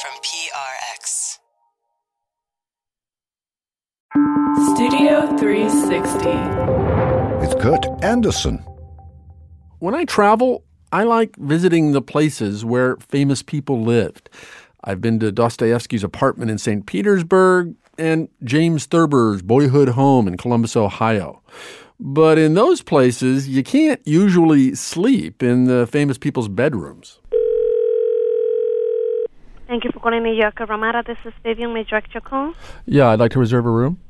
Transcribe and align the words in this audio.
from 0.00 0.12
PRX. 0.22 1.38
Studio 4.74 5.36
360. 5.36 6.28
with 7.40 7.58
Kurt 7.60 7.84
Andersen. 8.04 8.58
When 9.80 9.94
I 9.96 10.04
travel, 10.04 10.62
I 10.92 11.02
like 11.02 11.34
visiting 11.36 11.90
the 11.92 12.02
places 12.02 12.64
where 12.64 12.96
famous 12.96 13.42
people 13.42 13.82
lived. 13.82 14.30
I've 14.84 15.00
been 15.00 15.18
to 15.18 15.32
Dostoevsky's 15.32 16.04
apartment 16.04 16.52
in 16.52 16.58
St. 16.58 16.86
Petersburg 16.86 17.74
and 17.98 18.28
James 18.44 18.86
Thurber's 18.86 19.42
boyhood 19.42 19.88
home 19.90 20.28
in 20.28 20.36
Columbus, 20.36 20.76
Ohio. 20.76 21.42
But 21.98 22.38
in 22.38 22.54
those 22.54 22.82
places, 22.82 23.48
you 23.48 23.64
can't 23.64 24.00
usually 24.06 24.76
sleep 24.76 25.42
in 25.42 25.64
the 25.64 25.88
famous 25.88 26.16
people's 26.18 26.46
bedrooms. 26.46 27.18
Thank 29.68 29.84
you 29.84 29.90
for 29.92 30.00
calling 30.00 30.22
New 30.22 30.32
York 30.32 30.58
Ramada. 30.60 31.02
This 31.06 31.18
is 31.26 31.34
Vivian. 31.42 31.74
May 31.74 31.80
I 31.80 31.82
direct 31.82 32.14
your 32.14 32.22
call? 32.22 32.54
Yeah, 32.86 33.08
I'd 33.08 33.20
like 33.20 33.32
to 33.32 33.38
reserve 33.38 33.66
a 33.66 33.70
room. 33.70 34.00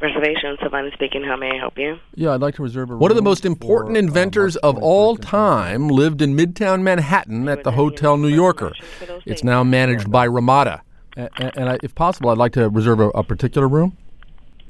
Reservation, 0.00 0.56
Savannah 0.62 0.92
speaking. 0.94 1.24
How 1.24 1.34
may 1.36 1.50
I 1.50 1.58
help 1.58 1.76
you? 1.76 1.98
Yeah, 2.14 2.30
I'd 2.30 2.40
like 2.40 2.54
to 2.54 2.62
reserve 2.62 2.90
a 2.90 2.92
room. 2.92 3.00
One 3.00 3.10
of 3.10 3.16
the 3.16 3.22
most 3.22 3.44
important 3.44 3.96
inventors 3.96 4.54
of 4.58 4.78
all 4.78 5.16
time 5.16 5.88
lived 5.88 6.22
in 6.22 6.36
Midtown 6.36 6.82
Manhattan 6.82 7.48
at 7.48 7.64
the 7.64 7.72
Hotel 7.72 8.16
New 8.16 8.28
Yorker. 8.28 8.72
It's 9.26 9.42
now 9.42 9.64
managed 9.64 10.08
by 10.08 10.24
Ramada. 10.24 10.82
And, 11.16 11.30
and 11.36 11.68
I, 11.68 11.78
if 11.82 11.96
possible, 11.96 12.30
I'd 12.30 12.38
like 12.38 12.52
to 12.52 12.68
reserve 12.68 13.00
a, 13.00 13.08
a 13.08 13.24
particular 13.24 13.66
room. 13.66 13.96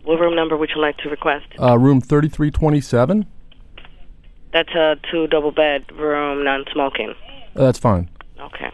What 0.05 0.19
room 0.19 0.35
number 0.35 0.57
would 0.57 0.71
you 0.75 0.81
like 0.81 0.97
to 0.99 1.11
request? 1.11 1.45
Uh, 1.61 1.79
room 1.79 2.01
3327. 2.01 3.27
That's 4.55 4.71
a 4.71 4.97
two 5.13 5.27
double 5.27 5.53
bed 5.53 5.85
room, 5.93 6.43
non 6.43 6.65
smoking. 6.73 7.15
Uh, 7.57 7.65
that's 7.65 7.79
fine. 7.79 8.09
Okay. 8.41 8.71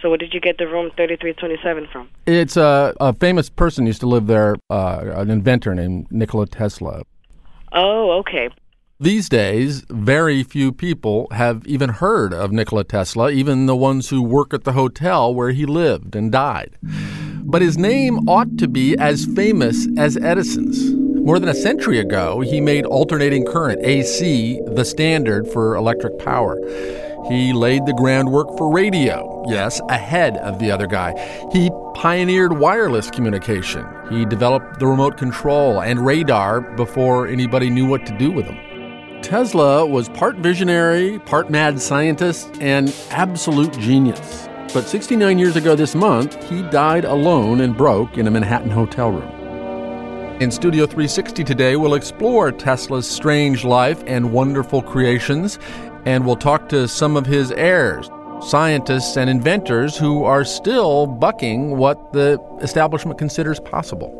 So 0.00 0.08
where 0.08 0.18
did 0.18 0.32
you 0.32 0.40
get 0.40 0.58
the 0.58 0.66
room 0.66 0.90
3327 0.96 1.88
from? 1.92 2.08
It's 2.26 2.56
a, 2.56 2.94
a 3.00 3.12
famous 3.12 3.50
person 3.50 3.86
used 3.86 4.00
to 4.00 4.06
live 4.06 4.26
there, 4.26 4.56
uh, 4.70 5.02
an 5.14 5.30
inventor 5.30 5.74
named 5.74 6.06
Nikola 6.10 6.46
Tesla. 6.46 7.02
Oh, 7.72 8.12
okay. 8.20 8.48
These 8.98 9.28
days, 9.30 9.84
very 9.88 10.42
few 10.42 10.72
people 10.72 11.26
have 11.30 11.66
even 11.66 11.88
heard 11.88 12.34
of 12.34 12.52
Nikola 12.52 12.84
Tesla, 12.84 13.30
even 13.30 13.64
the 13.66 13.76
ones 13.76 14.10
who 14.10 14.22
work 14.22 14.52
at 14.52 14.64
the 14.64 14.72
hotel 14.72 15.34
where 15.34 15.52
he 15.52 15.64
lived 15.64 16.14
and 16.14 16.30
died. 16.30 16.76
But 17.42 17.62
his 17.62 17.78
name 17.78 18.28
ought 18.28 18.58
to 18.58 18.68
be 18.68 18.96
as 18.98 19.24
famous 19.24 19.88
as 19.96 20.18
Edison's. 20.18 20.92
More 21.24 21.38
than 21.38 21.48
a 21.48 21.54
century 21.54 21.98
ago, 21.98 22.40
he 22.40 22.60
made 22.60 22.84
alternating 22.84 23.44
current, 23.44 23.80
AC, 23.82 24.60
the 24.66 24.84
standard 24.84 25.48
for 25.48 25.76
electric 25.76 26.18
power. 26.18 26.58
He 27.28 27.52
laid 27.52 27.86
the 27.86 27.92
groundwork 27.92 28.48
for 28.56 28.72
radio, 28.72 29.44
yes, 29.46 29.80
ahead 29.88 30.36
of 30.38 30.58
the 30.58 30.70
other 30.70 30.86
guy. 30.86 31.14
He 31.52 31.70
pioneered 31.94 32.58
wireless 32.58 33.10
communication. 33.10 33.86
He 34.08 34.24
developed 34.24 34.78
the 34.78 34.86
remote 34.86 35.16
control 35.16 35.82
and 35.82 36.04
radar 36.04 36.60
before 36.60 37.28
anybody 37.28 37.70
knew 37.70 37.86
what 37.86 38.06
to 38.06 38.18
do 38.18 38.30
with 38.30 38.46
them. 38.46 38.58
Tesla 39.22 39.86
was 39.86 40.08
part 40.08 40.36
visionary, 40.36 41.18
part 41.20 41.50
mad 41.50 41.80
scientist, 41.80 42.56
and 42.60 42.94
absolute 43.10 43.78
genius. 43.78 44.48
But 44.72 44.86
69 44.86 45.38
years 45.38 45.56
ago 45.56 45.76
this 45.76 45.94
month, 45.94 46.42
he 46.48 46.62
died 46.62 47.04
alone 47.04 47.60
and 47.60 47.76
broke 47.76 48.16
in 48.18 48.26
a 48.26 48.30
Manhattan 48.30 48.70
hotel 48.70 49.10
room. 49.10 49.40
In 50.40 50.50
Studio 50.50 50.86
360 50.86 51.44
today, 51.44 51.76
we'll 51.76 51.92
explore 51.92 52.50
Tesla's 52.50 53.06
strange 53.06 53.62
life 53.62 54.02
and 54.06 54.32
wonderful 54.32 54.80
creations, 54.80 55.58
and 56.04 56.26
we'll 56.26 56.36
talk 56.36 56.68
to 56.70 56.88
some 56.88 57.16
of 57.16 57.26
his 57.26 57.52
heirs, 57.52 58.10
scientists 58.42 59.16
and 59.16 59.28
inventors 59.28 59.96
who 59.96 60.24
are 60.24 60.44
still 60.44 61.06
bucking 61.06 61.76
what 61.76 62.12
the 62.12 62.40
establishment 62.60 63.18
considers 63.18 63.60
possible. 63.60 64.16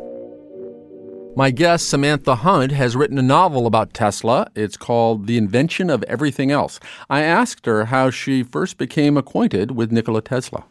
My 1.35 1.49
guest, 1.49 1.89
Samantha 1.89 2.35
Hunt, 2.35 2.73
has 2.73 2.95
written 2.95 3.17
a 3.17 3.21
novel 3.21 3.65
about 3.65 3.93
Tesla. 3.93 4.47
It's 4.53 4.75
called 4.75 5.27
The 5.27 5.37
Invention 5.37 5.89
of 5.89 6.03
Everything 6.03 6.51
Else. 6.51 6.77
I 7.09 7.21
asked 7.21 7.65
her 7.65 7.85
how 7.85 8.09
she 8.09 8.43
first 8.43 8.77
became 8.77 9.15
acquainted 9.15 9.71
with 9.71 9.93
Nikola 9.93 10.21
Tesla. 10.21 10.65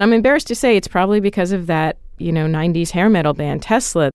I'm 0.00 0.12
embarrassed 0.12 0.48
to 0.48 0.54
say 0.54 0.76
it's 0.76 0.88
probably 0.88 1.20
because 1.20 1.52
of 1.52 1.68
that, 1.68 1.96
you 2.18 2.32
know, 2.32 2.46
90s 2.46 2.90
hair 2.90 3.08
metal 3.08 3.32
band 3.32 3.62
Tesla. 3.62 4.10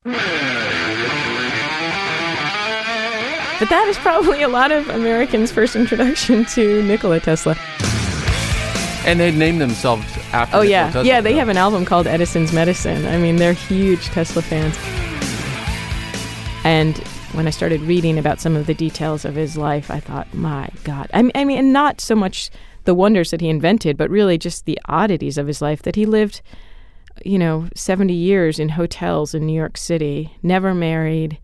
But 3.60 3.70
that 3.70 3.88
is 3.90 3.98
probably 3.98 4.42
a 4.42 4.48
lot 4.48 4.72
of 4.72 4.88
Americans' 4.90 5.52
first 5.52 5.76
introduction 5.76 6.46
to 6.46 6.82
Nikola 6.84 7.20
Tesla. 7.20 7.58
And 9.06 9.20
they 9.20 9.32
named 9.32 9.60
themselves 9.60 10.04
after 10.32 10.32
Tesla. 10.32 10.60
Oh 10.60 10.62
Nikola 10.62 10.66
yeah, 10.66 10.86
Tesla. 10.88 11.04
yeah. 11.04 11.22
They 11.22 11.34
have 11.34 11.50
an 11.50 11.58
album 11.58 11.84
called 11.84 12.08
Edison's 12.08 12.54
Medicine. 12.54 13.06
I 13.06 13.18
mean, 13.18 13.36
they're 13.36 13.54
huge 13.54 14.06
Tesla 14.06 14.42
fans. 14.42 14.78
And 16.64 16.98
when 17.34 17.48
I 17.48 17.50
started 17.50 17.82
reading 17.82 18.18
about 18.18 18.40
some 18.40 18.56
of 18.56 18.66
the 18.66 18.74
details 18.74 19.26
of 19.26 19.36
his 19.36 19.58
life, 19.58 19.92
I 19.92 20.00
thought, 20.00 20.34
my 20.34 20.70
God. 20.84 21.10
I 21.14 21.22
mean, 21.22 21.32
I 21.36 21.44
mean, 21.44 21.58
and 21.60 21.74
not 21.74 22.00
so 22.02 22.16
much 22.16 22.50
the 22.86 22.94
wonders 22.94 23.32
that 23.32 23.42
he 23.42 23.50
invented, 23.50 23.98
but 23.98 24.10
really 24.10 24.38
just 24.38 24.66
the 24.66 24.80
oddities 24.86 25.38
of 25.38 25.48
his 25.48 25.62
life 25.62 25.82
that 25.84 25.96
he 25.96 26.06
lived, 26.06 26.42
you 27.26 27.38
know, 27.38 27.68
70 27.76 28.14
years 28.14 28.58
in 28.58 28.70
hotels 28.70 29.34
in 29.34 29.46
New 29.46 29.54
York 29.54 29.78
City, 29.78 30.34
never 30.42 30.74
married, 30.74 31.38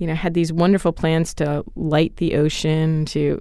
you 0.00 0.06
know, 0.06 0.14
had 0.14 0.32
these 0.32 0.50
wonderful 0.50 0.92
plans 0.92 1.34
to 1.34 1.62
light 1.76 2.16
the 2.16 2.34
ocean, 2.34 3.04
to 3.04 3.40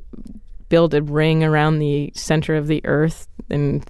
build 0.68 0.94
a 0.94 1.02
ring 1.02 1.42
around 1.42 1.80
the 1.80 2.12
center 2.14 2.56
of 2.56 2.68
the 2.68 2.81
earth 2.86 3.28
and 3.50 3.90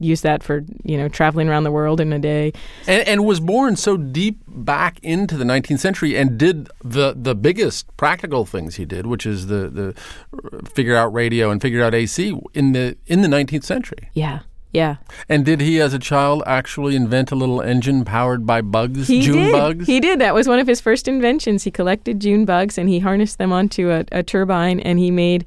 use 0.00 0.22
that 0.22 0.42
for, 0.42 0.64
you 0.82 0.96
know, 0.96 1.08
traveling 1.08 1.46
around 1.46 1.64
the 1.64 1.70
world 1.70 2.00
in 2.00 2.14
a 2.14 2.18
day. 2.18 2.54
and, 2.86 3.06
and 3.06 3.24
was 3.26 3.38
born 3.38 3.76
so 3.76 3.98
deep 3.98 4.40
back 4.48 4.98
into 5.02 5.36
the 5.36 5.44
19th 5.44 5.78
century 5.78 6.16
and 6.16 6.38
did 6.38 6.70
the, 6.82 7.14
the 7.14 7.34
biggest 7.34 7.94
practical 7.98 8.46
things 8.46 8.76
he 8.76 8.86
did, 8.86 9.06
which 9.06 9.26
is 9.26 9.48
the, 9.48 9.68
the 9.68 9.94
uh, 10.42 10.64
figure 10.64 10.96
out 10.96 11.12
radio 11.12 11.50
and 11.50 11.60
figure 11.60 11.84
out 11.84 11.94
AC 11.94 12.34
in 12.54 12.72
the 12.72 12.96
in 13.06 13.20
the 13.20 13.28
19th 13.28 13.64
century. 13.64 14.08
Yeah. 14.14 14.40
Yeah. 14.72 14.96
And 15.28 15.44
did 15.44 15.60
he, 15.62 15.80
as 15.80 15.94
a 15.94 15.98
child, 15.98 16.42
actually 16.46 16.96
invent 16.96 17.30
a 17.32 17.34
little 17.34 17.62
engine 17.62 18.04
powered 18.04 18.44
by 18.44 18.60
bugs, 18.60 19.08
He 19.08 19.22
June 19.22 19.36
did. 19.36 19.52
bugs? 19.52 19.86
He 19.86 20.00
did. 20.00 20.20
That 20.20 20.34
was 20.34 20.46
one 20.48 20.58
of 20.58 20.66
his 20.66 20.80
first 20.80 21.08
inventions. 21.08 21.64
He 21.64 21.70
collected 21.70 22.20
June 22.20 22.44
bugs 22.44 22.76
and 22.76 22.88
he 22.88 22.98
harnessed 22.98 23.38
them 23.38 23.52
onto 23.52 23.90
a, 23.90 24.04
a 24.12 24.22
turbine 24.22 24.80
and 24.80 24.98
he 24.98 25.10
made 25.10 25.46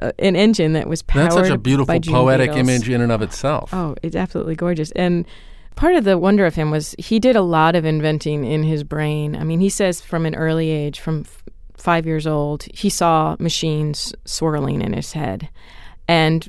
uh, 0.00 0.12
an 0.20 0.36
engine 0.36 0.72
that 0.74 0.86
was 0.88 1.02
powered 1.02 1.24
That's 1.32 1.34
such 1.34 1.50
a 1.50 1.58
beautiful 1.58 1.98
poetic 2.00 2.50
beetles. 2.52 2.68
image 2.68 2.88
in 2.88 3.00
and 3.00 3.10
of 3.12 3.22
itself. 3.22 3.74
Oh, 3.74 3.96
it's 4.02 4.16
absolutely 4.16 4.54
gorgeous. 4.54 4.92
And 4.92 5.26
part 5.74 5.94
of 5.96 6.04
the 6.04 6.16
wonder 6.16 6.46
of 6.46 6.54
him 6.54 6.70
was 6.70 6.94
he 6.98 7.18
did 7.18 7.34
a 7.34 7.42
lot 7.42 7.74
of 7.74 7.84
inventing 7.84 8.44
in 8.44 8.62
his 8.62 8.84
brain. 8.84 9.34
I 9.34 9.42
mean, 9.42 9.58
he 9.60 9.68
says 9.68 10.00
from 10.00 10.26
an 10.26 10.34
early 10.36 10.70
age, 10.70 11.00
from 11.00 11.22
f- 11.22 11.42
five 11.76 12.06
years 12.06 12.26
old, 12.26 12.62
he 12.72 12.88
saw 12.88 13.36
machines 13.40 14.14
swirling 14.24 14.80
in 14.80 14.92
his 14.92 15.12
head. 15.12 15.48
And 16.08 16.48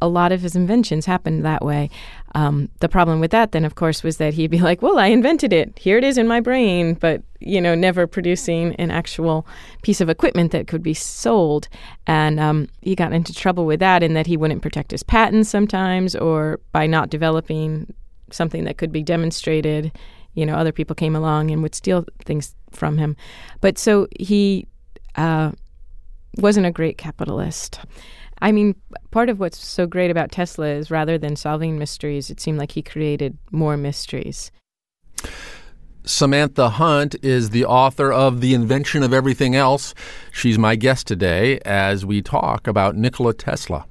a 0.00 0.08
lot 0.08 0.32
of 0.32 0.40
his 0.40 0.54
inventions 0.54 1.06
happened 1.06 1.44
that 1.44 1.64
way. 1.64 1.90
Um, 2.34 2.68
the 2.80 2.88
problem 2.88 3.20
with 3.20 3.30
that, 3.32 3.52
then, 3.52 3.64
of 3.64 3.74
course, 3.74 4.02
was 4.02 4.18
that 4.18 4.34
he'd 4.34 4.50
be 4.50 4.60
like, 4.60 4.82
"Well, 4.82 4.98
I 4.98 5.06
invented 5.06 5.52
it. 5.52 5.78
Here 5.78 5.98
it 5.98 6.04
is 6.04 6.18
in 6.18 6.28
my 6.28 6.40
brain," 6.40 6.94
but 6.94 7.22
you 7.40 7.60
know, 7.60 7.74
never 7.74 8.06
producing 8.06 8.74
an 8.76 8.90
actual 8.90 9.46
piece 9.82 10.00
of 10.00 10.08
equipment 10.08 10.52
that 10.52 10.66
could 10.66 10.82
be 10.82 10.94
sold. 10.94 11.68
And 12.06 12.38
um, 12.40 12.68
he 12.82 12.94
got 12.94 13.12
into 13.12 13.32
trouble 13.32 13.64
with 13.64 13.80
that, 13.80 14.02
in 14.02 14.14
that 14.14 14.26
he 14.26 14.36
wouldn't 14.36 14.62
protect 14.62 14.90
his 14.90 15.02
patents 15.02 15.48
sometimes, 15.48 16.14
or 16.14 16.60
by 16.72 16.86
not 16.86 17.10
developing 17.10 17.92
something 18.30 18.64
that 18.64 18.78
could 18.78 18.92
be 18.92 19.02
demonstrated. 19.02 19.92
You 20.34 20.46
know, 20.46 20.54
other 20.54 20.72
people 20.72 20.94
came 20.94 21.16
along 21.16 21.50
and 21.50 21.62
would 21.62 21.74
steal 21.74 22.04
things 22.24 22.54
from 22.70 22.98
him. 22.98 23.16
But 23.60 23.78
so 23.78 24.06
he 24.20 24.66
uh, 25.16 25.52
wasn't 26.36 26.66
a 26.66 26.70
great 26.70 26.98
capitalist. 26.98 27.80
I 28.40 28.52
mean, 28.52 28.74
part 29.10 29.28
of 29.28 29.40
what's 29.40 29.58
so 29.58 29.86
great 29.86 30.10
about 30.10 30.30
Tesla 30.30 30.66
is 30.66 30.90
rather 30.90 31.18
than 31.18 31.36
solving 31.36 31.78
mysteries, 31.78 32.30
it 32.30 32.40
seemed 32.40 32.58
like 32.58 32.72
he 32.72 32.82
created 32.82 33.36
more 33.50 33.76
mysteries. 33.76 34.50
Samantha 36.04 36.70
Hunt 36.70 37.16
is 37.22 37.50
the 37.50 37.66
author 37.66 38.10
of 38.10 38.40
The 38.40 38.54
Invention 38.54 39.02
of 39.02 39.12
Everything 39.12 39.54
Else. 39.54 39.94
She's 40.32 40.58
my 40.58 40.74
guest 40.74 41.06
today 41.06 41.58
as 41.66 42.06
we 42.06 42.22
talk 42.22 42.66
about 42.66 42.96
Nikola 42.96 43.34
Tesla. 43.34 43.84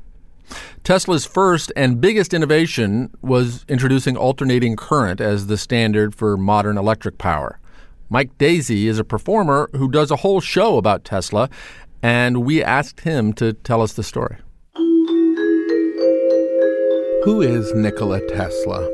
Tesla's 0.83 1.25
first 1.25 1.71
and 1.75 2.01
biggest 2.01 2.33
innovation 2.33 3.12
was 3.21 3.66
introducing 3.68 4.18
alternating 4.18 4.75
current 4.75 5.21
as 5.21 5.48
the 5.48 5.57
standard 5.57 6.16
for 6.16 6.38
modern 6.38 6.77
electric 6.77 7.18
power. 7.18 7.60
Mike 8.10 8.36
Daisey 8.38 8.86
is 8.86 8.98
a 8.98 9.04
performer 9.04 9.69
who 9.74 9.92
does 9.92 10.10
a 10.10 10.16
whole 10.16 10.39
show 10.39 10.77
about 10.77 11.04
Tesla, 11.04 11.50
and 12.01 12.45
we 12.45 12.63
asked 12.63 13.01
him 13.01 13.33
to 13.33 13.54
tell 13.54 13.81
us 13.81 13.94
the 13.94 14.04
story. 14.04 14.38
Who 17.27 17.41
is 17.41 17.74
Nikola 17.74 18.25
Tesla? 18.29 18.89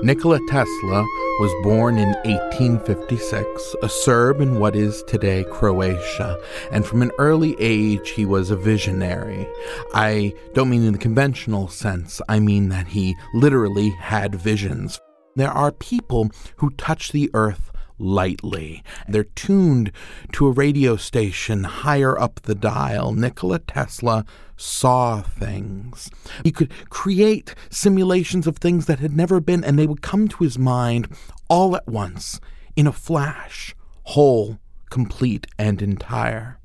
Nikola 0.00 0.38
Tesla 0.48 1.02
was 1.40 1.64
born 1.64 1.98
in 1.98 2.10
1856, 2.24 3.74
a 3.82 3.88
Serb 3.88 4.40
in 4.40 4.60
what 4.60 4.76
is 4.76 5.02
today 5.08 5.44
Croatia, 5.50 6.40
and 6.70 6.86
from 6.86 7.02
an 7.02 7.10
early 7.18 7.56
age 7.58 8.10
he 8.10 8.24
was 8.24 8.52
a 8.52 8.56
visionary. 8.56 9.48
I 9.92 10.34
don't 10.54 10.70
mean 10.70 10.84
in 10.84 10.92
the 10.92 11.00
conventional 11.00 11.66
sense, 11.66 12.20
I 12.28 12.38
mean 12.38 12.68
that 12.68 12.86
he 12.86 13.16
literally 13.34 13.90
had 13.90 14.36
visions. 14.36 15.00
There 15.34 15.50
are 15.50 15.72
people 15.72 16.30
who 16.58 16.70
touch 16.70 17.10
the 17.10 17.28
earth 17.34 17.72
lightly. 17.98 18.84
They're 19.08 19.24
tuned 19.24 19.90
to 20.34 20.46
a 20.46 20.52
radio 20.52 20.94
station 20.94 21.64
higher 21.64 22.16
up 22.16 22.42
the 22.42 22.54
dial. 22.54 23.12
Nikola 23.12 23.58
Tesla 23.58 24.24
saw 24.58 25.22
things. 25.22 26.10
He 26.44 26.52
could 26.52 26.70
create 26.90 27.54
simulations 27.70 28.46
of 28.46 28.58
things 28.58 28.86
that 28.86 28.98
had 28.98 29.16
never 29.16 29.40
been, 29.40 29.64
and 29.64 29.78
they 29.78 29.86
would 29.86 30.02
come 30.02 30.28
to 30.28 30.44
his 30.44 30.58
mind 30.58 31.08
all 31.48 31.74
at 31.76 31.86
once, 31.86 32.40
in 32.76 32.86
a 32.86 32.92
flash, 32.92 33.74
whole, 34.02 34.58
complete, 34.90 35.46
and 35.58 35.80
entire. 35.80 36.57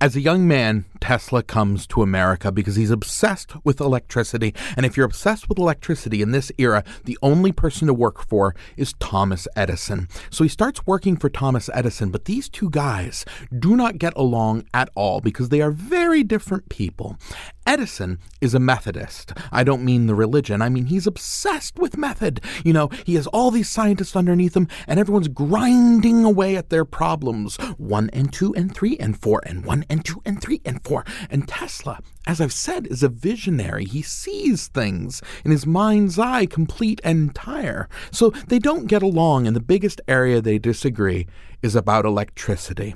As 0.00 0.14
a 0.14 0.20
young 0.20 0.46
man, 0.46 0.84
Tesla 1.00 1.42
comes 1.42 1.84
to 1.88 2.02
America 2.02 2.52
because 2.52 2.76
he's 2.76 2.92
obsessed 2.92 3.52
with 3.64 3.80
electricity. 3.80 4.54
And 4.76 4.86
if 4.86 4.96
you're 4.96 5.06
obsessed 5.06 5.48
with 5.48 5.58
electricity 5.58 6.22
in 6.22 6.30
this 6.30 6.52
era, 6.56 6.84
the 7.04 7.18
only 7.20 7.50
person 7.50 7.88
to 7.88 7.94
work 7.94 8.24
for 8.24 8.54
is 8.76 8.94
Thomas 9.00 9.48
Edison. 9.56 10.06
So 10.30 10.44
he 10.44 10.48
starts 10.48 10.86
working 10.86 11.16
for 11.16 11.28
Thomas 11.28 11.68
Edison, 11.74 12.10
but 12.10 12.26
these 12.26 12.48
two 12.48 12.70
guys 12.70 13.24
do 13.58 13.74
not 13.74 13.98
get 13.98 14.12
along 14.16 14.66
at 14.72 14.88
all 14.94 15.20
because 15.20 15.48
they 15.48 15.60
are 15.60 15.72
very 15.72 16.22
different 16.22 16.68
people. 16.68 17.18
Edison 17.66 18.18
is 18.40 18.54
a 18.54 18.60
Methodist. 18.60 19.32
I 19.52 19.62
don't 19.62 19.84
mean 19.84 20.06
the 20.06 20.14
religion, 20.14 20.62
I 20.62 20.68
mean 20.68 20.86
he's 20.86 21.06
obsessed 21.06 21.78
with 21.78 21.98
method. 21.98 22.40
You 22.64 22.72
know, 22.72 22.88
he 23.04 23.14
has 23.16 23.26
all 23.26 23.50
these 23.50 23.68
scientists 23.68 24.16
underneath 24.16 24.56
him, 24.56 24.68
and 24.86 24.98
everyone's 24.98 25.28
grinding 25.28 26.24
away 26.24 26.56
at 26.56 26.70
their 26.70 26.86
problems 26.86 27.56
one 27.76 28.08
and 28.12 28.32
two 28.32 28.54
and 28.54 28.74
three 28.74 28.96
and 28.96 29.20
four 29.20 29.42
and 29.44 29.66
one 29.66 29.84
and 29.88 30.04
two 30.04 30.20
and 30.24 30.40
three 30.40 30.60
and 30.64 30.82
four. 30.84 31.04
And 31.30 31.48
Tesla, 31.48 32.00
as 32.28 32.42
I've 32.42 32.52
said, 32.52 32.86
is 32.86 33.02
a 33.02 33.08
visionary. 33.08 33.86
He 33.86 34.02
sees 34.02 34.68
things 34.68 35.22
in 35.46 35.50
his 35.50 35.66
mind's 35.66 36.18
eye, 36.18 36.44
complete 36.44 37.00
and 37.02 37.18
entire. 37.18 37.88
So 38.10 38.30
they 38.48 38.58
don't 38.58 38.86
get 38.86 39.02
along, 39.02 39.46
and 39.46 39.56
the 39.56 39.60
biggest 39.60 40.02
area 40.06 40.42
they 40.42 40.58
disagree 40.58 41.26
is 41.62 41.74
about 41.74 42.04
electricity 42.04 42.94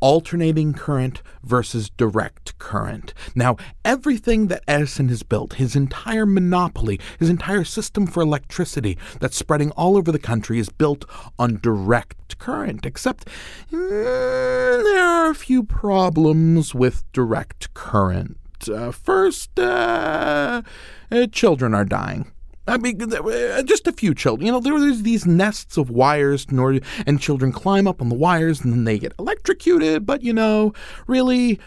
alternating 0.00 0.74
current 0.74 1.22
versus 1.42 1.88
direct 1.88 2.58
current. 2.58 3.14
Now, 3.34 3.56
everything 3.86 4.48
that 4.48 4.62
Edison 4.68 5.08
has 5.08 5.22
built, 5.22 5.54
his 5.54 5.74
entire 5.74 6.26
monopoly, 6.26 7.00
his 7.18 7.30
entire 7.30 7.64
system 7.64 8.06
for 8.06 8.22
electricity 8.22 8.98
that's 9.20 9.38
spreading 9.38 9.70
all 9.70 9.96
over 9.96 10.12
the 10.12 10.18
country 10.18 10.58
is 10.58 10.68
built 10.68 11.06
on 11.38 11.58
direct 11.62 12.38
current, 12.38 12.84
except 12.84 13.28
mm, 13.72 14.84
there 14.84 15.06
are 15.06 15.30
a 15.30 15.34
few 15.34 15.62
problems 15.62 16.74
with 16.74 17.10
direct 17.14 17.72
current. 17.72 18.36
Uh, 18.68 18.90
first, 18.90 19.58
uh, 19.58 20.62
uh, 21.10 21.26
children 21.28 21.74
are 21.74 21.84
dying. 21.84 22.30
I 22.66 22.78
mean, 22.78 23.00
uh, 23.12 23.62
just 23.62 23.86
a 23.86 23.92
few 23.92 24.14
children. 24.14 24.46
You 24.46 24.52
know, 24.52 24.60
there, 24.60 24.78
there's 24.80 25.02
these 25.02 25.26
nests 25.26 25.76
of 25.76 25.90
wires, 25.90 26.46
and 26.48 27.20
children 27.20 27.52
climb 27.52 27.86
up 27.86 28.00
on 28.00 28.08
the 28.08 28.14
wires 28.14 28.62
and 28.62 28.72
then 28.72 28.84
they 28.84 28.98
get 28.98 29.12
electrocuted. 29.18 30.06
But, 30.06 30.22
you 30.22 30.32
know, 30.32 30.72
really, 31.06 31.60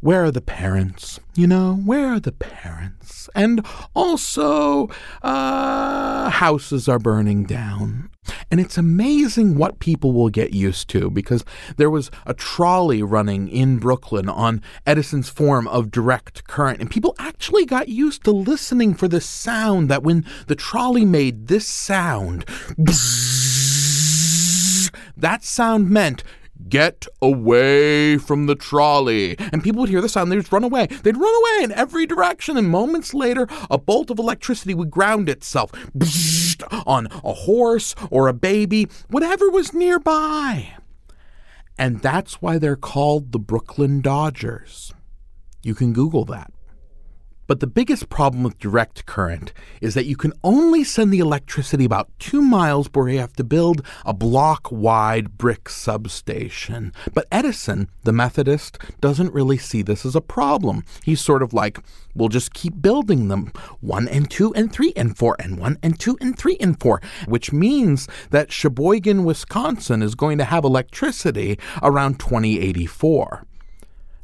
where 0.00 0.24
are 0.24 0.30
the 0.30 0.42
parents? 0.42 1.20
You 1.34 1.46
know, 1.46 1.76
where 1.76 2.08
are 2.08 2.20
the 2.20 2.32
parents? 2.32 3.30
And 3.34 3.64
also, 3.94 4.90
uh, 5.22 6.28
houses 6.28 6.86
are 6.86 6.98
burning 6.98 7.44
down. 7.44 8.10
And 8.50 8.60
it's 8.60 8.76
amazing 8.76 9.56
what 9.56 9.78
people 9.78 10.12
will 10.12 10.28
get 10.28 10.52
used 10.52 10.88
to 10.90 11.10
because 11.10 11.44
there 11.76 11.90
was 11.90 12.10
a 12.26 12.34
trolley 12.34 13.02
running 13.02 13.48
in 13.48 13.78
Brooklyn 13.78 14.28
on 14.28 14.62
Edison's 14.86 15.28
form 15.28 15.66
of 15.68 15.90
direct 15.90 16.46
current, 16.46 16.80
and 16.80 16.90
people 16.90 17.14
actually 17.18 17.64
got 17.64 17.88
used 17.88 18.24
to 18.24 18.30
listening 18.30 18.94
for 18.94 19.08
the 19.08 19.20
sound 19.20 19.88
that 19.88 20.02
when 20.02 20.26
the 20.48 20.54
trolley 20.54 21.04
made 21.04 21.48
this 21.48 21.66
sound, 21.66 22.44
that 25.16 25.42
sound 25.42 25.88
meant 25.88 26.22
Get 26.68 27.06
away 27.20 28.18
from 28.18 28.46
the 28.46 28.54
trolley. 28.54 29.36
And 29.38 29.62
people 29.62 29.80
would 29.80 29.90
hear 29.90 30.00
the 30.00 30.08
sound, 30.08 30.30
they'd 30.30 30.36
just 30.36 30.52
run 30.52 30.64
away. 30.64 30.86
They'd 30.86 31.16
run 31.16 31.34
away 31.34 31.64
in 31.64 31.72
every 31.72 32.06
direction, 32.06 32.56
and 32.56 32.68
moments 32.68 33.14
later, 33.14 33.46
a 33.70 33.78
bolt 33.78 34.10
of 34.10 34.18
electricity 34.18 34.74
would 34.74 34.90
ground 34.90 35.28
itself 35.28 35.72
on 36.86 37.08
a 37.24 37.32
horse 37.32 37.94
or 38.10 38.28
a 38.28 38.32
baby, 38.32 38.88
whatever 39.08 39.50
was 39.50 39.72
nearby. 39.74 40.74
And 41.78 42.00
that's 42.00 42.40
why 42.40 42.58
they're 42.58 42.76
called 42.76 43.32
the 43.32 43.38
Brooklyn 43.38 44.00
Dodgers. 44.00 44.94
You 45.62 45.74
can 45.74 45.92
Google 45.92 46.24
that. 46.26 46.52
But 47.52 47.60
the 47.60 47.66
biggest 47.66 48.08
problem 48.08 48.44
with 48.44 48.58
direct 48.58 49.04
current 49.04 49.52
is 49.82 49.92
that 49.92 50.06
you 50.06 50.16
can 50.16 50.32
only 50.42 50.82
send 50.84 51.12
the 51.12 51.18
electricity 51.18 51.84
about 51.84 52.08
two 52.18 52.40
miles 52.40 52.88
where 52.94 53.10
you 53.10 53.18
have 53.18 53.34
to 53.34 53.44
build 53.44 53.84
a 54.06 54.14
block 54.14 54.72
wide 54.72 55.36
brick 55.36 55.68
substation. 55.68 56.94
But 57.12 57.26
Edison, 57.30 57.90
the 58.04 58.12
Methodist, 58.14 58.78
doesn't 59.02 59.34
really 59.34 59.58
see 59.58 59.82
this 59.82 60.06
as 60.06 60.16
a 60.16 60.22
problem. 60.22 60.82
He's 61.04 61.20
sort 61.20 61.42
of 61.42 61.52
like, 61.52 61.78
we'll 62.14 62.30
just 62.30 62.54
keep 62.54 62.80
building 62.80 63.28
them 63.28 63.52
one 63.82 64.08
and 64.08 64.30
two 64.30 64.54
and 64.54 64.72
three 64.72 64.94
and 64.96 65.14
four 65.14 65.36
and 65.38 65.58
one 65.58 65.76
and 65.82 66.00
two 66.00 66.16
and 66.22 66.38
three 66.38 66.56
and 66.58 66.80
four, 66.80 67.02
which 67.26 67.52
means 67.52 68.08
that 68.30 68.50
Sheboygan, 68.50 69.24
Wisconsin 69.24 70.02
is 70.02 70.14
going 70.14 70.38
to 70.38 70.44
have 70.44 70.64
electricity 70.64 71.58
around 71.82 72.18
2084. 72.18 73.44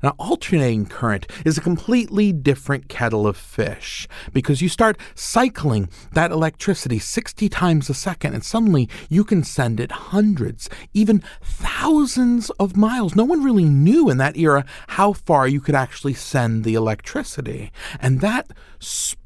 Now, 0.03 0.15
alternating 0.19 0.87
current 0.87 1.27
is 1.45 1.59
a 1.59 1.63
completely 1.63 2.33
different 2.33 2.89
kettle 2.89 3.27
of 3.27 3.37
fish 3.37 4.07
because 4.33 4.63
you 4.63 4.69
start 4.69 4.97
cycling 5.15 5.89
that 6.13 6.31
electricity 6.31 6.99
60 6.99 7.49
times 7.49 7.91
a 7.91 7.95
second, 7.95 8.35
and 8.35 8.45
suddenly 8.45 8.89
you 9.09 9.25
can 9.25 9.43
send 9.43 9.81
it 9.81 9.91
hundreds, 9.91 10.69
even 10.95 11.23
thousands 11.43 12.51
of 12.61 12.77
miles. 12.77 13.17
No 13.17 13.25
one 13.25 13.43
really 13.43 13.65
knew 13.65 14.09
in 14.09 14.19
that 14.19 14.37
era 14.37 14.65
how 14.89 15.13
far 15.13 15.49
you 15.49 15.61
could 15.61 15.75
actually 15.75 16.15
send 16.15 16.65
the 16.65 16.75
electricity. 16.75 17.73
And 18.01 18.21
that 18.21 18.51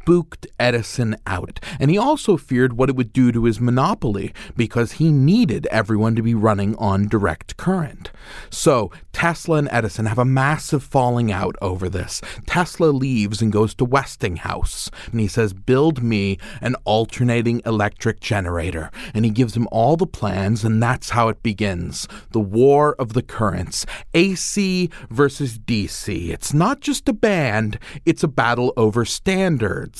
spooked 0.03 0.49
Edison 0.59 1.17
out. 1.29 1.61
And 1.79 1.89
he 1.89 1.97
also 1.97 2.37
feared 2.37 2.73
what 2.73 2.89
it 2.89 2.97
would 2.97 3.13
do 3.13 3.31
to 3.31 3.45
his 3.45 3.61
monopoly 3.61 4.35
because 4.57 4.93
he 4.93 5.13
needed 5.13 5.69
everyone 5.71 6.17
to 6.17 6.23
be 6.23 6.35
running 6.35 6.75
on 6.77 7.07
direct 7.07 7.57
current. 7.57 8.11
So 8.51 8.91
Tesla 9.13 9.59
and 9.59 9.69
Edison 9.71 10.07
have 10.07 10.19
a 10.19 10.25
massive 10.25 10.83
falling 10.83 11.31
out 11.31 11.55
over 11.63 11.89
this. 11.89 12.21
Tesla 12.47 12.87
leaves 12.87 13.41
and 13.41 13.53
goes 13.53 13.77
to 13.77 13.85
Westinghouse 13.85 14.91
and 15.13 15.21
he 15.21 15.29
says, 15.29 15.53
Build 15.53 16.03
me 16.03 16.39
an 16.61 16.75
alternating 16.85 17.63
electric 17.65 18.19
generator. 18.19 18.91
And 19.15 19.25
he 19.25 19.31
gives 19.31 19.57
him 19.57 19.69
all 19.71 19.97
the 19.97 20.07
plans, 20.07 20.65
and 20.65 20.83
that's 20.83 21.11
how 21.11 21.29
it 21.29 21.43
begins 21.43 22.09
the 22.33 22.41
war 22.41 22.97
of 22.99 23.13
the 23.13 23.23
currents 23.23 23.87
AC 24.15 24.91
versus 25.11 25.59
DC. 25.59 26.31
It's 26.31 26.53
not 26.53 26.81
just 26.81 27.09
a 27.09 27.13
band, 27.13 27.79
it's 28.05 28.25
a 28.25 28.29
battle 28.29 28.73
over 28.77 29.05
standards. 29.05 29.92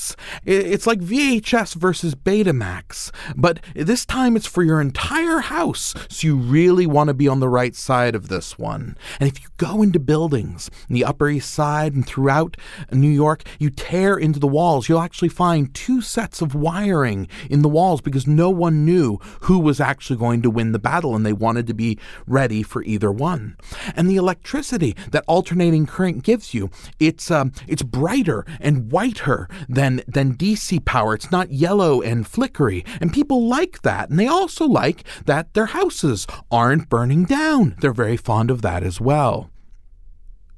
It's 0.45 0.87
like 0.87 0.99
VHS 0.99 1.75
versus 1.75 2.15
Betamax, 2.15 3.11
but 3.35 3.59
this 3.75 4.05
time 4.05 4.35
it's 4.35 4.47
for 4.47 4.63
your 4.63 4.81
entire 4.81 5.39
house, 5.39 5.93
so 6.09 6.27
you 6.27 6.35
really 6.35 6.85
want 6.85 7.09
to 7.09 7.13
be 7.13 7.27
on 7.27 7.39
the 7.39 7.49
right 7.49 7.75
side 7.75 8.15
of 8.15 8.29
this 8.29 8.57
one. 8.57 8.97
And 9.19 9.29
if 9.29 9.41
you 9.41 9.49
go 9.57 9.81
into 9.81 9.99
buildings 9.99 10.69
in 10.89 10.95
the 10.95 11.05
Upper 11.05 11.29
East 11.29 11.53
Side 11.53 11.93
and 11.93 12.05
throughout 12.05 12.57
New 12.91 13.09
York, 13.09 13.43
you 13.59 13.69
tear 13.69 14.17
into 14.17 14.39
the 14.39 14.47
walls, 14.47 14.87
you'll 14.89 15.01
actually 15.01 15.29
find 15.29 15.73
two 15.73 16.01
sets 16.01 16.41
of 16.41 16.55
wiring 16.55 17.27
in 17.49 17.61
the 17.61 17.69
walls 17.69 18.01
because 18.01 18.27
no 18.27 18.49
one 18.49 18.85
knew 18.85 19.19
who 19.41 19.59
was 19.59 19.79
actually 19.79 20.17
going 20.17 20.41
to 20.41 20.49
win 20.49 20.71
the 20.71 20.79
battle 20.79 21.15
and 21.15 21.25
they 21.25 21.33
wanted 21.33 21.67
to 21.67 21.73
be 21.73 21.99
ready 22.25 22.63
for 22.63 22.83
either 22.83 23.11
one. 23.11 23.57
And 23.95 24.09
the 24.09 24.15
electricity 24.15 24.95
that 25.11 25.23
alternating 25.27 25.85
current 25.85 26.23
gives 26.23 26.53
you, 26.53 26.69
it's 26.99 27.29
um, 27.29 27.51
it's 27.67 27.83
brighter 27.83 28.45
and 28.59 28.91
whiter 28.91 29.47
than 29.67 29.82
than 30.07 30.35
DC 30.35 30.83
power. 30.85 31.13
It's 31.13 31.31
not 31.31 31.51
yellow 31.51 32.01
and 32.01 32.27
flickery. 32.27 32.85
And 33.01 33.13
people 33.13 33.47
like 33.47 33.81
that. 33.81 34.09
And 34.09 34.17
they 34.19 34.27
also 34.27 34.65
like 34.65 35.03
that 35.25 35.53
their 35.53 35.67
houses 35.67 36.25
aren't 36.51 36.89
burning 36.89 37.25
down. 37.25 37.75
They're 37.79 37.93
very 37.93 38.17
fond 38.17 38.49
of 38.49 38.61
that 38.61 38.83
as 38.83 39.01
well. 39.01 39.49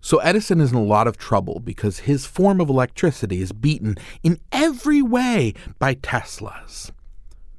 So 0.01 0.19
Edison 0.19 0.61
is 0.61 0.71
in 0.71 0.77
a 0.77 0.83
lot 0.83 1.07
of 1.07 1.17
trouble 1.17 1.59
because 1.59 1.99
his 1.99 2.27
form 2.27 2.61
of 2.61 2.69
electricity 2.69 3.41
is 3.41 3.51
beaten 3.51 3.95
in 4.21 4.39
every 4.51 5.01
way 5.01 5.55
by 5.79 5.95
Tesla's. 5.95 6.91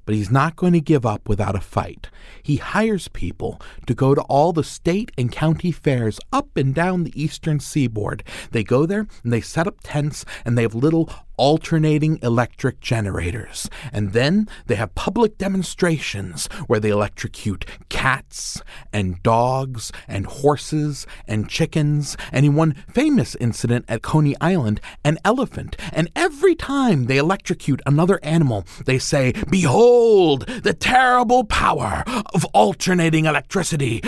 But 0.04 0.14
he's 0.14 0.30
not 0.30 0.54
going 0.54 0.72
to 0.72 0.80
give 0.80 1.04
up 1.04 1.28
without 1.28 1.56
a 1.56 1.60
fight. 1.60 2.08
He 2.40 2.58
hires 2.58 3.08
people 3.08 3.60
to 3.88 3.94
go 3.94 4.14
to 4.14 4.20
all 4.22 4.52
the 4.52 4.62
state 4.62 5.10
and 5.18 5.32
county 5.32 5.72
fairs 5.72 6.20
up 6.32 6.56
and 6.56 6.72
down 6.72 7.02
the 7.02 7.20
eastern 7.20 7.58
seaboard. 7.58 8.22
They 8.52 8.62
go 8.62 8.86
there 8.86 9.08
and 9.24 9.32
they 9.32 9.40
set 9.40 9.66
up 9.66 9.78
tents 9.82 10.24
and 10.44 10.56
they 10.56 10.62
have 10.62 10.76
little 10.76 11.10
alternating 11.36 12.18
electric 12.22 12.80
generators. 12.80 13.68
And 13.92 14.12
then 14.12 14.48
they 14.66 14.74
have 14.76 14.94
public 14.94 15.38
demonstrations 15.38 16.46
where 16.66 16.80
they 16.80 16.90
electrocute 16.90 17.64
cats 17.88 18.62
and 18.92 19.22
dogs 19.22 19.92
and 20.08 20.26
horses 20.26 21.06
and 21.26 21.48
chickens. 21.48 22.16
And 22.32 22.46
in 22.46 22.54
one 22.54 22.74
famous 22.92 23.34
incident 23.36 23.84
at 23.88 24.02
Coney 24.02 24.34
Island, 24.40 24.80
an 25.04 25.18
elephant. 25.24 25.76
And 25.92 26.10
every 26.16 26.54
time 26.54 27.06
they 27.06 27.18
electrocute 27.18 27.80
another 27.86 28.18
animal, 28.22 28.64
they 28.84 28.98
say, 28.98 29.32
Behold 29.50 30.46
the 30.46 30.74
terrible 30.74 31.44
power 31.44 32.04
of 32.34 32.44
alternating 32.46 33.26
electricity. 33.26 34.00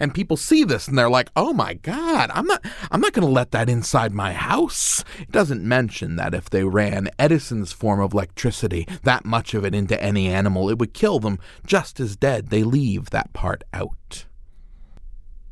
And 0.00 0.14
people 0.14 0.36
see 0.36 0.64
this 0.64 0.88
and 0.88 0.96
they're 0.96 1.10
like, 1.10 1.30
"Oh 1.36 1.52
my 1.52 1.74
god, 1.74 2.30
I'm 2.34 2.46
not 2.46 2.64
I'm 2.90 3.00
not 3.00 3.12
going 3.12 3.26
to 3.26 3.32
let 3.32 3.50
that 3.52 3.68
inside 3.68 4.12
my 4.12 4.32
house." 4.32 5.04
It 5.18 5.30
doesn't 5.30 5.62
mention 5.62 6.16
that 6.16 6.34
if 6.34 6.50
they 6.50 6.64
ran 6.64 7.10
Edison's 7.18 7.72
form 7.72 8.00
of 8.00 8.12
electricity, 8.12 8.86
that 9.02 9.24
much 9.24 9.54
of 9.54 9.64
it 9.64 9.74
into 9.74 10.00
any 10.02 10.28
animal, 10.28 10.70
it 10.70 10.78
would 10.78 10.94
kill 10.94 11.18
them 11.18 11.38
just 11.66 12.00
as 12.00 12.16
dead. 12.16 12.48
They 12.48 12.62
leave 12.62 13.10
that 13.10 13.32
part 13.32 13.64
out. 13.72 14.26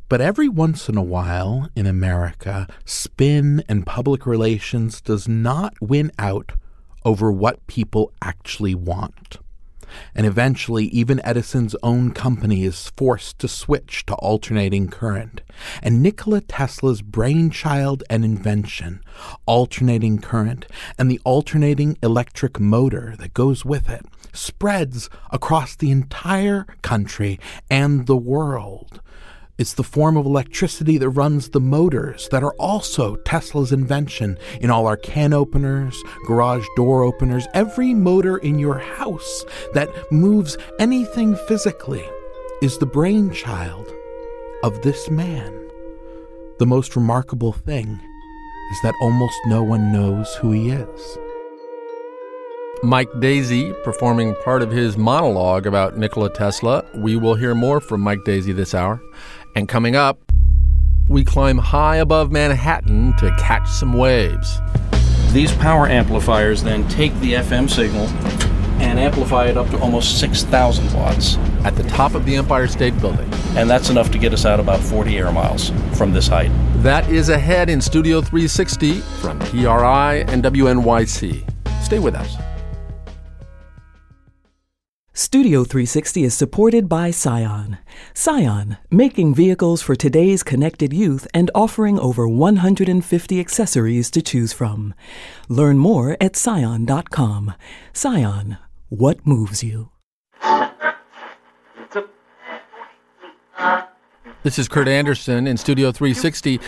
But 0.09 0.23
every 0.23 0.49
once 0.49 0.89
in 0.89 0.97
a 0.97 1.03
while 1.03 1.69
in 1.77 1.87
America, 1.87 2.67
spin 2.87 3.63
and 3.69 3.85
public 3.85 4.25
relations 4.27 5.03
does 5.03 5.29
not 5.29 5.75
win 5.83 6.11
out 6.19 6.53
over 7.05 7.31
what 7.31 7.67
people 7.67 8.13
actually 8.23 8.75
want. 8.75 9.39
And 10.15 10.27
eventually, 10.27 10.87
even 10.87 11.25
Edison's 11.25 11.77
own 11.83 12.13
company 12.13 12.65
is 12.65 12.91
forced 12.97 13.39
to 13.41 13.49
switch 13.49 14.05
to 14.07 14.15
alternating 14.15 14.89
current. 14.89 15.41
And 15.83 16.03
Nikola 16.03 16.41
Tesla's 16.41 17.03
brainchild 17.03 18.03
and 18.09 18.25
invention, 18.25 19.01
alternating 19.47 20.19
current, 20.19 20.67
and 20.99 21.11
the 21.11 21.21
alternating 21.25 21.97
electric 22.03 22.61
motor 22.61 23.15
that 23.19 23.35
goes 23.35 23.65
with 23.65 23.89
it, 23.89 24.05
spreads 24.33 25.09
across 25.31 25.75
the 25.75 25.91
entire 25.91 26.67
country 26.83 27.39
and 27.71 28.07
the 28.07 28.17
world. 28.17 29.01
It's 29.59 29.75
the 29.75 29.83
form 29.83 30.17
of 30.17 30.25
electricity 30.25 30.99
that 30.99 31.09
runs 31.09 31.49
the 31.49 31.61
motors 31.61 32.29
that 32.31 32.45
are 32.45 32.55
also 32.61 33.17
Tesla's 33.17 33.73
invention 33.73 34.39
in 34.61 34.71
all 34.71 34.87
our 34.87 34.97
can 34.97 35.33
openers, 35.33 36.01
garage 36.29 36.65
door 36.77 37.03
openers, 37.03 37.49
every 37.55 37.93
motor 37.93 38.37
in 38.39 38.61
your 38.61 38.79
house 38.79 39.45
that 39.75 39.91
moves 40.13 40.57
anything 40.79 41.35
physically 41.49 42.05
is 42.63 42.79
the 42.79 42.87
brainchild 42.87 43.93
of 44.63 44.83
this 44.83 45.11
man. 45.11 45.53
The 46.61 46.67
most 46.67 46.95
remarkable 46.95 47.53
thing 47.53 47.99
is 48.71 48.79
that 48.85 48.95
almost 49.03 49.39
no 49.47 49.65
one 49.65 49.93
knows 49.93 50.33
who 50.37 50.53
he 50.53 50.71
is. 50.71 51.19
Mike 52.85 53.11
Daisey 53.15 53.75
performing 53.83 54.37
part 54.37 54.63
of 54.63 54.71
his 54.71 54.97
monologue 54.97 55.67
about 55.67 55.99
Nikola 55.99 56.33
Tesla. 56.33 56.85
We 56.95 57.17
will 57.17 57.35
hear 57.35 57.53
more 57.53 57.81
from 57.81 58.03
Mike 58.03 58.21
Daisey 58.21 58.55
this 58.55 58.73
hour. 58.73 59.03
And 59.55 59.69
coming 59.69 59.97
up, 59.97 60.21
we 61.09 61.25
climb 61.25 61.59
high 61.59 61.97
above 61.97 62.31
Manhattan 62.31 63.17
to 63.17 63.35
catch 63.39 63.69
some 63.69 63.93
waves. 63.93 64.61
These 65.33 65.53
power 65.57 65.87
amplifiers 65.87 66.63
then 66.63 66.87
take 66.89 67.15
the 67.21 67.35
FM 67.35 67.69
signal 67.69 68.07
and 68.81 68.99
amplify 68.99 69.47
it 69.47 69.57
up 69.57 69.69
to 69.71 69.79
almost 69.81 70.21
6,000 70.21 70.93
watts. 70.95 71.37
At 71.65 71.75
the 71.77 71.83
top 71.85 72.15
of 72.15 72.25
the 72.25 72.37
Empire 72.37 72.69
State 72.69 72.99
Building. 73.01 73.29
And 73.57 73.69
that's 73.69 73.91
enough 73.91 74.11
to 74.13 74.19
get 74.19 74.33
us 74.33 74.47
out 74.47 74.61
about 74.61 74.81
40 74.81 75.19
air 75.19 75.33
miles 75.33 75.71
from 75.97 76.13
this 76.13 76.29
height. 76.29 76.51
That 76.83 77.09
is 77.11 77.29
ahead 77.29 77.69
in 77.69 77.81
Studio 77.81 78.21
360 78.21 79.01
from 79.21 79.39
PRI 79.41 80.25
and 80.29 80.45
WNYC. 80.45 81.83
Stay 81.83 81.99
with 81.99 82.15
us. 82.15 82.37
Studio 85.19 85.65
360 85.65 86.23
is 86.23 86.33
supported 86.33 86.89
by 86.89 87.11
Scion. 87.11 87.79
Scion, 88.15 88.77
making 88.89 89.35
vehicles 89.35 89.83
for 89.83 89.97
today's 89.97 90.45
connected 90.45 90.93
youth 90.93 91.27
and 91.35 91.51
offering 91.57 91.99
over 91.99 92.29
150 92.29 93.41
accessories 93.41 94.13
to 94.13 94.23
choose 94.23 94.53
from. 94.53 94.95
Learn 95.49 95.77
more 95.77 96.17
at 96.21 96.37
scion.com. 96.37 97.53
Scion, 97.93 98.59
what 98.91 99.27
moves 99.27 99.65
you? 99.65 99.91
This 104.45 104.57
is 104.57 104.69
Kurt 104.69 104.87
Andersen 104.87 105.49
in 105.49 105.57
Studio 105.57 105.91
360. 105.91 106.61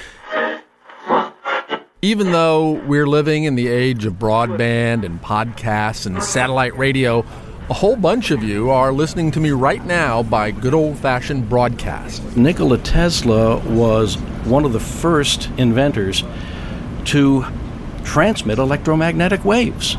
Even 2.02 2.32
though 2.32 2.72
we're 2.84 3.06
living 3.06 3.44
in 3.44 3.54
the 3.54 3.68
age 3.68 4.06
of 4.06 4.14
broadband 4.14 5.04
and 5.04 5.22
podcasts 5.22 6.04
and 6.04 6.20
satellite 6.20 6.76
radio, 6.76 7.24
a 7.70 7.74
whole 7.74 7.94
bunch 7.94 8.32
of 8.32 8.42
you 8.42 8.68
are 8.68 8.92
listening 8.92 9.30
to 9.30 9.38
me 9.38 9.52
right 9.52 9.86
now 9.86 10.24
by 10.24 10.50
good 10.50 10.74
old 10.74 10.98
fashioned 10.98 11.48
broadcast. 11.48 12.36
Nikola 12.36 12.78
Tesla 12.78 13.58
was 13.58 14.16
one 14.44 14.64
of 14.64 14.72
the 14.72 14.80
first 14.80 15.48
inventors 15.56 16.24
to 17.04 17.44
transmit 18.02 18.58
electromagnetic 18.58 19.44
waves, 19.44 19.96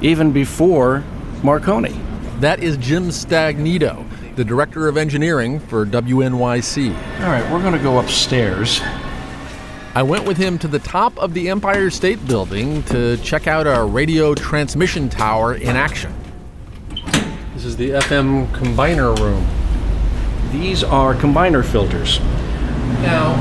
even 0.00 0.30
before 0.30 1.02
Marconi. 1.42 2.00
That 2.38 2.62
is 2.62 2.76
Jim 2.76 3.08
Stagnitto, 3.08 4.36
the 4.36 4.44
director 4.44 4.86
of 4.86 4.96
engineering 4.96 5.58
for 5.58 5.84
WNYC. 5.84 6.94
All 7.20 7.26
right, 7.26 7.52
we're 7.52 7.62
going 7.62 7.76
to 7.76 7.82
go 7.82 7.98
upstairs. 7.98 8.80
I 9.96 10.04
went 10.04 10.24
with 10.24 10.36
him 10.36 10.56
to 10.60 10.68
the 10.68 10.78
top 10.78 11.18
of 11.18 11.34
the 11.34 11.48
Empire 11.48 11.90
State 11.90 12.24
Building 12.28 12.84
to 12.84 13.16
check 13.18 13.48
out 13.48 13.66
a 13.66 13.82
radio 13.82 14.36
transmission 14.36 15.08
tower 15.08 15.54
in 15.54 15.74
action. 15.74 16.14
This 17.62 17.70
is 17.70 17.76
the 17.76 17.90
FM 17.90 18.48
combiner 18.48 19.16
room. 19.20 19.46
These 20.50 20.82
are 20.82 21.14
combiner 21.14 21.64
filters. 21.64 22.18
Now, 23.02 23.36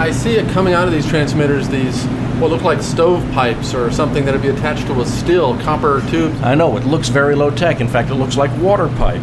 I 0.00 0.12
see 0.12 0.36
it 0.36 0.48
coming 0.52 0.72
out 0.72 0.88
of 0.88 0.94
these 0.94 1.06
transmitters, 1.06 1.68
these 1.68 2.02
what 2.40 2.50
look 2.50 2.62
like 2.62 2.80
stovepipes 2.80 3.74
or 3.74 3.90
something 3.90 4.24
that 4.24 4.32
would 4.32 4.40
be 4.40 4.48
attached 4.48 4.86
to 4.86 4.98
a 5.02 5.04
still, 5.04 5.58
copper 5.58 6.02
tube. 6.08 6.34
I 6.42 6.54
know, 6.54 6.74
it 6.78 6.86
looks 6.86 7.10
very 7.10 7.34
low 7.34 7.50
tech. 7.50 7.82
In 7.82 7.86
fact, 7.86 8.08
it 8.08 8.14
looks 8.14 8.38
like 8.38 8.50
water 8.62 8.88
pipe. 8.96 9.20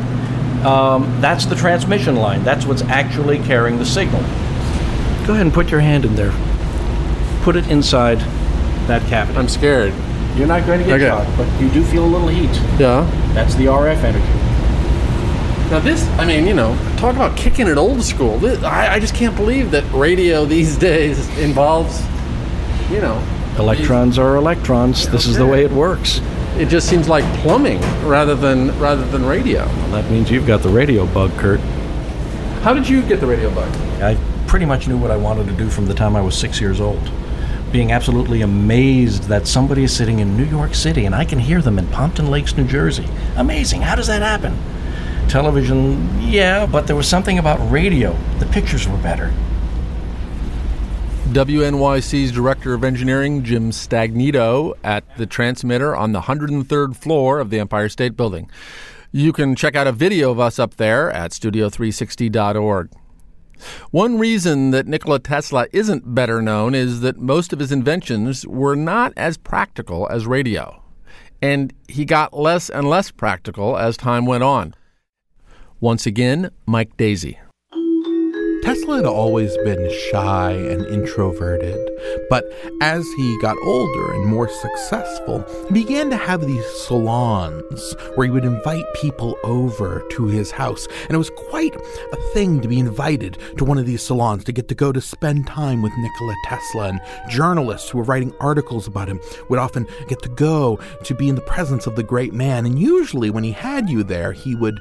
Um, 0.64 1.20
that's 1.20 1.48
the 1.48 1.56
transmission 1.56 2.16
line. 2.16 2.44
That's 2.44 2.68
what's 2.68 2.84
actually 2.84 3.40
carrying 3.40 3.80
the 3.80 3.86
signal. 3.88 4.22
Go 5.26 5.34
ahead 5.34 5.48
and 5.48 5.52
put 5.52 5.72
your 5.72 5.80
hand 5.80 6.06
in 6.06 6.14
there. 6.14 6.32
Put 7.42 7.56
it 7.56 7.72
inside 7.72 8.20
that 8.86 9.02
cavity. 9.08 9.36
I'm 9.36 9.50
scared. 9.50 9.94
You're 10.36 10.48
not 10.48 10.66
going 10.66 10.80
to 10.80 10.86
get 10.86 10.96
Okay. 11.02 11.08
shocked, 11.08 11.38
but 11.38 11.62
you 11.62 11.70
do 11.70 11.84
feel 11.84 12.06
a 12.06 12.08
little 12.08 12.28
heat. 12.28 12.50
Yeah. 12.80 13.10
That's 13.34 13.56
the 13.56 13.66
RF 13.66 14.04
energy. 14.04 15.70
Now 15.70 15.80
this, 15.80 16.08
I 16.20 16.26
mean, 16.26 16.46
you 16.48 16.54
know, 16.54 16.76
talk 16.98 17.16
about 17.16 17.36
kicking 17.38 17.68
it 17.68 17.78
old 17.78 18.04
school. 18.04 18.38
This, 18.40 18.62
I, 18.64 18.96
I 18.96 19.00
just 19.00 19.16
can't 19.16 19.36
believe 19.36 19.72
that 19.72 19.84
radio 19.94 20.46
these 20.46 20.78
days 20.90 21.28
involves, 21.38 22.02
you 22.92 23.02
know, 23.02 23.22
Electrons 23.60 24.18
are 24.18 24.36
electrons. 24.36 25.08
This 25.10 25.28
is 25.28 25.38
the 25.38 25.46
way 25.46 25.64
it 25.64 25.72
works. 25.72 26.20
it 26.58 26.70
just 26.70 26.90
seems 26.90 27.08
like 27.08 27.24
plumbing 27.42 27.80
rather 28.04 28.34
than 28.34 28.78
rather 28.80 29.06
than 29.06 29.24
radio. 29.24 29.66
Well, 29.66 29.92
that 29.92 30.10
means 30.10 30.32
you've 30.32 30.48
got 30.48 30.62
the 30.64 30.70
radio 30.70 31.06
bug, 31.06 31.32
Kurt. 31.38 31.60
How 32.64 32.74
did 32.74 32.90
you 32.90 33.04
get 33.04 33.20
the 33.20 33.28
radio 33.28 33.54
bug? 33.54 33.72
I 34.02 34.18
pretty 34.48 34.66
much 34.66 34.88
knew 34.88 34.98
what 34.98 35.12
I 35.12 35.18
wanted 35.18 35.46
to 35.48 35.54
do 35.54 35.70
from 35.70 35.86
the 35.86 35.94
time 35.94 36.16
I 36.16 36.22
was 36.22 36.36
six 36.36 36.60
years 36.60 36.82
old. 36.82 37.00
Being 37.74 37.92
absolutely 37.92 38.44
amazed 38.44 39.24
that 39.24 39.48
somebody 39.48 39.84
is 39.84 39.96
sitting 39.96 40.20
in 40.20 40.38
New 40.38 40.46
York 40.46 40.76
City 40.76 41.06
and 41.06 41.16
I 41.16 41.26
can 41.26 41.40
hear 41.40 41.60
them 41.60 41.80
in 41.80 41.88
Pompton 41.88 42.30
Lakes, 42.30 42.56
New 42.56 42.68
Jersey. 42.68 43.08
Amazing. 43.36 43.82
How 43.82 43.96
does 43.96 44.06
that 44.06 44.22
happen? 44.22 44.56
Television, 45.28 46.22
yeah, 46.22 46.68
but 46.68 46.86
there 46.86 46.96
was 46.96 47.08
something 47.08 47.40
about 47.40 47.58
radio. 47.72 48.16
The 48.38 48.46
pictures 48.46 48.88
were 48.88 48.98
better. 48.98 49.34
WNYC's 51.30 52.32
Director 52.32 52.76
of 52.76 52.84
Engineering, 52.84 53.44
Jim 53.44 53.72
Stagnitto, 53.72 54.76
at 54.84 55.04
the 55.18 55.26
transmitter 55.26 55.96
on 55.96 56.12
the 56.12 56.22
103rd 56.22 56.96
floor 56.96 57.40
of 57.40 57.50
the 57.50 57.60
Empire 57.60 57.90
State 57.90 58.16
Building. 58.16 58.52
You 59.12 59.34
can 59.34 59.56
check 59.56 59.76
out 59.76 59.88
a 59.88 59.92
video 59.92 60.30
of 60.30 60.40
us 60.40 60.60
up 60.60 60.76
there 60.76 61.10
at 61.10 61.32
studio360.org. 61.32 62.92
One 63.92 64.18
reason 64.18 64.72
that 64.72 64.88
Nikola 64.88 65.20
Tesla 65.20 65.68
isn't 65.74 66.16
better 66.16 66.42
known 66.42 66.76
is 66.76 67.02
that 67.02 67.18
most 67.18 67.54
of 67.54 67.60
his 67.60 67.72
inventions 67.72 68.46
were 68.48 68.76
not 68.76 69.14
as 69.18 69.38
practical 69.38 70.08
as 70.10 70.26
radio. 70.28 70.82
And 71.42 71.74
he 71.88 72.06
got 72.06 72.38
less 72.38 72.70
and 72.70 72.90
less 72.90 73.12
practical 73.12 73.78
as 73.78 73.98
time 73.98 74.26
went 74.26 74.44
on. 74.44 74.76
Once 75.80 76.06
again, 76.06 76.50
Mike 76.66 76.96
Daisey. 76.96 77.38
Tesla 78.64 78.96
had 78.96 79.06
always 79.06 79.58
been 79.66 79.92
shy 80.10 80.52
and 80.52 80.86
introverted, 80.86 81.78
but 82.30 82.46
as 82.80 83.06
he 83.18 83.38
got 83.42 83.58
older 83.66 84.14
and 84.14 84.26
more 84.26 84.48
successful, 84.48 85.44
he 85.68 85.74
began 85.74 86.10
to 86.10 86.16
have 86.16 86.40
these 86.40 86.66
salons 86.88 87.94
where 88.16 88.24
he 88.26 88.32
would 88.32 88.46
invite 88.46 88.86
people 89.02 89.36
over 89.44 90.02
to 90.12 90.28
his 90.28 90.50
house. 90.50 90.88
And 91.04 91.12
it 91.12 91.18
was 91.18 91.30
quite 91.50 91.76
a 91.76 92.16
thing 92.34 92.62
to 92.62 92.70
be 92.70 92.80
invited 92.80 93.38
to 93.58 93.66
one 93.66 93.78
of 93.78 93.86
these 93.86 94.02
salons, 94.02 94.46
to 94.46 94.54
get 94.54 94.70
to 94.70 94.76
go 94.76 94.94
to 94.94 95.02
spend 95.02 95.46
time 95.46 95.82
with 95.82 95.92
Nikola 95.98 96.36
Tesla. 96.46 96.88
And 96.88 97.02
journalists 97.30 97.90
who 97.90 97.98
were 97.98 98.06
writing 98.06 98.34
articles 98.40 98.88
about 98.88 99.10
him 99.10 99.20
would 99.50 99.60
often 99.60 99.86
get 100.08 100.22
to 100.22 100.30
go 100.30 100.80
to 101.04 101.14
be 101.14 101.28
in 101.28 101.36
the 101.36 101.42
presence 101.42 101.86
of 101.86 101.98
the 101.98 102.04
great 102.04 102.34
man. 102.34 102.66
And 102.66 102.80
usually, 102.80 103.30
when 103.30 103.44
he 103.44 103.52
had 103.52 103.90
you 103.90 104.04
there, 104.04 104.32
he 104.32 104.56
would 104.56 104.80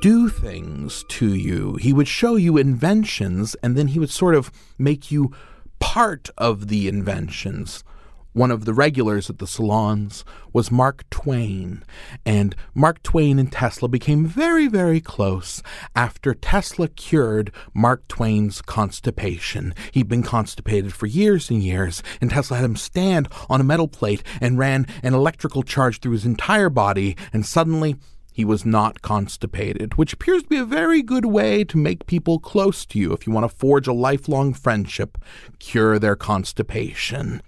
do 0.00 0.28
things 0.28 1.04
to 1.08 1.34
you. 1.34 1.76
He 1.76 1.92
would 1.92 2.08
show 2.08 2.36
you 2.36 2.56
inventions, 2.56 3.54
and 3.62 3.76
then 3.76 3.88
he 3.88 3.98
would 3.98 4.10
sort 4.10 4.34
of 4.34 4.50
make 4.78 5.10
you 5.10 5.32
part 5.78 6.30
of 6.36 6.68
the 6.68 6.88
inventions. 6.88 7.84
One 8.32 8.50
of 8.50 8.66
the 8.66 8.74
regulars 8.74 9.30
at 9.30 9.38
the 9.38 9.46
salons 9.46 10.22
was 10.52 10.70
Mark 10.70 11.08
Twain, 11.08 11.82
and 12.26 12.54
Mark 12.74 13.02
Twain 13.02 13.38
and 13.38 13.50
Tesla 13.50 13.88
became 13.88 14.26
very, 14.26 14.66
very 14.66 15.00
close 15.00 15.62
after 15.94 16.34
Tesla 16.34 16.88
cured 16.88 17.50
Mark 17.72 18.06
Twain's 18.08 18.60
constipation. 18.60 19.74
He'd 19.92 20.08
been 20.08 20.22
constipated 20.22 20.92
for 20.92 21.06
years 21.06 21.48
and 21.48 21.62
years, 21.62 22.02
and 22.20 22.28
Tesla 22.28 22.58
had 22.58 22.66
him 22.66 22.76
stand 22.76 23.28
on 23.48 23.62
a 23.62 23.64
metal 23.64 23.88
plate 23.88 24.22
and 24.38 24.58
ran 24.58 24.86
an 25.02 25.14
electrical 25.14 25.62
charge 25.62 26.00
through 26.00 26.12
his 26.12 26.26
entire 26.26 26.68
body, 26.68 27.16
and 27.32 27.46
suddenly 27.46 27.96
he 28.36 28.44
was 28.44 28.66
not 28.66 29.00
constipated, 29.00 29.94
which 29.94 30.12
appears 30.12 30.42
to 30.42 30.48
be 30.50 30.58
a 30.58 30.64
very 30.66 31.00
good 31.00 31.24
way 31.24 31.64
to 31.64 31.78
make 31.78 32.04
people 32.04 32.38
close 32.38 32.84
to 32.84 32.98
you 32.98 33.14
if 33.14 33.26
you 33.26 33.32
want 33.32 33.50
to 33.50 33.56
forge 33.56 33.86
a 33.86 33.94
lifelong 33.94 34.52
friendship, 34.52 35.16
cure 35.58 35.98
their 35.98 36.14
constipation. 36.14 37.40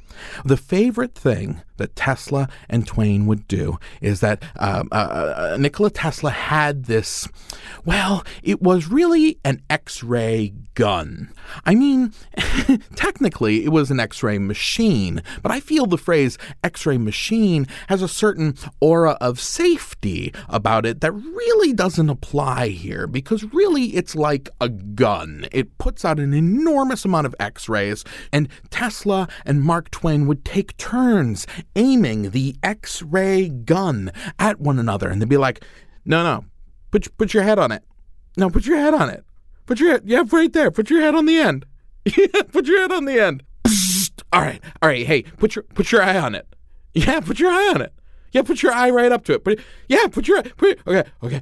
The 0.44 0.56
favorite 0.56 1.14
thing 1.14 1.62
that 1.78 1.96
Tesla 1.96 2.48
and 2.68 2.86
Twain 2.86 3.26
would 3.26 3.48
do 3.48 3.78
is 4.00 4.20
that 4.20 4.42
uh, 4.56 4.84
uh, 4.92 4.94
uh, 4.94 5.56
Nikola 5.58 5.90
Tesla 5.90 6.30
had 6.30 6.84
this, 6.84 7.28
well, 7.84 8.24
it 8.42 8.60
was 8.60 8.88
really 8.88 9.38
an 9.44 9.62
X 9.70 10.02
ray 10.02 10.52
gun. 10.74 11.32
I 11.64 11.74
mean, 11.74 12.12
technically, 12.94 13.64
it 13.64 13.70
was 13.70 13.90
an 13.90 14.00
X 14.00 14.22
ray 14.22 14.38
machine, 14.38 15.22
but 15.42 15.50
I 15.50 15.60
feel 15.60 15.86
the 15.86 15.98
phrase 15.98 16.36
X 16.62 16.84
ray 16.84 16.98
machine 16.98 17.66
has 17.88 18.02
a 18.02 18.08
certain 18.08 18.54
aura 18.80 19.16
of 19.20 19.40
safety 19.40 20.32
about 20.48 20.84
it 20.84 21.00
that 21.00 21.12
really 21.12 21.72
doesn't 21.72 22.10
apply 22.10 22.68
here 22.68 23.06
because 23.06 23.44
really 23.52 23.96
it's 23.96 24.14
like 24.14 24.48
a 24.60 24.68
gun. 24.68 25.46
It 25.52 25.78
puts 25.78 26.04
out 26.04 26.18
an 26.18 26.34
enormous 26.34 27.04
amount 27.04 27.26
of 27.26 27.34
X 27.40 27.68
rays, 27.68 28.04
and 28.32 28.48
Tesla 28.70 29.28
and 29.46 29.62
Mark 29.62 29.90
Twain 29.90 29.97
would 30.02 30.44
take 30.44 30.76
turns 30.76 31.46
aiming 31.76 32.30
the 32.30 32.56
X 32.62 33.02
ray 33.02 33.48
gun 33.48 34.10
at 34.38 34.60
one 34.60 34.78
another. 34.78 35.08
And 35.08 35.20
they'd 35.20 35.28
be 35.28 35.36
like, 35.36 35.64
no, 36.04 36.22
no, 36.22 36.44
put, 36.90 37.16
put 37.18 37.34
your 37.34 37.42
head 37.42 37.58
on 37.58 37.72
it. 37.72 37.82
No, 38.36 38.50
put 38.50 38.66
your 38.66 38.78
head 38.78 38.94
on 38.94 39.10
it. 39.10 39.24
Put 39.66 39.80
your 39.80 39.90
head, 39.90 40.02
yeah, 40.06 40.22
right 40.32 40.52
there. 40.52 40.70
Put 40.70 40.88
your 40.88 41.00
head 41.00 41.14
on 41.14 41.26
the 41.26 41.38
end. 41.38 41.66
Yeah, 42.16 42.42
put 42.50 42.66
your 42.66 42.80
head 42.80 42.92
on 42.92 43.04
the 43.04 43.20
end. 43.20 43.42
Psst. 43.64 44.22
All 44.32 44.40
right, 44.40 44.62
all 44.82 44.88
right. 44.88 45.06
Hey, 45.06 45.22
put 45.22 45.56
your 45.56 45.62
put 45.62 45.90
your 45.90 46.02
eye 46.02 46.18
on 46.18 46.34
it. 46.34 46.46
Yeah, 46.94 47.20
put 47.20 47.38
your 47.38 47.50
eye 47.50 47.72
on 47.74 47.80
it. 47.80 47.92
Yeah, 48.32 48.42
put 48.42 48.62
your 48.62 48.72
eye 48.72 48.90
right 48.90 49.10
up 49.10 49.24
to 49.24 49.34
it. 49.34 49.44
Put, 49.44 49.60
yeah, 49.88 50.06
put 50.06 50.28
your 50.28 50.42
put. 50.42 50.78
Okay, 50.86 51.04
okay. 51.22 51.40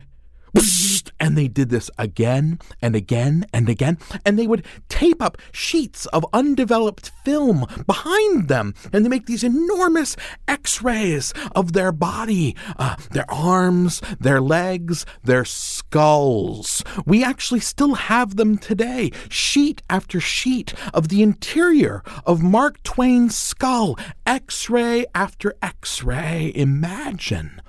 And 1.19 1.37
they 1.37 1.49
did 1.49 1.71
this 1.71 1.91
again 1.99 2.59
and 2.83 2.95
again 2.95 3.47
and 3.53 3.69
again. 3.69 3.99
And 4.25 4.39
they 4.39 4.47
would 4.47 4.65
tape 4.89 5.23
up 5.23 5.39
sheets 5.51 6.07
of 6.07 6.27
undeveloped 6.33 7.11
film 7.25 7.67
behind 7.87 8.49
them. 8.49 8.75
And 8.93 9.05
they 9.05 9.09
make 9.09 9.27
these 9.27 9.43
enormous 9.43 10.17
x 10.47 10.83
rays 10.83 11.33
of 11.55 11.73
their 11.73 11.91
body, 11.91 12.55
uh, 12.79 12.97
their 13.13 13.31
arms, 13.31 14.01
their 14.21 14.41
legs, 14.41 15.07
their 15.25 15.45
skulls. 15.45 16.85
We 17.07 17.25
actually 17.25 17.61
still 17.61 17.95
have 17.95 18.37
them 18.37 18.59
today, 18.59 19.11
sheet 19.29 19.83
after 19.89 20.21
sheet 20.21 20.75
of 20.93 21.09
the 21.09 21.23
interior 21.23 22.03
of 22.25 22.43
Mark 22.43 22.83
Twain's 22.83 23.37
skull, 23.37 23.99
x 24.27 24.69
ray 24.69 25.07
after 25.15 25.55
x 25.63 26.03
ray. 26.03 26.53
Imagine 26.55 27.61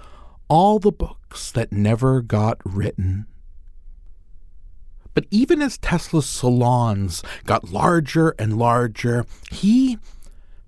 all 0.48 0.80
the 0.80 0.92
books 0.92 1.52
that 1.52 1.72
never 1.72 2.22
got 2.22 2.60
written. 2.64 3.26
But 5.14 5.26
even 5.32 5.62
as 5.62 5.78
Tesla's 5.78 6.28
salons 6.28 7.24
got 7.46 7.72
larger 7.72 8.36
and 8.38 8.58
larger, 8.58 9.26
he 9.50 9.98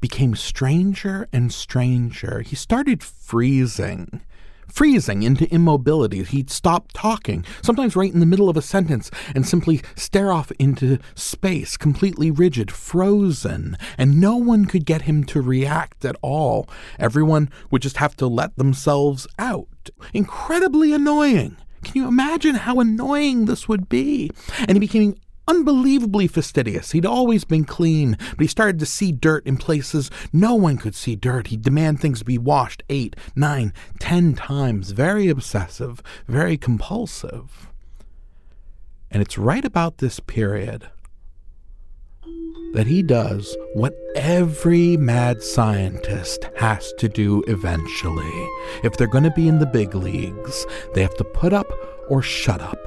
became 0.02 0.36
stranger 0.36 1.28
and 1.32 1.54
stranger. 1.54 2.42
He 2.42 2.56
started 2.56 3.04
freezing. 3.04 4.22
Freezing 4.72 5.24
into 5.24 5.52
immobility. 5.54 6.24
He'd 6.24 6.50
stop 6.50 6.92
talking, 6.94 7.46
sometimes 7.62 7.96
right 7.96 8.14
in 8.14 8.20
the 8.20 8.26
middle 8.26 8.50
of 8.50 8.58
a 8.58 8.62
sentence, 8.62 9.10
and 9.36 9.48
simply 9.48 9.82
stare 9.96 10.32
off 10.32 10.52
into 10.60 11.00
space, 11.16 11.76
completely 11.76 12.32
rigid, 12.32 12.72
frozen, 12.72 13.78
and 13.98 14.22
no 14.22 14.38
one 14.38 14.66
could 14.66 14.86
get 14.86 15.04
him 15.04 15.24
to 15.26 15.42
react 15.42 16.06
at 16.06 16.16
all. 16.22 16.70
Everyone 16.98 17.50
would 17.72 17.82
just 17.82 17.98
have 17.98 18.16
to 18.18 18.28
let 18.28 18.56
themselves 18.58 19.28
out. 19.38 19.90
Incredibly 20.14 20.94
annoying. 20.94 21.58
Can 21.84 21.94
you 21.96 22.08
imagine 22.08 22.56
how 22.56 22.80
annoying 22.80 23.46
this 23.46 23.68
would 23.68 23.90
be? 23.90 24.32
And 24.60 24.72
he 24.72 24.80
became 24.80 25.16
unbelievably 25.50 26.28
fastidious. 26.28 26.92
He'd 26.92 27.06
always 27.06 27.44
been 27.44 27.66
clean, 27.66 28.18
but 28.20 28.42
he 28.42 28.48
started 28.48 28.80
to 28.80 28.86
see 28.86 29.12
dirt 29.12 29.46
in 29.46 29.58
places 29.58 30.12
no 30.32 30.54
one 30.54 30.78
could 30.78 30.96
see 30.96 31.16
dirt. 31.16 31.48
He'd 31.48 31.64
demand 31.64 32.00
things 32.00 32.20
to 32.20 32.26
be 32.26 32.38
washed 32.38 32.84
eight, 32.90 33.16
nine, 33.36 33.74
ten 34.00 34.36
times. 34.36 34.92
Very 34.92 35.28
obsessive, 35.28 36.04
very 36.28 36.56
compulsive. 36.56 37.68
And 39.10 39.24
it's 39.24 39.40
right 39.40 39.66
about 39.66 39.98
this 39.98 40.20
period 40.20 40.90
that 42.74 42.86
he 42.86 43.02
does 43.02 43.58
what 43.74 43.96
every 44.16 44.96
mad 44.96 45.42
scientist 45.42 46.48
has 46.58 46.94
to 47.00 47.10
do 47.10 47.44
eventually. 47.48 48.48
If 48.84 48.96
they're 48.96 49.08
going 49.08 49.24
to 49.24 49.32
be 49.32 49.48
in 49.48 49.58
the 49.58 49.66
big 49.66 49.96
leagues, 49.96 50.68
they 50.94 51.02
have 51.02 51.18
to 51.18 51.24
put 51.24 51.54
up 51.54 51.72
or 52.08 52.22
shut 52.22 52.62
up. 52.62 52.80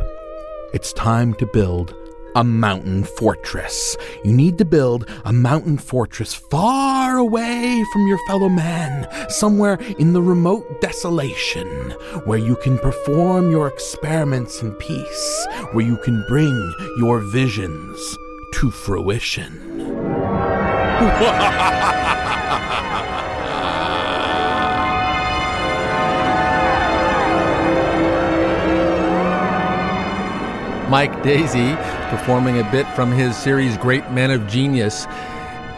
It's 0.72 0.92
time 0.92 1.34
to 1.34 1.46
build 1.46 1.94
a 2.34 2.44
mountain 2.44 3.04
fortress. 3.04 3.96
You 4.24 4.32
need 4.32 4.58
to 4.58 4.64
build 4.64 5.08
a 5.24 5.32
mountain 5.32 5.78
fortress 5.78 6.34
far 6.34 7.16
away 7.16 7.84
from 7.92 8.06
your 8.06 8.18
fellow 8.26 8.48
man, 8.48 9.06
somewhere 9.28 9.78
in 9.98 10.12
the 10.12 10.22
remote 10.22 10.80
desolation, 10.80 11.66
where 12.24 12.38
you 12.38 12.56
can 12.56 12.78
perform 12.78 13.50
your 13.50 13.68
experiments 13.68 14.62
in 14.62 14.72
peace, 14.72 15.46
where 15.72 15.84
you 15.84 15.96
can 15.98 16.24
bring 16.28 16.74
your 16.98 17.20
visions 17.20 18.16
to 18.54 18.70
fruition. 18.70 19.60
Mike 30.92 31.22
Daisey 31.22 31.74
performing 32.10 32.58
a 32.58 32.70
bit 32.70 32.86
from 32.88 33.10
his 33.10 33.34
series 33.34 33.78
Great 33.78 34.10
Men 34.10 34.30
of 34.30 34.46
Genius. 34.46 35.06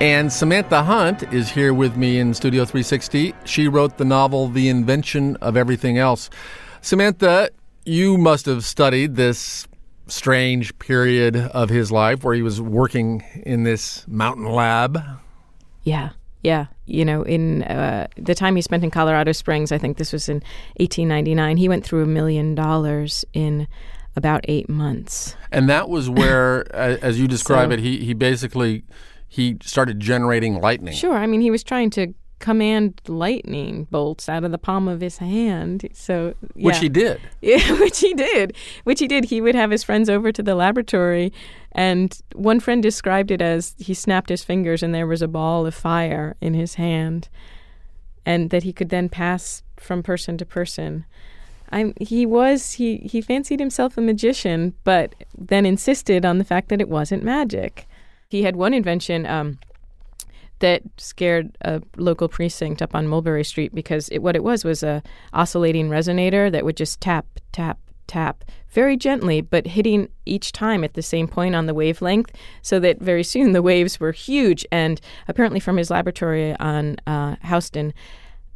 And 0.01 0.33
Samantha 0.33 0.83
Hunt 0.83 1.23
is 1.33 1.49
here 1.49 1.73
with 1.73 1.97
me 1.97 2.19
in 2.19 2.35
Studio 2.35 2.65
360. 2.65 3.33
She 3.45 3.69
wrote 3.69 3.97
the 3.97 4.05
novel 4.05 4.49
The 4.49 4.69
Invention 4.69 5.37
of 5.37 5.57
Everything 5.57 5.99
Else. 5.99 6.31
Samantha, 6.81 7.51
you 7.85 8.19
must 8.19 8.47
have 8.47 8.65
studied 8.65 9.15
this 9.15 9.69
strange 10.09 10.77
period 10.81 11.37
of 11.37 11.69
his 11.69 11.93
life 11.93 12.25
where 12.25 12.35
he 12.35 12.43
was 12.43 12.61
working 12.61 13.23
in 13.47 13.63
this 13.63 14.05
mountain 14.09 14.47
lab. 14.47 15.01
Yeah. 15.85 16.09
Yeah, 16.43 16.67
you 16.85 17.07
know, 17.07 17.23
in 17.23 17.63
uh, 17.63 18.07
the 18.19 18.35
time 18.35 18.55
he 18.55 18.61
spent 18.61 18.85
in 18.85 18.91
Colorado 18.91 19.33
Springs, 19.33 19.73
I 19.73 19.79
think 19.79 19.97
this 19.97 20.13
was 20.13 20.29
in 20.29 20.43
1899, 20.77 21.57
he 21.57 21.71
went 21.71 21.87
through 21.87 22.03
a 22.03 22.07
million 22.07 22.55
dollars 22.55 23.25
in 23.33 23.67
about 24.17 24.45
eight 24.49 24.69
months. 24.69 25.37
And 25.53 25.69
that 25.69 25.89
was 25.89 26.09
where, 26.21 26.75
as 26.75 27.19
you 27.19 27.27
describe 27.29 27.71
So- 27.71 27.75
it, 27.75 27.81
he, 27.81 28.05
he 28.05 28.15
basically 28.15 28.85
he 29.29 29.57
started 29.63 29.99
generating 29.99 30.61
lightning. 30.61 30.95
Sure, 30.95 31.17
I 31.17 31.27
mean, 31.27 31.41
he 31.41 31.51
was 31.51 31.65
trying 31.65 31.91
to 31.91 32.15
command 32.39 33.01
lightning 33.09 33.85
bolts 33.91 34.29
out 34.29 34.45
of 34.45 34.51
the 34.53 34.59
palm 34.59 34.87
of 34.87 35.01
his 35.01 35.19
hand. 35.19 35.89
So, 35.93 36.35
yeah. 36.55 36.67
Which 36.67 36.79
he 36.79 36.89
did. 36.89 37.21
Yeah, 37.41 37.73
which 37.81 38.01
he 38.01 38.13
did. 38.15 38.55
Which 38.85 39.01
he 39.01 39.09
did. 39.09 39.25
He 39.27 39.41
would 39.41 39.55
have 39.55 39.71
his 39.71 39.83
friends 39.83 40.09
over 40.11 40.31
to 40.31 40.43
the 40.43 40.55
laboratory, 40.55 41.33
and 41.73 42.17
one 42.35 42.61
friend 42.61 42.83
described 42.83 43.31
it 43.31 43.41
as 43.43 43.75
he 43.79 43.95
snapped 43.95 44.29
his 44.29 44.45
fingers 44.45 44.83
and 44.83 44.95
there 44.95 45.07
was 45.07 45.23
a 45.23 45.29
ball 45.29 45.67
of 45.67 45.75
fire 45.75 46.37
in 46.41 46.55
his 46.55 46.75
hand, 46.75 47.29
and 48.27 48.51
that 48.51 48.63
he 48.63 48.73
could 48.73 48.91
then 48.91 49.09
pass 49.09 49.63
from 49.77 50.03
person 50.03 50.37
to 50.39 50.45
person. 50.47 51.07
I'm, 51.75 51.93
he 52.01 52.25
was 52.25 52.75
he 52.75 52.99
he 52.99 53.21
fancied 53.21 53.59
himself 53.59 53.99
a 53.99 54.01
magician, 54.01 54.75
but 54.85 55.15
then 55.37 55.67
insisted 55.67 56.25
on 56.25 56.39
the 56.39 56.45
fact 56.45 56.69
that 56.69 56.81
it 56.81 56.89
wasn't 56.89 57.25
magic. 57.25 57.89
He 58.29 58.45
had 58.45 58.55
one 58.55 58.73
invention 58.73 59.27
um, 59.27 59.59
that 60.61 60.83
scared 60.99 61.57
a 61.63 61.83
local 61.97 62.29
precinct 62.29 62.81
up 62.81 62.95
on 62.95 63.09
Mulberry 63.09 63.43
Street 63.43 63.75
because 63.75 64.09
it, 64.11 64.21
what 64.21 64.37
it 64.37 64.45
was 64.45 64.65
was 64.65 64.85
a 64.85 65.03
oscillating 65.33 65.89
resonator 65.89 66.51
that 66.51 66.65
would 66.65 66.77
just 66.77 67.01
tap 67.01 67.27
tap 67.51 67.79
tap 68.07 68.45
very 68.71 68.97
gently, 68.97 69.41
but 69.41 69.67
hitting 69.67 70.09
each 70.27 70.53
time 70.53 70.85
at 70.85 70.95
the 70.95 71.03
same 71.03 71.27
point 71.27 71.57
on 71.57 71.67
the 71.67 71.75
wavelength, 71.75 72.31
so 72.63 72.79
that 72.79 73.01
very 73.01 73.25
soon 73.25 73.53
the 73.53 73.63
waves 73.63 73.99
were 73.99 74.13
huge. 74.13 74.65
And 74.71 75.01
apparently, 75.27 75.59
from 75.59 75.77
his 75.77 75.91
laboratory 75.91 76.55
on 76.61 76.99
uh, 77.07 77.35
Houston, 77.45 77.93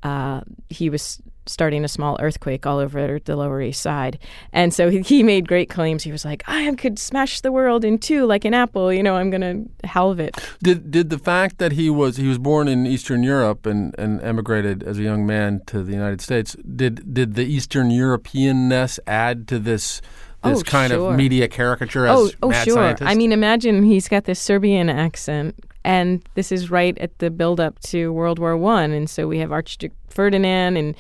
uh, 0.04 0.42
he 0.68 0.88
was 0.88 1.20
starting 1.48 1.84
a 1.84 1.88
small 1.88 2.16
earthquake 2.20 2.66
all 2.66 2.78
over 2.78 3.18
the 3.18 3.37
Lower 3.37 3.61
East 3.61 3.82
Side. 3.82 4.18
And 4.52 4.72
so 4.72 4.90
he, 4.90 5.00
he 5.00 5.22
made 5.22 5.48
great 5.48 5.68
claims. 5.68 6.02
He 6.02 6.12
was 6.12 6.24
like, 6.24 6.42
I 6.46 6.74
could 6.74 6.98
smash 6.98 7.40
the 7.40 7.52
world 7.52 7.84
in 7.84 7.98
two 7.98 8.26
like 8.26 8.44
an 8.44 8.54
apple. 8.54 8.92
You 8.92 9.02
know, 9.02 9.16
I'm 9.16 9.30
going 9.30 9.40
to 9.40 9.88
halve 9.88 10.20
it. 10.20 10.37
Did 10.62 10.90
did 10.90 11.11
the 11.11 11.18
fact 11.18 11.58
that 11.58 11.72
he 11.72 11.90
was 11.90 12.16
he 12.16 12.28
was 12.28 12.38
born 12.38 12.68
in 12.68 12.87
Eastern 12.87 13.22
Europe 13.22 13.66
and, 13.66 13.94
and 13.98 14.20
emigrated 14.22 14.82
as 14.82 14.98
a 14.98 15.02
young 15.02 15.26
man 15.26 15.62
to 15.66 15.82
the 15.82 15.92
United 15.92 16.20
States 16.20 16.56
did 16.76 17.14
did 17.14 17.34
the 17.34 17.44
Eastern 17.44 17.90
Europeanness 17.90 18.98
add 19.06 19.48
to 19.48 19.58
this 19.58 20.00
this 20.44 20.61
Oh, 20.61 20.62
kind 20.62 20.92
sure. 20.92 21.11
of 21.11 21.16
media 21.16 21.48
caricature 21.48 22.06
as 22.06 22.18
oh, 22.18 22.30
oh, 22.42 22.48
mad 22.50 22.64
sure. 22.64 22.74
scientist? 22.74 23.11
I 23.11 23.14
mean, 23.14 23.32
imagine 23.32 23.82
he's 23.82 24.08
got 24.08 24.24
this 24.24 24.38
Serbian 24.38 24.88
accent, 24.88 25.56
and 25.84 26.22
this 26.34 26.52
is 26.52 26.70
right 26.70 26.96
at 26.98 27.18
the 27.18 27.30
build-up 27.30 27.80
to 27.80 28.12
World 28.12 28.38
War 28.38 28.56
One, 28.56 28.92
and 28.92 29.11
so 29.11 29.26
we 29.26 29.38
have 29.38 29.50
Archduke 29.50 29.92
Ferdinand, 30.08 30.76
and 30.76 30.94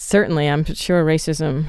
certainly, 0.00 0.48
I'm 0.48 0.64
sure 0.64 1.04
racism 1.04 1.66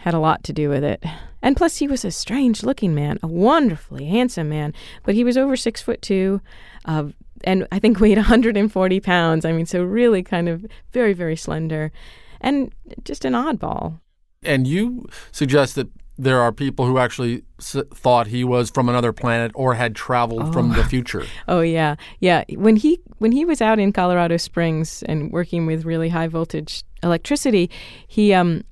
had 0.00 0.14
a 0.14 0.20
lot 0.20 0.44
to 0.44 0.52
do 0.52 0.68
with 0.68 0.84
it. 0.84 1.04
And 1.42 1.56
plus, 1.56 1.76
he 1.78 1.88
was 1.88 2.04
a 2.04 2.10
strange-looking 2.10 2.94
man, 2.94 3.18
a 3.22 3.26
wonderfully 3.26 4.06
handsome 4.06 4.48
man, 4.48 4.72
but 5.04 5.14
he 5.14 5.24
was 5.24 5.36
over 5.36 5.56
six 5.56 5.82
foot 5.82 6.00
two, 6.00 6.40
uh, 6.84 7.08
and 7.44 7.66
I 7.72 7.78
think 7.78 8.00
weighed 8.00 8.18
140 8.18 9.00
pounds. 9.00 9.44
I 9.44 9.52
mean, 9.52 9.66
so 9.66 9.82
really 9.82 10.22
kind 10.22 10.48
of 10.48 10.64
very, 10.92 11.12
very 11.12 11.36
slender, 11.36 11.92
and 12.40 12.72
just 13.04 13.24
an 13.24 13.32
oddball. 13.32 14.00
and 14.42 14.66
you 14.66 15.08
suggest 15.32 15.74
that 15.74 15.88
there 16.18 16.40
are 16.40 16.50
people 16.52 16.86
who 16.86 16.98
actually 16.98 17.42
s- 17.60 17.76
thought 17.94 18.26
he 18.28 18.42
was 18.44 18.70
from 18.70 18.88
another 18.88 19.12
planet 19.12 19.52
or 19.54 19.74
had 19.74 19.94
traveled 19.94 20.52
from 20.52 20.70
the 20.72 20.84
future. 20.84 21.24
Oh 21.48 21.60
yeah, 21.60 21.96
yeah. 22.20 22.44
When 22.54 22.76
he 22.76 22.98
when 23.18 23.32
he 23.32 23.44
was 23.44 23.60
out 23.60 23.78
in 23.78 23.92
Colorado 23.92 24.36
Springs 24.36 25.02
and 25.04 25.30
working 25.32 25.66
with 25.66 25.84
really 25.84 26.08
high 26.08 26.28
voltage 26.28 26.82
electricity, 27.02 27.70
he 28.08 28.32
um, 28.34 28.62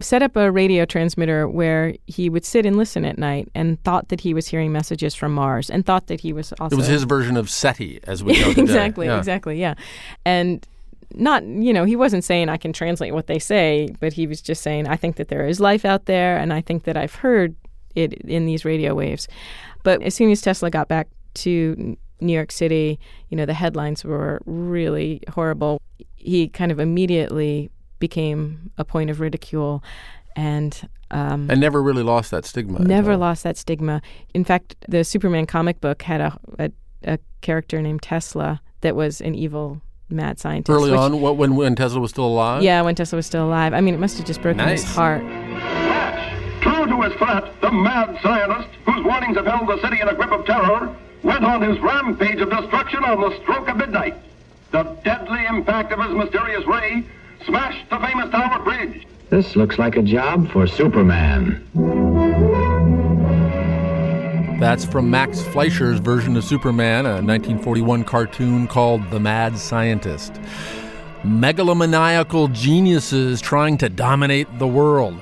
set 0.00 0.22
up 0.22 0.34
a 0.36 0.50
radio 0.50 0.84
transmitter 0.84 1.46
where 1.48 1.94
he 2.06 2.28
would 2.30 2.44
sit 2.44 2.64
and 2.66 2.76
listen 2.76 3.04
at 3.04 3.18
night 3.18 3.48
and 3.54 3.82
thought 3.84 4.08
that 4.08 4.20
he 4.20 4.32
was 4.34 4.48
hearing 4.48 4.72
messages 4.72 5.14
from 5.14 5.32
Mars 5.34 5.70
and 5.70 5.84
thought 5.84 6.06
that 6.08 6.20
he 6.20 6.32
was 6.32 6.52
also 6.60 6.74
It 6.74 6.78
was 6.78 6.86
his 6.88 7.04
version 7.04 7.36
of 7.36 7.48
SETI, 7.50 8.00
as 8.04 8.24
we 8.24 8.32
know 8.32 8.48
today. 8.54 8.62
exactly, 8.62 9.06
Yeah. 9.06 9.18
exactly, 9.18 9.60
yeah. 9.60 9.74
And 10.24 10.66
not, 11.14 11.44
you 11.44 11.72
know, 11.72 11.84
he 11.84 11.96
wasn't 11.96 12.24
saying 12.24 12.48
I 12.48 12.56
can 12.56 12.72
translate 12.72 13.12
what 13.12 13.26
they 13.26 13.38
say, 13.38 13.88
but 14.00 14.12
he 14.12 14.26
was 14.26 14.40
just 14.40 14.62
saying 14.62 14.86
I 14.86 14.96
think 14.96 15.16
that 15.16 15.28
there 15.28 15.46
is 15.46 15.60
life 15.60 15.84
out 15.84 16.06
there, 16.06 16.36
and 16.36 16.52
I 16.52 16.60
think 16.60 16.84
that 16.84 16.96
I've 16.96 17.14
heard 17.14 17.54
it 17.94 18.12
in 18.22 18.46
these 18.46 18.64
radio 18.64 18.94
waves. 18.94 19.28
But 19.82 20.02
as 20.02 20.14
soon 20.14 20.30
as 20.30 20.40
Tesla 20.40 20.70
got 20.70 20.88
back 20.88 21.08
to 21.34 21.96
New 22.20 22.32
York 22.32 22.52
City, 22.52 22.98
you 23.28 23.36
know, 23.36 23.46
the 23.46 23.54
headlines 23.54 24.04
were 24.04 24.40
really 24.46 25.22
horrible. 25.30 25.80
He 26.16 26.48
kind 26.48 26.70
of 26.70 26.78
immediately 26.78 27.70
became 27.98 28.70
a 28.78 28.84
point 28.84 29.10
of 29.10 29.20
ridicule, 29.20 29.82
and 30.36 30.88
um, 31.10 31.50
And 31.50 31.60
never 31.60 31.82
really 31.82 32.02
lost 32.02 32.30
that 32.30 32.44
stigma. 32.44 32.78
Never 32.78 33.16
lost 33.16 33.42
that 33.42 33.56
stigma. 33.56 34.00
In 34.32 34.44
fact, 34.44 34.76
the 34.88 35.02
Superman 35.02 35.46
comic 35.46 35.80
book 35.80 36.02
had 36.02 36.20
a, 36.20 36.38
a, 36.58 36.70
a 37.04 37.18
character 37.40 37.82
named 37.82 38.02
Tesla 38.02 38.60
that 38.82 38.94
was 38.94 39.20
an 39.20 39.34
evil 39.34 39.80
mad 40.10 40.38
scientist. 40.38 40.74
Early 40.74 40.90
which- 40.90 40.98
on, 41.00 41.20
what, 41.20 41.36
when, 41.36 41.56
when 41.56 41.74
Tesla 41.76 42.00
was 42.00 42.10
still 42.10 42.26
alive? 42.26 42.62
Yeah, 42.62 42.82
when 42.82 42.94
Tesla 42.94 43.16
was 43.16 43.26
still 43.26 43.44
alive. 43.46 43.72
I 43.74 43.80
mean, 43.80 43.94
it 43.94 44.00
must 44.00 44.16
have 44.18 44.26
just 44.26 44.42
broken 44.42 44.66
his 44.68 44.82
Nice. 44.84 44.94
heart. 44.94 45.22
True 46.62 46.86
to 46.86 47.00
his 47.02 47.12
threat, 47.14 47.60
the 47.60 47.70
mad 47.70 48.18
scientist, 48.22 48.68
whose 48.84 49.04
warnings 49.04 49.36
have 49.36 49.46
held 49.46 49.68
the 49.68 49.80
city 49.80 50.00
in 50.00 50.08
a 50.08 50.14
grip 50.14 50.30
of 50.32 50.44
terror, 50.44 50.94
went 51.22 51.44
on 51.44 51.62
his 51.62 51.78
rampage 51.80 52.40
of 52.40 52.50
destruction 52.50 53.04
on 53.04 53.20
the 53.20 53.36
stroke 53.42 53.68
of 53.68 53.76
midnight. 53.76 54.14
The 54.72 54.82
deadly 55.04 55.44
impact 55.46 55.92
of 55.92 56.00
his 56.00 56.14
mysterious 56.14 56.66
ray 56.66 57.04
smashed 57.46 57.88
the 57.90 57.98
famous 57.98 58.30
Tower 58.30 58.62
Bridge. 58.62 59.06
This 59.30 59.56
looks 59.56 59.78
like 59.78 59.96
a 59.96 60.02
job 60.02 60.50
for 60.50 60.66
Superman. 60.66 61.64
That's 64.60 64.84
from 64.84 65.08
Max 65.08 65.40
Fleischer's 65.40 66.00
version 66.00 66.36
of 66.36 66.44
Superman, 66.44 67.06
a 67.06 67.14
1941 67.14 68.04
cartoon 68.04 68.68
called 68.68 69.10
The 69.10 69.18
Mad 69.18 69.56
Scientist. 69.56 70.34
Megalomaniacal 71.24 72.48
geniuses 72.48 73.40
trying 73.40 73.78
to 73.78 73.88
dominate 73.88 74.58
the 74.58 74.66
world. 74.66 75.18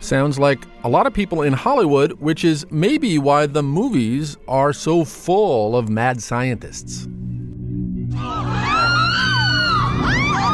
Sounds 0.00 0.38
like 0.38 0.66
a 0.84 0.90
lot 0.90 1.06
of 1.06 1.14
people 1.14 1.40
in 1.40 1.54
Hollywood, 1.54 2.12
which 2.20 2.44
is 2.44 2.66
maybe 2.70 3.18
why 3.18 3.46
the 3.46 3.62
movies 3.62 4.36
are 4.46 4.74
so 4.74 5.06
full 5.06 5.74
of 5.74 5.88
mad 5.88 6.22
scientists. 6.22 7.06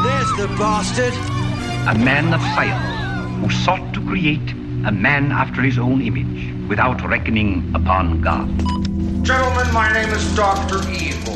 There's 0.05 0.31
the 0.37 0.47
bastard. 0.57 1.13
A 1.89 1.95
man 1.99 2.33
of 2.33 2.39
science 2.55 3.41
who 3.41 3.49
sought 3.65 3.93
to 3.95 4.07
create 4.07 4.55
a 4.85 4.91
man 4.91 5.31
after 5.31 5.61
his 5.61 5.77
own 5.77 6.01
image 6.01 6.53
without 6.69 7.05
reckoning 7.07 7.69
upon 7.75 8.21
God. 8.21 8.47
Gentlemen, 9.25 9.73
my 9.73 9.91
name 9.91 10.09
is 10.09 10.35
Dr. 10.35 10.77
Evil. 10.89 11.35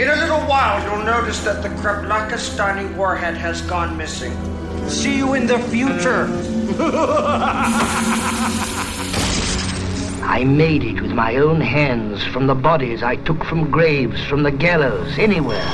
In 0.00 0.08
a 0.08 0.16
little 0.16 0.40
while, 0.40 0.82
you'll 0.84 1.04
notice 1.04 1.40
that 1.44 1.62
the 1.62 1.68
Kreplakistani 1.68 2.96
warhead 2.96 3.36
has 3.36 3.62
gone 3.62 3.96
missing. 3.96 4.32
See 4.88 5.16
you 5.16 5.34
in 5.34 5.46
the 5.46 5.58
future. 5.58 6.26
I 10.24 10.44
made 10.44 10.82
it 10.82 11.00
with 11.00 11.12
my 11.12 11.36
own 11.36 11.60
hands 11.60 12.24
from 12.26 12.46
the 12.46 12.54
bodies 12.54 13.02
I 13.02 13.16
took 13.16 13.44
from 13.44 13.70
graves, 13.70 14.24
from 14.26 14.42
the 14.42 14.50
gallows, 14.50 15.16
anywhere. 15.18 15.64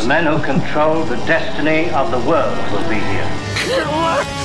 The 0.00 0.04
men 0.06 0.26
who 0.26 0.42
control 0.44 1.04
the 1.04 1.16
destiny 1.26 1.90
of 1.90 2.10
the 2.10 2.18
world 2.28 2.58
will 2.72 2.88
be 2.88 2.98
here. 2.98 4.38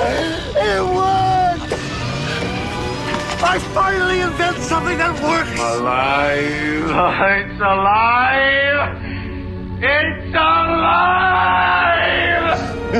It 0.00 0.84
worked! 0.94 1.72
I 3.42 3.58
finally 3.74 4.20
invented 4.20 4.62
something 4.62 4.96
that 4.96 5.20
works! 5.20 5.58
Alive! 5.58 6.68
It's 7.38 7.60
alive! 7.60 9.02
It's 9.80 10.34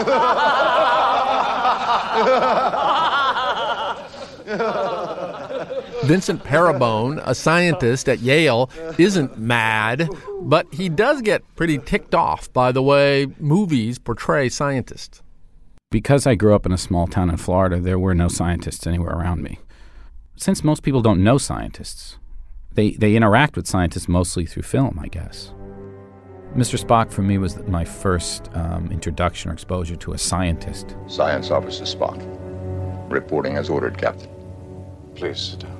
Vincent 6.04 6.42
Pieribone, 6.42 7.22
a 7.24 7.34
scientist 7.34 8.08
at 8.08 8.20
Yale, 8.20 8.70
isn't 8.98 9.38
mad, 9.38 10.08
but 10.40 10.66
he 10.72 10.88
does 10.88 11.22
get 11.22 11.42
pretty 11.56 11.78
ticked 11.78 12.14
off 12.14 12.52
by 12.52 12.72
the 12.72 12.82
way 12.82 13.26
movies 13.38 13.98
portray 13.98 14.48
scientists. 14.48 15.22
Because 15.90 16.26
I 16.26 16.34
grew 16.34 16.54
up 16.54 16.66
in 16.66 16.72
a 16.72 16.78
small 16.78 17.06
town 17.06 17.30
in 17.30 17.36
Florida, 17.36 17.78
there 17.78 17.98
were 17.98 18.14
no 18.14 18.28
scientists 18.28 18.86
anywhere 18.86 19.14
around 19.14 19.42
me. 19.42 19.58
Since 20.36 20.64
most 20.64 20.82
people 20.82 21.02
don't 21.02 21.22
know 21.22 21.36
scientists, 21.36 22.16
they, 22.72 22.92
they 22.92 23.16
interact 23.16 23.56
with 23.56 23.66
scientists 23.66 24.08
mostly 24.08 24.46
through 24.46 24.62
film, 24.62 24.98
I 24.98 25.08
guess. 25.08 25.52
Mr. 26.54 26.82
Spock 26.82 27.12
for 27.12 27.22
me 27.22 27.38
was 27.38 27.56
my 27.68 27.84
first 27.84 28.50
um, 28.54 28.90
introduction 28.90 29.50
or 29.50 29.54
exposure 29.54 29.94
to 29.94 30.12
a 30.12 30.18
scientist. 30.18 30.96
Science 31.06 31.50
Officer 31.50 31.84
Spock. 31.84 32.20
Reporting 33.08 33.56
as 33.56 33.68
ordered, 33.70 33.96
Captain. 33.96 34.28
Please 35.14 35.38
sit 35.38 35.60
down. 35.60 35.76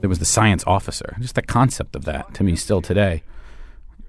There 0.00 0.10
was 0.10 0.18
the 0.18 0.26
science 0.26 0.62
officer. 0.66 1.16
Just 1.20 1.36
the 1.36 1.42
concept 1.42 1.96
of 1.96 2.04
that 2.04 2.34
to 2.34 2.44
me 2.44 2.54
still 2.54 2.82
today. 2.82 3.22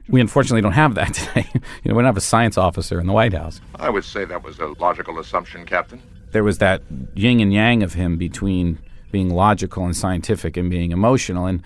We 0.09 0.19
unfortunately 0.19 0.61
don't 0.61 0.73
have 0.73 0.95
that 0.95 1.13
today. 1.13 1.49
you 1.53 1.61
know, 1.85 1.95
we 1.95 2.01
don't 2.01 2.05
have 2.05 2.17
a 2.17 2.21
science 2.21 2.57
officer 2.57 2.99
in 2.99 3.07
the 3.07 3.13
White 3.13 3.33
House. 3.33 3.61
I 3.75 3.89
would 3.89 4.03
say 4.03 4.25
that 4.25 4.43
was 4.43 4.59
a 4.59 4.67
logical 4.79 5.17
assumption, 5.17 5.65
Captain. 5.65 6.01
There 6.31 6.43
was 6.43 6.57
that 6.57 6.81
yin 7.13 7.39
and 7.39 7.53
yang 7.53 7.83
of 7.83 7.93
him 7.93 8.17
between 8.17 8.79
being 9.11 9.29
logical 9.29 9.85
and 9.85 9.95
scientific 9.95 10.57
and 10.57 10.69
being 10.69 10.91
emotional. 10.91 11.45
And 11.45 11.61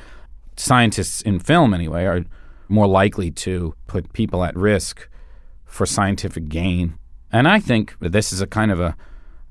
scientists 0.55 1.23
in 1.23 1.39
film, 1.39 1.73
anyway, 1.73 2.05
are 2.05 2.25
more 2.67 2.87
likely 2.87 3.31
to 3.31 3.75
put 3.87 4.13
people 4.13 4.43
at 4.43 4.55
risk 4.55 5.07
for 5.65 5.85
scientific 5.85 6.47
gain. 6.49 6.97
And 7.31 7.47
I 7.47 7.59
think 7.59 7.97
that 7.99 8.11
this 8.11 8.31
is 8.31 8.41
a 8.41 8.47
kind 8.47 8.71
of 8.71 8.79
a, 8.79 8.95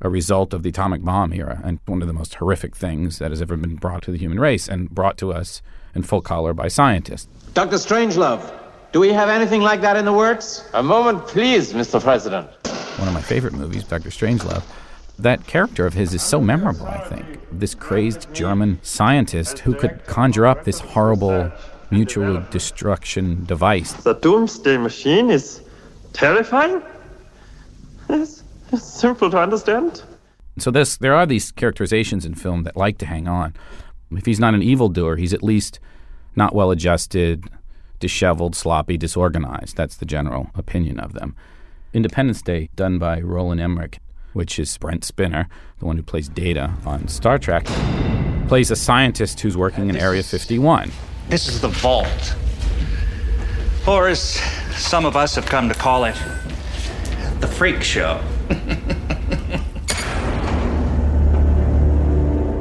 a 0.01 0.09
result 0.09 0.55
of 0.55 0.63
the 0.63 0.71
atomic 0.71 1.03
bomb 1.03 1.33
era 1.33 1.61
and 1.65 1.81
one 1.87 2.03
of 2.03 2.09
the 2.09 2.15
most 2.15 2.35
horrific 2.37 2.75
things 2.75 3.19
that 3.19 3.31
has 3.31 3.43
ever 3.43 3.57
been 3.57 3.77
brought 3.77 4.03
to 4.05 4.11
the 4.11 4.19
human 4.19 4.41
race 4.41 4.69
and 4.69 4.91
brought 4.91 5.19
to 5.19 5.33
us 5.33 5.63
in 5.95 6.03
full 6.03 6.21
color 6.21 6.55
by 6.55 6.69
scientists. 6.69 7.29
Dr. 7.53 7.77
Strangelove, 7.77 8.61
do 8.93 9.01
we 9.01 9.13
have 9.13 9.29
anything 9.29 9.61
like 9.61 9.81
that 9.81 9.97
in 9.97 10.05
the 10.05 10.13
works? 10.13 10.69
A 10.75 10.83
moment, 10.83 11.27
please, 11.27 11.73
Mr. 11.73 12.01
President. 12.01 12.49
One 12.99 13.09
of 13.09 13.15
my 13.15 13.23
favorite 13.23 13.53
movies, 13.53 13.85
Dr. 13.85 14.11
Strangelove. 14.11 14.63
That 15.19 15.47
character 15.47 15.87
of 15.87 15.95
his 15.95 16.15
is 16.15 16.23
so 16.23 16.41
memorable, 16.41 16.87
I 16.87 16.99
think. 17.09 17.41
This 17.53 17.75
crazed 17.75 18.33
German 18.33 18.81
scientist 18.83 19.61
who 19.61 19.75
could 19.75 20.05
conjure 20.07 20.47
up 20.47 20.65
this 20.65 20.81
horrible 20.81 21.53
mutual 21.95 22.43
destruction 22.51 23.45
device. 23.45 23.93
The 23.93 24.15
doomsday 24.15 24.77
machine 24.77 25.31
is 25.31 25.63
terrifying? 26.13 26.83
It's, 28.09 28.43
it's 28.73 28.85
simple 28.85 29.31
to 29.31 29.39
understand. 29.39 30.03
So 30.59 30.71
this, 30.71 30.97
there 30.97 31.15
are 31.15 31.27
these 31.27 31.53
characterizations 31.53 32.27
in 32.27 32.35
film 32.35 32.65
that 32.65 32.77
like 32.77 32.99
to 32.99 33.07
hang 33.07 33.29
on. 33.29 33.55
If 34.11 34.27
he's 34.27 34.41
not 34.41 34.55
an 34.55 34.63
evildoer, 34.63 35.17
he's 35.17 35.33
at 35.33 35.43
least 35.43 35.79
not 36.37 36.55
well 36.55 36.71
adjusted, 36.71 37.45
disheveled, 38.01 38.55
sloppy, 38.57 38.97
disorganized. 38.97 39.77
That's 39.77 39.97
the 39.97 40.05
general 40.05 40.51
opinion 40.55 40.99
of 40.99 41.13
them. 41.13 41.37
Independence 41.93 42.43
Day, 42.43 42.71
done 42.75 42.99
by 42.99 43.21
Roland 43.21 43.61
Emmerich, 43.61 44.01
which 44.33 44.59
is 44.59 44.77
Brent 44.79 45.03
Spiner, 45.03 45.47
the 45.79 45.87
one 45.87 45.97
who 45.97 46.03
plays 46.03 46.29
Data 46.29 46.75
on 46.85 47.07
Star 47.07 47.39
Trek, 47.39 47.67
plays 48.49 48.73
a 48.73 48.77
scientist 48.77 49.41
who's 49.41 49.57
working 49.57 49.89
in 49.89 49.97
Area 49.97 50.23
51. 50.23 50.91
This 51.29 51.49
is 51.49 51.61
the 51.61 51.69
vault. 51.69 52.37
Or 53.87 54.09
as 54.09 54.21
some 54.77 55.05
of 55.05 55.17
us 55.17 55.35
have 55.35 55.47
come 55.47 55.69
to 55.69 55.75
call 55.75 56.05
it, 56.05 56.17
the 57.41 57.47
freak 57.47 57.83
show. 57.83 58.23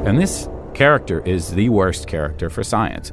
And 0.04 0.18
this 0.18 0.50
character 0.74 1.22
is 1.24 1.54
the 1.54 1.70
worst 1.70 2.08
character 2.08 2.50
for 2.50 2.62
science. 2.62 3.10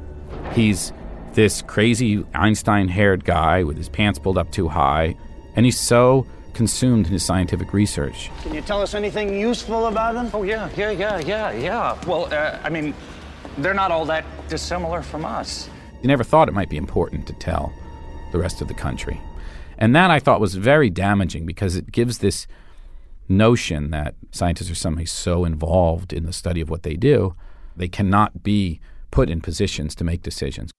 He's 0.52 0.92
this 1.32 1.62
crazy 1.62 2.22
Einstein 2.34 2.86
haired 2.86 3.24
guy 3.24 3.64
with 3.64 3.78
his 3.78 3.88
pants 3.88 4.18
pulled 4.18 4.36
up 4.36 4.52
too 4.52 4.68
high, 4.68 5.16
and 5.56 5.64
he's 5.64 5.80
so 5.80 6.26
consumed 6.52 7.06
in 7.06 7.12
his 7.12 7.24
scientific 7.24 7.72
research. 7.72 8.30
Can 8.42 8.52
you 8.52 8.60
tell 8.60 8.82
us 8.82 8.92
anything 8.92 9.40
useful 9.40 9.86
about 9.86 10.12
them? 10.12 10.28
Oh, 10.34 10.42
yeah, 10.42 10.68
yeah, 10.76 10.90
yeah, 10.90 11.18
yeah, 11.20 11.50
yeah. 11.52 11.98
Well, 12.06 12.26
uh, 12.30 12.58
I 12.62 12.68
mean, 12.68 12.92
they're 13.58 13.74
not 13.74 13.90
all 13.90 14.04
that 14.06 14.24
dissimilar 14.48 15.02
from 15.02 15.24
us. 15.24 15.68
He 16.00 16.08
never 16.08 16.24
thought 16.24 16.48
it 16.48 16.54
might 16.54 16.70
be 16.70 16.76
important 16.76 17.26
to 17.28 17.32
tell 17.34 17.72
the 18.32 18.38
rest 18.38 18.60
of 18.60 18.68
the 18.68 18.74
country. 18.74 19.20
And 19.78 19.94
that 19.94 20.10
I 20.10 20.18
thought 20.18 20.40
was 20.40 20.54
very 20.54 20.90
damaging 20.90 21.46
because 21.46 21.76
it 21.76 21.92
gives 21.92 22.18
this 22.18 22.46
notion 23.28 23.90
that 23.90 24.14
scientists 24.30 24.70
are 24.70 24.74
somehow 24.74 25.04
so 25.04 25.44
involved 25.44 26.12
in 26.12 26.24
the 26.24 26.32
study 26.32 26.60
of 26.60 26.70
what 26.70 26.82
they 26.82 26.94
do, 26.94 27.34
they 27.76 27.88
cannot 27.88 28.42
be 28.42 28.80
put 29.10 29.30
in 29.30 29.40
positions 29.40 29.94
to 29.94 30.04
make 30.04 30.22
decisions. 30.22 30.70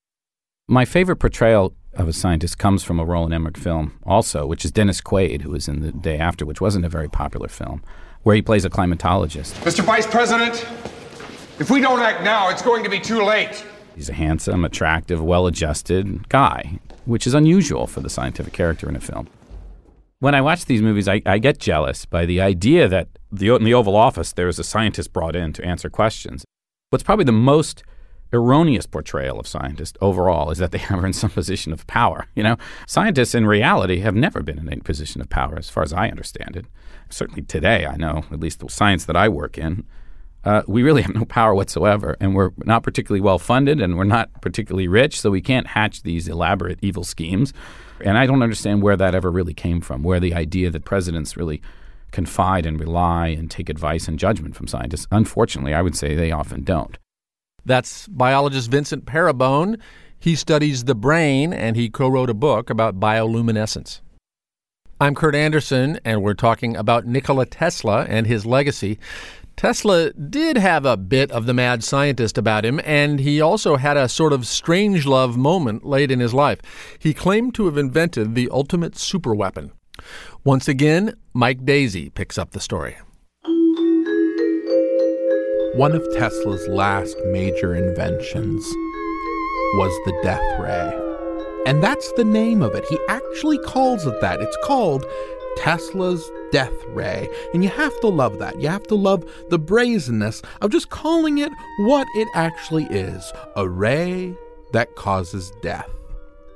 My 0.67 0.85
favorite 0.85 1.17
portrayal 1.17 1.73
of 1.93 2.07
a 2.07 2.13
scientist 2.13 2.57
comes 2.57 2.83
from 2.83 2.99
a 2.99 3.05
Roland 3.05 3.33
Emmerich 3.33 3.57
film, 3.57 3.99
also, 4.03 4.45
which 4.45 4.65
is 4.65 4.71
Dennis 4.71 5.01
Quaid, 5.01 5.41
who 5.41 5.51
was 5.51 5.67
in 5.67 5.81
The 5.81 5.91
Day 5.91 6.17
After, 6.17 6.45
which 6.45 6.61
wasn't 6.61 6.85
a 6.85 6.89
very 6.89 7.09
popular 7.09 7.47
film, 7.47 7.83
where 8.23 8.35
he 8.35 8.41
plays 8.41 8.65
a 8.65 8.69
climatologist. 8.69 9.53
Mr. 9.63 9.83
Vice 9.83 10.07
President, 10.07 10.65
if 11.59 11.69
we 11.69 11.79
don't 11.79 11.99
act 11.99 12.23
now, 12.23 12.49
it's 12.49 12.61
going 12.61 12.83
to 12.83 12.89
be 12.89 12.99
too 12.99 13.23
late. 13.23 13.65
He's 13.95 14.09
a 14.09 14.13
handsome, 14.13 14.65
attractive, 14.65 15.21
well 15.21 15.45
adjusted 15.45 16.27
guy, 16.29 16.79
which 17.05 17.27
is 17.27 17.33
unusual 17.33 17.85
for 17.85 18.01
the 18.01 18.09
scientific 18.09 18.53
character 18.53 18.89
in 18.89 18.95
a 18.95 18.99
film. 18.99 19.27
When 20.19 20.33
I 20.33 20.41
watch 20.41 20.65
these 20.65 20.81
movies, 20.81 21.07
I, 21.07 21.21
I 21.25 21.37
get 21.37 21.59
jealous 21.59 22.05
by 22.05 22.25
the 22.25 22.41
idea 22.41 22.87
that 22.87 23.09
the, 23.31 23.53
in 23.55 23.63
the 23.63 23.73
Oval 23.73 23.95
Office 23.95 24.33
there 24.33 24.47
is 24.47 24.57
a 24.57 24.63
scientist 24.63 25.13
brought 25.13 25.35
in 25.35 25.53
to 25.53 25.65
answer 25.65 25.89
questions. 25.89 26.45
What's 26.89 27.03
probably 27.03 27.25
the 27.25 27.31
most 27.31 27.83
erroneous 28.31 28.87
portrayal 28.87 29.39
of 29.39 29.47
scientists 29.47 29.97
overall 30.01 30.49
is 30.49 30.57
that 30.57 30.71
they 30.71 30.81
are 30.89 31.05
in 31.05 31.13
some 31.13 31.29
position 31.29 31.71
of 31.71 31.85
power. 31.87 32.27
You 32.35 32.43
know, 32.43 32.57
scientists 32.87 33.35
in 33.35 33.45
reality 33.45 33.99
have 33.99 34.15
never 34.15 34.41
been 34.41 34.57
in 34.57 34.71
a 34.71 34.77
position 34.77 35.21
of 35.21 35.29
power, 35.29 35.57
as 35.57 35.69
far 35.69 35.83
as 35.83 35.93
I 35.93 36.09
understand 36.09 36.55
it. 36.55 36.65
Certainly 37.09 37.43
today, 37.43 37.85
I 37.85 37.95
know, 37.95 38.23
at 38.31 38.39
least 38.39 38.59
the 38.59 38.69
science 38.69 39.05
that 39.05 39.15
I 39.15 39.29
work 39.29 39.57
in, 39.57 39.85
uh, 40.45 40.63
we 40.67 40.83
really 40.83 41.01
have 41.01 41.15
no 41.15 41.25
power 41.25 41.55
whatsoever, 41.55 42.17
and 42.19 42.35
we're 42.35 42.51
not 42.65 42.83
particularly 42.83 43.21
well 43.21 43.39
funded, 43.39 43.81
and 43.81 43.97
we're 43.97 44.03
not 44.03 44.29
particularly 44.41 44.87
rich, 44.87 45.19
so 45.19 45.31
we 45.31 45.41
can't 45.41 45.67
hatch 45.67 46.03
these 46.03 46.27
elaborate 46.27 46.79
evil 46.81 47.03
schemes. 47.03 47.53
And 48.01 48.17
I 48.17 48.25
don't 48.25 48.43
understand 48.43 48.81
where 48.81 48.97
that 48.97 49.15
ever 49.15 49.31
really 49.31 49.53
came 49.53 49.79
from, 49.79 50.03
where 50.03 50.19
the 50.19 50.33
idea 50.33 50.69
that 50.69 50.83
presidents 50.83 51.37
really 51.37 51.61
confide 52.11 52.65
and 52.65 52.79
rely 52.79 53.27
and 53.27 53.49
take 53.49 53.69
advice 53.69 54.07
and 54.07 54.19
judgment 54.19 54.55
from 54.55 54.67
scientists. 54.67 55.07
Unfortunately, 55.11 55.73
I 55.73 55.81
would 55.81 55.95
say 55.95 56.15
they 56.15 56.31
often 56.31 56.63
don't. 56.63 56.97
That's 57.65 58.07
biologist 58.07 58.69
Vincent 58.69 59.05
Pieribone. 59.05 59.79
He 60.19 60.35
studies 60.35 60.83
the 60.83 60.95
brain 60.95 61.53
and 61.53 61.75
he 61.75 61.89
co 61.89 62.07
wrote 62.07 62.29
a 62.29 62.33
book 62.33 62.69
about 62.69 62.99
bioluminescence. 62.99 64.01
I'm 65.01 65.15
Kurt 65.15 65.35
Andersen, 65.35 65.99
and 66.05 66.21
we're 66.21 66.33
talking 66.33 66.77
about 66.77 67.05
Nikola 67.05 67.45
Tesla 67.45 68.05
and 68.07 68.25
his 68.25 68.45
legacy. 68.45 68.99
Tesla 69.55 70.11
did 70.13 70.57
have 70.57 70.85
a 70.85 70.97
bit 70.97 71.31
of 71.31 71.45
the 71.45 71.53
mad 71.53 71.83
scientist 71.83 72.37
about 72.37 72.65
him, 72.65 72.81
and 72.83 73.19
he 73.19 73.39
also 73.39 73.77
had 73.77 73.97
a 73.97 74.09
sort 74.09 74.33
of 74.33 74.47
strange 74.47 75.05
love 75.05 75.37
moment 75.37 75.85
late 75.85 76.11
in 76.11 76.19
his 76.19 76.33
life. 76.33 76.59
He 76.99 77.13
claimed 77.13 77.55
to 77.55 77.65
have 77.65 77.77
invented 77.77 78.35
the 78.35 78.49
ultimate 78.51 78.93
superweapon. 78.93 79.71
Once 80.43 80.67
again, 80.67 81.15
Mike 81.33 81.65
Daisey 81.65 82.13
picks 82.13 82.37
up 82.37 82.51
the 82.51 82.59
story. 82.59 82.97
One 85.75 85.93
of 85.93 86.05
Tesla's 86.13 86.67
last 86.67 87.17
major 87.25 87.73
inventions 87.73 88.63
was 89.75 89.91
the 90.05 90.19
death 90.23 90.59
ray. 90.59 90.99
And 91.65 91.81
that's 91.81 92.11
the 92.13 92.25
name 92.25 92.61
of 92.61 92.75
it. 92.75 92.85
He 92.89 92.99
actually 93.07 93.57
calls 93.59 94.05
it 94.05 94.19
that. 94.21 94.41
It's 94.41 94.57
called 94.63 95.05
Tesla's 95.57 96.29
death 96.51 96.73
ray. 96.89 97.27
And 97.53 97.63
you 97.63 97.69
have 97.69 97.99
to 98.01 98.07
love 98.07 98.39
that. 98.39 98.61
You 98.61 98.69
have 98.69 98.87
to 98.87 98.95
love 98.95 99.25
the 99.49 99.59
brazenness 99.59 100.41
of 100.61 100.71
just 100.71 100.89
calling 100.89 101.39
it 101.39 101.51
what 101.79 102.07
it 102.15 102.27
actually 102.35 102.85
is 102.85 103.31
a 103.55 103.67
ray 103.67 104.35
that 104.73 104.95
causes 104.95 105.51
death. 105.61 105.89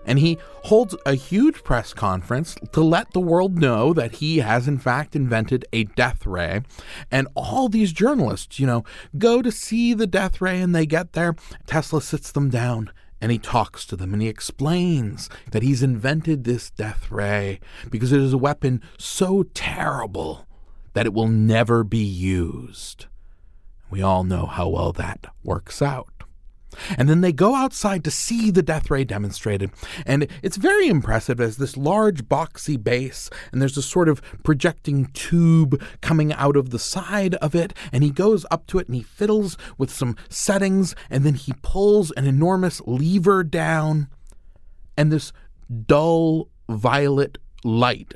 And 0.06 0.20
he 0.20 0.38
holds 0.64 0.96
a 1.06 1.16
huge 1.16 1.64
press 1.64 1.94
conference 1.94 2.56
to 2.72 2.82
let 2.82 3.12
the 3.12 3.20
world 3.20 3.60
know 3.60 3.94
that 3.94 4.14
he 4.14 4.38
has, 4.38 4.68
in 4.68 4.78
fact, 4.78 5.18
invented 5.18 5.66
a 5.74 5.84
death 5.84 6.26
ray. 6.26 6.62
And 7.12 7.28
all 7.36 7.68
these 7.68 7.92
journalists, 7.92 8.58
you 8.58 8.66
know, 8.66 8.86
go 9.18 9.42
to 9.42 9.52
see 9.52 9.94
the 9.94 10.08
death 10.08 10.40
ray 10.40 10.62
and 10.62 10.74
they 10.74 10.86
get 10.86 11.12
there. 11.12 11.36
Tesla 11.66 12.02
sits 12.02 12.32
them 12.32 12.50
down 12.50 12.92
and 13.20 13.32
he 13.32 13.38
talks 13.40 13.86
to 13.86 13.96
them 13.96 14.14
and 14.14 14.22
he 14.22 14.28
explains 14.28 15.30
that 15.52 15.64
he's 15.64 15.84
invented 15.84 16.44
this 16.44 16.70
death 16.72 17.10
ray 17.12 17.60
because 17.90 18.12
it 18.12 18.22
is 18.22 18.34
a 18.34 18.38
weapon 18.38 18.82
so 18.98 19.44
terrible 19.54 20.46
that 20.94 21.06
it 21.06 21.14
will 21.14 21.28
never 21.28 21.84
be 21.84 22.04
used. 22.04 23.06
We 23.90 24.02
all 24.02 24.24
know 24.24 24.46
how 24.46 24.68
well 24.70 24.92
that 24.94 25.28
works 25.44 25.82
out. 25.82 26.17
And 26.98 27.10
then 27.10 27.22
they 27.22 27.32
go 27.32 27.56
outside 27.56 28.04
to 28.04 28.12
see 28.12 28.52
the 28.52 28.62
death 28.62 28.92
ray 28.92 29.04
demonstrated. 29.04 29.72
And 30.06 30.28
it's 30.44 30.58
very 30.58 30.88
impressive 30.88 31.40
as 31.40 31.58
this 31.58 31.78
large 31.78 32.26
boxy 32.26 32.82
base, 32.82 33.30
and 33.52 33.62
there's 33.62 33.78
a 33.78 33.82
sort 33.82 34.10
of 34.10 34.22
projecting 34.44 35.08
tube 35.08 35.82
coming 36.02 36.34
out 36.34 36.56
of 36.56 36.70
the 36.70 36.80
side 36.80 37.36
of 37.36 37.56
it. 37.56 37.74
And 37.92 38.04
he 38.04 38.12
goes 38.12 38.46
up 38.52 38.68
to 38.68 38.80
it 38.80 38.88
and 38.88 38.96
he 38.96 39.04
fiddles 39.04 39.58
with 39.78 39.90
some 39.92 40.16
settings, 40.30 40.96
and 41.10 41.24
then 41.24 41.36
he 41.36 41.54
pulls 41.62 42.12
an 42.12 42.28
enormous 42.28 42.82
lever 42.86 43.44
down, 43.44 44.08
and 44.98 45.12
this 45.12 45.32
dull 45.86 46.50
violet 46.70 47.38
light 47.64 48.14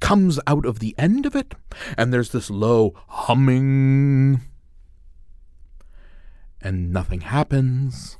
comes 0.00 0.38
out 0.46 0.66
of 0.66 0.78
the 0.78 0.94
end 0.98 1.24
of 1.26 1.34
it, 1.34 1.54
and 1.96 2.12
there's 2.12 2.30
this 2.30 2.50
low 2.50 2.92
humming 3.08 4.40
and 6.64 6.92
nothing 6.92 7.20
happens. 7.20 8.18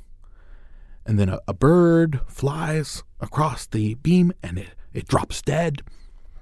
And 1.06 1.18
then 1.18 1.28
a, 1.28 1.40
a, 1.48 1.52
bird 1.52 2.20
flies 2.26 3.02
across 3.20 3.66
the 3.66 3.94
beam 3.94 4.32
and 4.42 4.58
it, 4.58 4.70
it 4.92 5.08
drops 5.08 5.42
dead. 5.42 5.82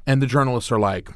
And 0.06 0.20
the 0.20 0.26
journalists 0.26 0.70
are 0.70 0.78
like, 0.78 1.10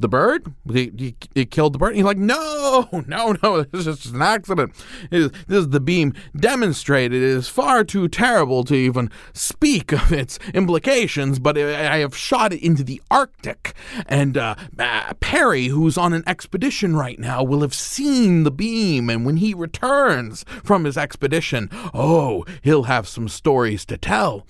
the 0.00 0.08
bird? 0.08 0.52
He 0.72 1.12
killed 1.50 1.74
the 1.74 1.78
bird? 1.78 1.94
He's 1.94 2.04
like, 2.04 2.16
no, 2.16 2.88
no, 3.06 3.36
no, 3.42 3.62
this 3.62 3.86
is 3.86 3.98
just 3.98 4.14
an 4.14 4.22
accident. 4.22 4.72
This 5.10 5.30
is 5.48 5.68
the 5.68 5.80
beam 5.80 6.14
demonstrated. 6.36 7.22
It 7.22 7.28
is 7.28 7.48
far 7.48 7.84
too 7.84 8.08
terrible 8.08 8.64
to 8.64 8.74
even 8.74 9.10
speak 9.32 9.92
of 9.92 10.12
its 10.12 10.38
implications, 10.54 11.38
but 11.38 11.56
I 11.58 11.98
have 11.98 12.16
shot 12.16 12.52
it 12.52 12.62
into 12.62 12.82
the 12.82 13.00
Arctic. 13.10 13.74
And 14.06 14.36
uh, 14.36 14.54
uh, 14.78 15.14
Perry, 15.20 15.66
who's 15.66 15.98
on 15.98 16.12
an 16.12 16.24
expedition 16.26 16.96
right 16.96 17.18
now, 17.18 17.42
will 17.42 17.60
have 17.60 17.74
seen 17.74 18.44
the 18.44 18.50
beam. 18.50 19.10
And 19.10 19.24
when 19.24 19.36
he 19.36 19.54
returns 19.54 20.44
from 20.64 20.84
his 20.84 20.96
expedition, 20.96 21.68
oh, 21.94 22.44
he'll 22.62 22.84
have 22.84 23.08
some 23.08 23.28
stories 23.28 23.84
to 23.86 23.98
tell. 23.98 24.46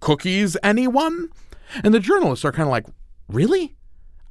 Cookies, 0.00 0.56
anyone? 0.62 1.28
And 1.84 1.92
the 1.92 2.00
journalists 2.00 2.44
are 2.44 2.52
kind 2.52 2.68
of 2.68 2.70
like, 2.70 2.86
Really? 3.28 3.74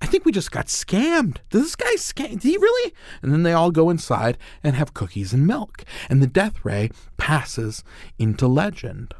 I 0.01 0.05
think 0.05 0.25
we 0.25 0.31
just 0.31 0.51
got 0.51 0.67
scammed. 0.67 1.37
Did 1.49 1.63
this 1.63 1.75
guy 1.75 1.95
scam? 1.95 2.31
Did 2.31 2.43
he 2.43 2.57
really? 2.57 2.93
And 3.21 3.31
then 3.31 3.43
they 3.43 3.53
all 3.53 3.71
go 3.71 3.89
inside 3.89 4.37
and 4.63 4.75
have 4.75 4.93
cookies 4.93 5.33
and 5.33 5.47
milk. 5.47 5.83
And 6.09 6.21
the 6.21 6.27
death 6.27 6.63
ray 6.63 6.91
passes 7.17 7.83
into 8.19 8.47
legend. 8.47 9.13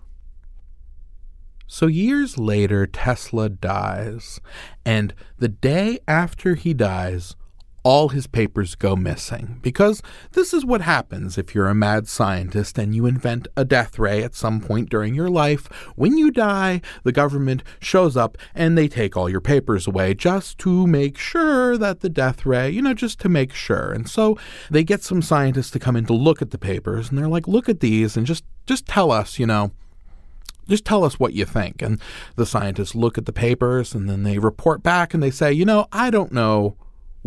So 1.66 1.88
years 1.88 2.38
later, 2.38 2.86
Tesla 2.88 3.50
dies. 3.50 4.40
And 4.86 5.14
the 5.38 5.50
day 5.50 6.00
after 6.08 6.56
he 6.56 6.74
dies, 6.74 7.36
all 7.88 8.10
his 8.10 8.28
papers 8.28 8.76
go 8.76 8.98
missing 8.98 9.60
because 9.62 10.02
this 10.34 10.54
is 10.54 10.66
what 10.66 10.82
happens 10.82 11.38
if 11.38 11.56
you're 11.56 11.70
a 11.70 11.74
mad 11.74 12.06
scientist 12.06 12.78
and 12.78 12.94
you 12.94 13.06
invent 13.06 13.48
a 13.56 13.64
death 13.64 13.98
ray 13.98 14.22
at 14.22 14.36
some 14.36 14.60
point 14.60 14.90
during 14.90 15.16
your 15.16 15.30
life. 15.30 15.68
When 15.96 16.18
you 16.18 16.30
die, 16.30 16.82
the 17.04 17.14
government 17.14 17.64
shows 17.80 18.18
up 18.18 18.38
and 18.54 18.78
they 18.78 18.90
take 18.90 19.16
all 19.16 19.30
your 19.30 19.40
papers 19.40 19.88
away 19.88 20.16
just 20.16 20.58
to 20.58 20.86
make 20.86 21.18
sure 21.18 21.78
that 21.78 22.02
the 22.02 22.10
death 22.10 22.46
ray, 22.46 22.70
you 22.70 22.82
know, 22.82 22.94
just 22.94 23.22
to 23.22 23.30
make 23.30 23.54
sure. 23.54 23.94
And 23.94 24.10
so 24.10 24.38
they 24.70 24.84
get 24.84 25.02
some 25.02 25.22
scientists 25.22 25.72
to 25.72 25.80
come 25.80 25.96
in 25.96 26.06
to 26.08 26.14
look 26.14 26.42
at 26.42 26.52
the 26.52 26.58
papers 26.58 27.08
and 27.08 27.18
they're 27.18 27.30
like, 27.30 27.48
"Look 27.48 27.70
at 27.70 27.80
these 27.80 28.18
and 28.18 28.28
just 28.28 28.44
just 28.66 28.86
tell 28.86 29.14
us, 29.14 29.40
you 29.40 29.46
know, 29.46 29.72
just 30.68 30.84
tell 30.84 31.06
us 31.06 31.22
what 31.22 31.32
you 31.32 31.46
think. 31.46 31.82
And 31.82 32.02
the 32.36 32.46
scientists 32.46 32.96
look 32.96 33.18
at 33.18 33.26
the 33.26 33.32
papers 33.32 33.96
and 33.96 34.10
then 34.10 34.24
they 34.24 34.40
report 34.40 34.84
back 34.84 35.14
and 35.14 35.24
they 35.24 35.32
say, 35.32 35.54
you 35.54 35.64
know, 35.64 35.88
I 35.94 36.10
don't 36.10 36.34
know 36.34 36.76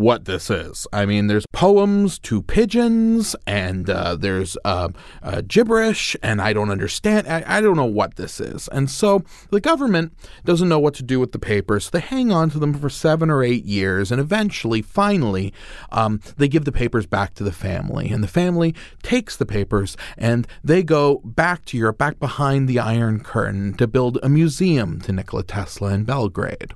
what 0.01 0.25
this 0.25 0.49
is. 0.49 0.87
I 0.93 1.05
mean, 1.05 1.27
there's 1.27 1.45
poems 1.53 2.19
to 2.21 2.41
pigeons, 2.41 3.37
and 3.47 3.89
uh, 3.89 4.17
there's 4.17 4.57
uh, 4.65 4.89
uh, 5.23 5.43
gibberish, 5.47 6.17
and 6.23 6.41
I 6.41 6.55
don't 6.55 6.71
understand. 6.71 7.29
I, 7.29 7.45
I, 7.47 7.61
don't 7.61 7.77
know 7.77 7.85
what 7.85 8.17
this 8.17 8.41
is. 8.41 8.67
And 8.69 8.91
so 8.91 9.23
the 9.51 9.61
government 9.61 10.15
doesn't 10.45 10.69
know 10.69 10.79
what 10.79 10.95
to 10.95 11.03
do 11.03 11.21
with 11.21 11.33
the 11.33 11.39
papers. 11.39 11.85
So 11.85 11.91
they 11.93 12.01
hang 12.01 12.33
on 12.33 12.49
to 12.51 12.59
them 12.59 12.73
for 12.73 12.89
seven 12.89 13.31
or 13.31 13.45
eight 13.45 13.67
years, 13.67 14.11
and 14.11 14.21
eventually, 14.21 14.81
finally, 14.81 15.53
um, 15.93 16.21
they 16.39 16.49
give 16.49 16.65
the 16.65 16.73
papers 16.73 17.05
back 17.05 17.35
to 17.35 17.45
the 17.45 17.53
family. 17.53 18.09
And 18.09 18.25
the 18.25 18.29
family 18.29 18.75
takes 19.03 19.37
the 19.37 19.47
papers 19.47 19.97
and 20.17 20.47
they 20.65 20.83
go 20.83 21.19
back 21.25 21.67
to 21.67 21.77
Europe, 21.77 21.99
back 21.99 22.19
behind 22.19 22.69
the 22.69 22.79
Iron 22.79 23.21
Curtain, 23.21 23.75
to 23.75 23.87
build 23.87 24.19
a 24.23 24.29
museum 24.29 25.01
to 25.03 25.13
Nikola 25.13 25.43
Tesla 25.43 25.93
in 25.93 26.05
Belgrade. 26.05 26.75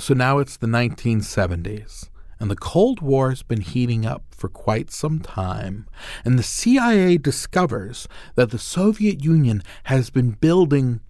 So 0.00 0.14
now 0.14 0.38
it's 0.38 0.56
the 0.56 0.66
1970s, 0.66 2.08
and 2.38 2.50
the 2.50 2.56
Cold 2.56 3.02
War 3.02 3.28
has 3.28 3.42
been 3.42 3.60
heating 3.60 4.06
up 4.06 4.22
for 4.30 4.48
quite 4.48 4.90
some 4.90 5.20
time, 5.20 5.86
and 6.24 6.38
the 6.38 6.42
CIA 6.42 7.18
discovers 7.18 8.08
that 8.34 8.50
the 8.50 8.58
Soviet 8.58 9.22
Union 9.22 9.62
has 9.84 10.08
been 10.08 10.30
building 10.30 11.00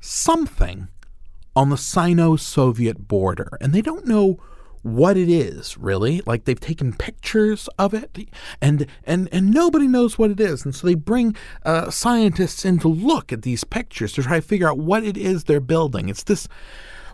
something 0.00 0.88
on 1.54 1.70
the 1.70 1.76
Sino 1.76 2.34
Soviet 2.34 3.06
border, 3.06 3.56
and 3.60 3.72
they 3.72 3.82
don't 3.82 4.06
know 4.06 4.40
what 4.82 5.16
it 5.16 5.28
is 5.28 5.78
really. 5.78 6.20
Like 6.26 6.44
they've 6.44 6.58
taken 6.58 6.92
pictures 6.92 7.68
of 7.78 7.94
it 7.94 8.28
and 8.60 8.86
and 9.04 9.28
and 9.32 9.50
nobody 9.50 9.86
knows 9.86 10.18
what 10.18 10.30
it 10.30 10.40
is 10.40 10.64
and 10.64 10.72
so 10.74 10.86
they 10.86 10.94
bring 10.94 11.36
uh, 11.64 11.90
scientists 11.90 12.64
in 12.64 12.78
to 12.78 12.88
look 12.88 13.32
at 13.32 13.42
these 13.42 13.64
pictures 13.64 14.12
to 14.12 14.22
try 14.22 14.36
to 14.36 14.46
figure 14.46 14.68
out 14.68 14.78
what 14.78 15.02
it 15.04 15.16
is 15.16 15.44
they're 15.44 15.60
building. 15.60 16.08
It's 16.08 16.22
this 16.22 16.48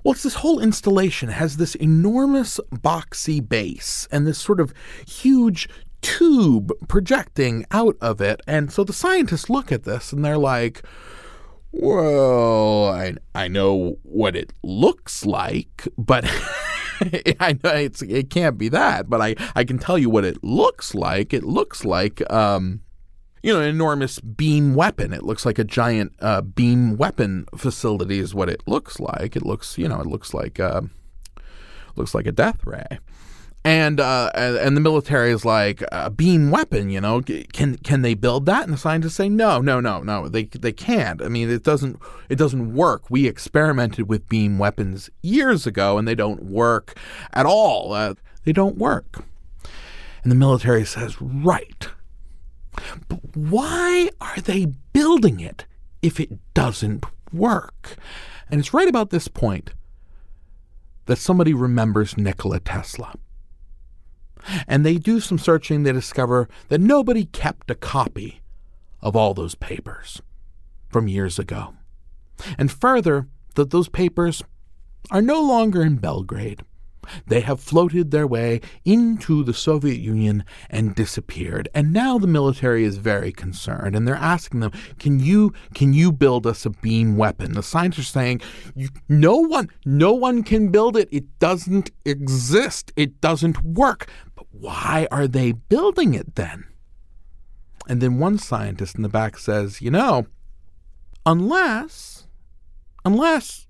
well, 0.05 0.13
it's 0.13 0.23
this 0.23 0.35
whole 0.35 0.61
installation 0.61 1.31
has 1.31 1.57
this 1.57 1.75
enormous 1.77 2.61
boxy 2.71 3.47
base 3.47 4.07
and 4.13 4.27
this 4.27 4.39
sort 4.39 4.61
of 4.61 4.75
huge 5.09 5.67
tube 6.03 6.71
projecting 6.89 7.65
out 7.71 7.97
of 8.03 8.21
it. 8.21 8.43
And 8.47 8.71
so 8.71 8.85
the 8.85 8.93
scientists 8.93 9.49
look 9.49 9.73
at 9.73 9.85
this 9.85 10.13
and 10.13 10.23
they're 10.23 10.37
like, 10.37 10.83
well, 11.73 12.91
I, 12.91 13.15
I 13.35 13.49
know 13.49 13.97
what 14.03 14.37
it 14.37 14.53
looks 14.63 15.25
like, 15.25 15.89
but 15.97 16.25
I 17.41 17.59
know 17.65 17.71
it's, 17.71 18.03
it 18.03 18.29
can't 18.29 18.59
be 18.59 18.69
that, 18.69 19.09
but 19.09 19.23
I, 19.23 19.35
I 19.57 19.65
can 19.65 19.79
tell 19.79 19.99
you 19.99 20.11
what 20.11 20.27
it 20.27 20.45
looks 20.45 20.95
like. 20.95 21.33
It 21.33 21.45
looks 21.45 21.83
like 21.83 22.31
um, 22.31 22.83
you 23.45 23.53
know, 23.53 23.61
an 23.61 23.69
enormous 23.69 24.21
beam 24.21 24.75
weapon. 24.75 25.13
It 25.13 25.23
looks 25.23 25.45
like 25.45 25.59
a 25.59 25.65
giant 25.65 26.15
uh, 26.21 26.41
beam 26.41 26.97
weapon 26.97 27.45
facility 27.55 28.19
is 28.19 28.35
what 28.35 28.49
it 28.49 28.63
looks 28.67 28.99
like. 28.99 29.37
It 29.37 29.45
looks, 29.45 29.77
you 29.77 29.87
know, 29.87 30.01
it 30.01 30.07
looks 30.07 30.33
like 30.33 30.59
uh, 30.59 30.81
looks 31.95 32.15
like 32.15 32.27
a 32.27 32.33
death 32.33 32.65
ray. 32.65 32.99
And 33.63 34.01
uh, 34.01 34.31
and 34.35 34.75
the 34.75 34.81
military 34.81 35.31
is 35.31 35.45
like 35.45 35.83
a 35.93 36.09
beam 36.09 36.51
weapon, 36.51 36.89
you 36.89 37.03
know. 37.03 37.21
Can 37.21 37.77
can 37.77 38.01
they 38.01 38.15
build 38.15 38.47
that? 38.47 38.65
And 38.65 38.73
the 38.73 38.79
scientists 38.79 39.17
say 39.17 39.29
no, 39.29 39.61
no, 39.61 39.79
no, 39.79 40.01
no. 40.01 40.27
They 40.27 40.45
they 40.45 40.73
can't. 40.73 41.21
I 41.21 41.29
mean, 41.29 41.51
it 41.51 41.65
doesn't 41.65 41.99
it 42.31 42.37
doesn't 42.37 42.73
work. 42.73 43.11
We 43.11 43.27
experimented 43.27 44.09
with 44.09 44.27
beam 44.27 44.57
weapons 44.57 45.11
years 45.21 45.67
ago, 45.67 45.99
and 45.99 46.09
they 46.09 46.15
don't 46.15 46.45
work 46.45 46.99
at 47.35 47.45
all. 47.45 47.93
Uh, 47.93 48.15
they 48.45 48.53
don't 48.53 48.79
work. 48.79 49.23
And 50.23 50.33
the 50.33 50.37
military 50.37 50.87
says, 50.87 51.21
right, 51.21 51.89
but 53.09 53.21
why 53.37 54.11
are 54.21 54.41
they 54.41 54.67
building 54.93 55.41
it 55.41 55.67
if 56.03 56.21
it 56.21 56.39
doesn't 56.55 57.05
work? 57.33 57.97
And 58.51 58.61
it's 58.61 58.75
right 58.75 58.89
about 58.89 59.11
this 59.11 59.29
point 59.29 59.73
that 61.07 61.19
somebody 61.19 61.53
remembers 61.53 62.17
Nikola 62.17 62.61
Tesla. 62.61 63.15
And 64.67 64.85
they 64.85 64.97
do 64.97 65.21
some 65.21 65.39
searching, 65.39 65.83
they 65.83 65.93
discover 65.93 66.49
that 66.69 66.81
nobody 66.81 67.25
kept 67.27 67.71
a 67.71 67.75
copy 67.75 68.43
of 69.01 69.17
all 69.17 69.35
those 69.35 69.55
papers 69.55 70.21
from 70.89 71.09
years 71.09 71.39
ago. 71.39 71.75
And 72.59 72.71
further, 72.71 73.29
that 73.55 73.71
those 73.71 73.89
papers 73.89 74.43
are 75.11 75.23
no 75.23 75.41
longer 75.41 75.83
in 75.83 75.97
Belgrade. 75.97 76.63
They 77.27 77.41
have 77.41 77.61
floated 77.61 78.11
their 78.11 78.27
way 78.27 78.61
into 78.85 79.45
the 79.45 79.55
Soviet 79.55 80.01
Union 80.01 80.45
and 80.71 80.95
disappeared. 80.95 81.69
And 81.75 81.93
now 81.93 82.19
the 82.19 82.27
military 82.27 82.85
is 82.85 82.99
very 82.99 83.33
concerned 83.33 83.97
and 83.97 84.07
they're 84.07 84.15
asking 84.15 84.61
them, 84.61 84.73
"Can 84.99 85.21
you 85.21 85.53
can 85.75 85.93
you 85.93 86.13
build 86.13 86.47
us 86.47 86.65
a 86.67 86.71
beam 86.71 87.17
weapon?" 87.17 87.53
The 87.53 87.63
scientists 87.63 88.11
are 88.11 88.21
saying, 88.21 88.41
"No 89.09 89.37
one 89.37 89.69
no 89.85 90.13
one 90.13 90.43
can 90.43 90.69
build 90.71 90.97
it. 90.97 91.09
It 91.11 91.39
doesn't 91.39 91.91
exist. 92.05 92.93
It 92.97 93.21
doesn't 93.21 93.65
work." 93.65 94.09
But 94.35 94.47
why 94.51 95.07
are 95.11 95.29
they 95.29 95.53
building 95.53 96.15
it 96.15 96.35
then? 96.35 96.65
And 97.89 98.01
then 98.01 98.19
one 98.19 98.39
scientist 98.39 98.97
in 98.97 99.03
the 99.03 99.09
back 99.09 99.39
says, 99.39 99.81
"You 99.81 99.91
know, 99.91 100.27
unless 101.27 102.27
unless 103.05 103.64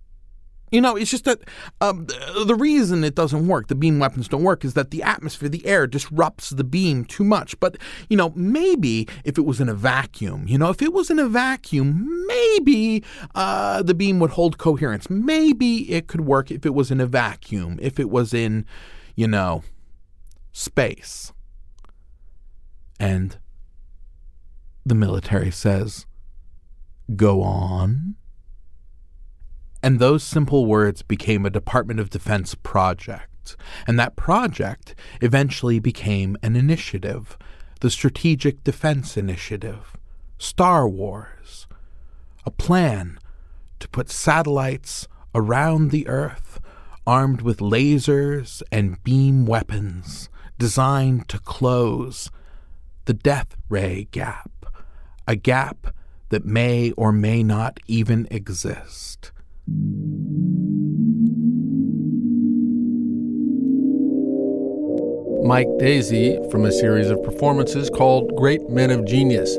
you 0.74 0.80
know, 0.80 0.96
it's 0.96 1.10
just 1.10 1.24
that 1.24 1.40
um, 1.80 2.06
the 2.46 2.56
reason 2.56 3.04
it 3.04 3.14
doesn't 3.14 3.46
work, 3.46 3.68
the 3.68 3.76
beam 3.76 4.00
weapons 4.00 4.26
don't 4.26 4.42
work, 4.42 4.64
is 4.64 4.74
that 4.74 4.90
the 4.90 5.04
atmosphere, 5.04 5.48
the 5.48 5.64
air 5.64 5.86
disrupts 5.86 6.50
the 6.50 6.64
beam 6.64 7.04
too 7.04 7.22
much. 7.22 7.58
But, 7.60 7.78
you 8.08 8.16
know, 8.16 8.32
maybe 8.34 9.06
if 9.22 9.38
it 9.38 9.42
was 9.42 9.60
in 9.60 9.68
a 9.68 9.74
vacuum, 9.74 10.46
you 10.48 10.58
know, 10.58 10.70
if 10.70 10.82
it 10.82 10.92
was 10.92 11.10
in 11.10 11.20
a 11.20 11.28
vacuum, 11.28 12.26
maybe 12.26 13.04
uh, 13.36 13.84
the 13.84 13.94
beam 13.94 14.18
would 14.18 14.32
hold 14.32 14.58
coherence. 14.58 15.08
Maybe 15.08 15.92
it 15.92 16.08
could 16.08 16.22
work 16.22 16.50
if 16.50 16.66
it 16.66 16.74
was 16.74 16.90
in 16.90 17.00
a 17.00 17.06
vacuum, 17.06 17.78
if 17.80 18.00
it 18.00 18.10
was 18.10 18.34
in, 18.34 18.66
you 19.14 19.28
know, 19.28 19.62
space. 20.50 21.32
And 22.98 23.38
the 24.84 24.96
military 24.96 25.52
says, 25.52 26.04
go 27.14 27.42
on. 27.42 28.16
And 29.84 29.98
those 29.98 30.22
simple 30.24 30.64
words 30.64 31.02
became 31.02 31.44
a 31.44 31.50
Department 31.50 32.00
of 32.00 32.08
Defense 32.08 32.54
project. 32.54 33.54
And 33.86 33.98
that 33.98 34.16
project 34.16 34.94
eventually 35.20 35.78
became 35.78 36.38
an 36.42 36.56
initiative, 36.56 37.36
the 37.82 37.90
Strategic 37.90 38.64
Defense 38.64 39.18
Initiative, 39.18 39.94
Star 40.38 40.88
Wars, 40.88 41.66
a 42.46 42.50
plan 42.50 43.18
to 43.78 43.86
put 43.86 44.08
satellites 44.08 45.06
around 45.34 45.90
the 45.90 46.08
Earth 46.08 46.60
armed 47.06 47.42
with 47.42 47.58
lasers 47.58 48.62
and 48.72 49.04
beam 49.04 49.44
weapons 49.44 50.30
designed 50.58 51.28
to 51.28 51.38
close 51.38 52.30
the 53.04 53.12
death 53.12 53.54
ray 53.68 54.08
gap, 54.12 54.64
a 55.28 55.36
gap 55.36 55.94
that 56.30 56.46
may 56.46 56.90
or 56.92 57.12
may 57.12 57.42
not 57.42 57.78
even 57.86 58.26
exist. 58.30 59.30
Mike 65.42 65.68
Daisey 65.78 66.50
from 66.50 66.66
a 66.66 66.72
series 66.72 67.08
of 67.08 67.22
performances 67.22 67.88
called 67.88 68.36
Great 68.36 68.68
Men 68.68 68.90
of 68.90 69.06
Genius. 69.06 69.54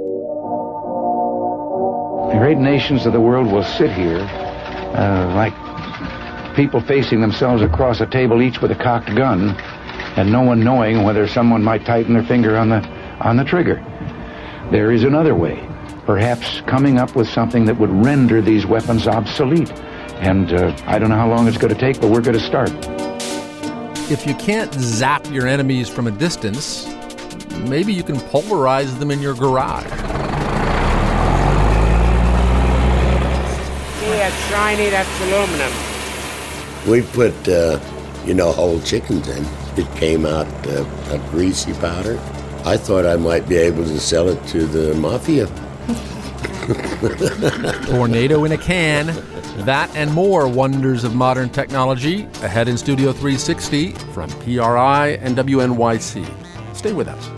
The 2.32 2.38
great 2.38 2.60
nations 2.60 3.08
of 3.08 3.14
the 3.14 3.20
world 3.20 3.52
will 3.52 3.64
sit 3.64 3.90
here 3.94 4.20
uh, 4.20 5.34
like 5.34 5.56
people 6.56 6.82
facing 6.82 7.20
themselves 7.20 7.64
across 7.64 8.00
a 8.00 8.06
table, 8.06 8.44
each 8.44 8.62
with 8.62 8.70
a 8.70 8.76
cocked 8.76 9.16
gun, 9.16 9.60
and 10.18 10.32
no 10.32 10.44
one 10.44 10.64
knowing 10.64 11.02
whether 11.04 11.28
someone 11.28 11.64
might 11.64 11.84
tighten 11.84 12.14
their 12.14 12.22
finger 12.26 12.58
on 12.58 12.70
the 12.70 12.88
on 13.22 13.38
the 13.38 13.44
trigger. 13.44 13.84
There 14.70 14.92
is 14.92 15.04
another 15.04 15.34
way, 15.34 15.68
perhaps 16.06 16.62
coming 16.62 17.00
up 17.00 17.16
with 17.16 17.28
something 17.28 17.66
that 17.66 17.80
would 17.80 17.90
render 17.90 18.40
these 18.40 18.68
weapons 18.68 19.08
obsolete 19.08 19.74
And 20.20 20.54
uh, 20.54 20.76
I 20.86 20.98
don't 20.98 21.10
know 21.10 21.16
how 21.16 21.30
long 21.30 21.48
it's 21.48 21.58
going 21.58 21.74
to 21.74 21.80
take, 21.80 22.02
but 22.02 22.10
we're 22.10 22.22
going 22.22 22.38
to 22.38 22.44
start. 22.44 22.72
If 24.10 24.26
you 24.26 24.36
can't 24.36 24.74
zap 24.74 25.26
your 25.32 25.48
enemies 25.48 25.90
from 25.90 26.08
a 26.08 26.12
distance, 26.12 26.88
maybe 27.68 27.94
you 27.94 28.04
can 28.04 28.20
pulverize 28.20 28.98
them 28.98 29.12
in 29.12 29.20
your 29.20 29.34
garage. 29.34 29.84
See, 34.00 34.12
that's 34.12 34.50
shiny, 34.50 34.90
that's 34.90 35.22
aluminum. 35.22 35.72
We 36.88 37.02
put, 37.02 37.48
uh, 37.48 37.80
you 38.26 38.34
know, 38.34 38.52
whole 38.52 38.80
chickens 38.82 39.28
in. 39.28 39.46
It 39.78 39.92
came 39.96 40.26
out 40.26 40.48
uh, 40.68 40.86
a 41.10 41.18
greasy 41.30 41.74
powder. 41.74 42.20
I 42.64 42.78
thought 42.78 43.06
I 43.06 43.16
might 43.16 43.48
be 43.48 43.58
able 43.58 43.84
to 43.84 44.00
sell 44.00 44.30
it 44.30 44.44
to 44.48 44.66
the 44.66 44.96
mafia. 44.96 45.48
Tornado 47.86 48.44
in 48.44 48.52
a 48.52 48.58
can. 48.58 49.08
That 49.66 49.90
and 49.96 50.12
more 50.12 50.48
wonders 50.48 51.04
of 51.04 51.14
modern 51.14 51.50
technology 51.50 52.24
ahead 52.42 52.68
in 52.68 52.78
Studio 52.78 53.12
360 53.12 53.92
from 54.14 54.30
PRI 54.42 55.18
and 55.22 55.38
WNYC. 55.38 56.76
Stay 56.76 56.92
with 56.92 57.08
us. 57.08 57.30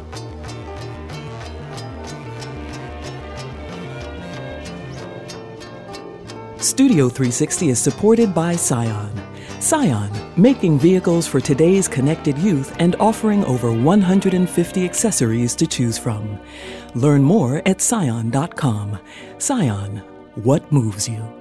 Studio 6.66 7.10
360 7.10 7.70
is 7.70 7.80
supported 7.80 8.34
by 8.34 8.56
Scion. 8.56 9.27
Scion, 9.68 10.10
making 10.38 10.80
vehicles 10.80 11.28
for 11.28 11.42
today's 11.42 11.90
connected 11.90 12.38
youth 12.38 12.74
and 12.80 12.96
offering 13.02 13.44
over 13.44 13.70
150 13.70 14.86
accessories 14.86 15.56
to 15.58 15.68
choose 15.68 15.98
from. 15.98 16.40
Learn 16.96 17.22
more 17.22 17.62
at 17.66 17.82
scion.com. 17.82 18.98
Scion, 19.40 19.98
what 20.36 20.72
moves 20.72 21.10
you? 21.10 21.37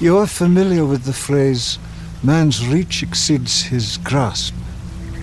You 0.00 0.18
are 0.18 0.28
familiar 0.28 0.84
with 0.84 1.02
the 1.02 1.12
phrase, 1.12 1.76
man's 2.22 2.64
reach 2.64 3.02
exceeds 3.02 3.62
his 3.62 3.96
grasp. 3.96 4.54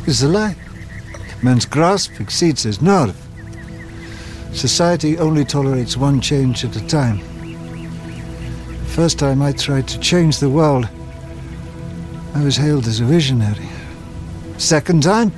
Is 0.06 0.22
a 0.22 0.28
lie. 0.28 0.58
Man's 1.42 1.66
grasp 1.66 2.20
exceeds 2.20 2.64
his 2.64 2.82
nerve. 2.82 3.16
Society 4.52 5.18
only 5.18 5.46
tolerates 5.46 5.96
one 5.96 6.20
change 6.20 6.66
at 6.66 6.76
a 6.76 6.86
time. 6.88 7.20
First 8.88 9.18
time 9.18 9.42
I 9.42 9.54
tried 9.54 9.88
to 9.88 10.00
change 10.00 10.40
the 10.40 10.50
world, 10.50 10.90
I 12.34 12.44
was 12.44 12.58
hailed 12.58 12.86
as 12.88 13.00
a 13.00 13.06
visionary. 13.06 13.70
Second 14.58 15.04
time, 15.04 15.32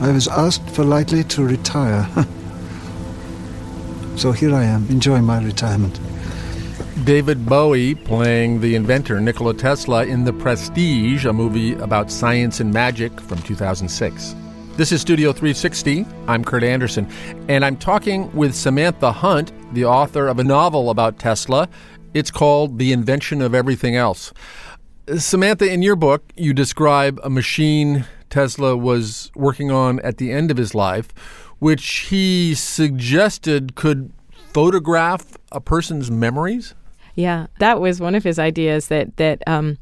I 0.00 0.12
was 0.12 0.28
asked 0.28 0.72
politely 0.74 1.24
to 1.24 1.44
retire. 1.44 2.08
so 4.16 4.30
here 4.30 4.54
I 4.54 4.62
am, 4.62 4.86
enjoying 4.88 5.24
my 5.24 5.42
retirement. 5.42 5.98
David 7.08 7.46
Bowie 7.46 7.94
playing 7.94 8.60
the 8.60 8.74
inventor 8.74 9.18
Nikola 9.18 9.54
Tesla 9.54 10.04
in 10.04 10.24
The 10.24 10.32
Prestige, 10.34 11.24
a 11.24 11.32
movie 11.32 11.72
about 11.72 12.10
science 12.10 12.60
and 12.60 12.70
magic 12.70 13.18
from 13.18 13.40
2006. 13.40 14.34
This 14.76 14.92
is 14.92 15.00
Studio 15.00 15.32
360. 15.32 16.04
I'm 16.26 16.44
Kurt 16.44 16.62
Andersen, 16.62 17.08
and 17.48 17.64
I'm 17.64 17.78
talking 17.78 18.30
with 18.36 18.54
Samantha 18.54 19.10
Hunt, 19.10 19.52
the 19.72 19.86
author 19.86 20.28
of 20.28 20.38
a 20.38 20.44
novel 20.44 20.90
about 20.90 21.18
Tesla. 21.18 21.66
It's 22.12 22.30
called 22.30 22.78
The 22.78 22.92
Invention 22.92 23.40
of 23.40 23.54
Everything 23.54 23.96
Else. 23.96 24.30
Samantha, 25.16 25.66
in 25.66 25.80
your 25.80 25.96
book, 25.96 26.30
you 26.36 26.52
describe 26.52 27.18
a 27.24 27.30
machine 27.30 28.04
Tesla 28.28 28.76
was 28.76 29.30
working 29.34 29.70
on 29.70 29.98
at 30.00 30.18
the 30.18 30.30
end 30.30 30.50
of 30.50 30.58
his 30.58 30.74
life, 30.74 31.08
which 31.58 31.86
he 32.10 32.54
suggested 32.54 33.76
could 33.76 34.12
photograph 34.52 35.38
a 35.50 35.60
person's 35.62 36.10
memories. 36.10 36.74
Yeah, 37.18 37.48
that 37.58 37.80
was 37.80 38.00
one 38.00 38.14
of 38.14 38.22
his 38.22 38.38
ideas 38.38 38.86
that 38.88 39.16
that 39.16 39.42
um, 39.48 39.76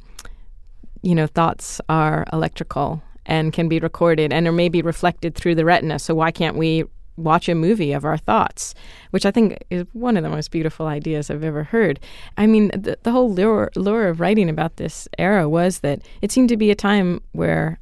you 1.03 1.15
know 1.15 1.27
thoughts 1.27 1.83
are 1.87 2.25
electrical 2.33 3.03
and 3.27 3.53
can 3.53 3.69
be 3.69 3.79
recorded 3.79 4.33
and 4.33 4.47
are 4.47 4.53
maybe 4.53 4.81
reflected 4.81 5.35
through 5.35 5.57
the 5.57 5.67
retina. 5.67 5.99
So 5.99 6.15
why 6.15 6.31
can't 6.31 6.57
we 6.57 6.85
watch 7.19 7.51
a 7.51 7.55
movie 7.55 7.93
of 7.93 8.07
our 8.07 8.17
thoughts? 8.17 8.75
Which 9.11 9.27
I 9.27 9.31
think 9.31 9.63
is 9.69 9.85
one 9.93 10.17
of 10.17 10.23
the 10.23 10.31
most 10.31 10.51
beautiful 10.51 10.87
ideas 10.87 11.31
I've 11.31 11.45
ever 11.45 11.65
heard. 11.65 12.01
I 12.39 12.47
mean, 12.47 12.69
the, 12.69 12.97
the 13.03 13.13
whole 13.13 13.31
lure, 13.31 13.71
lure 13.77 14.09
of 14.09 14.19
writing 14.19 14.49
about 14.49 14.79
this 14.79 15.07
era 15.19 15.47
was 15.47 15.81
that 15.81 16.01
it 16.23 16.33
seemed 16.33 16.49
to 16.49 16.57
be 16.57 16.71
a 16.71 16.75
time 16.75 17.21
where 17.33 17.79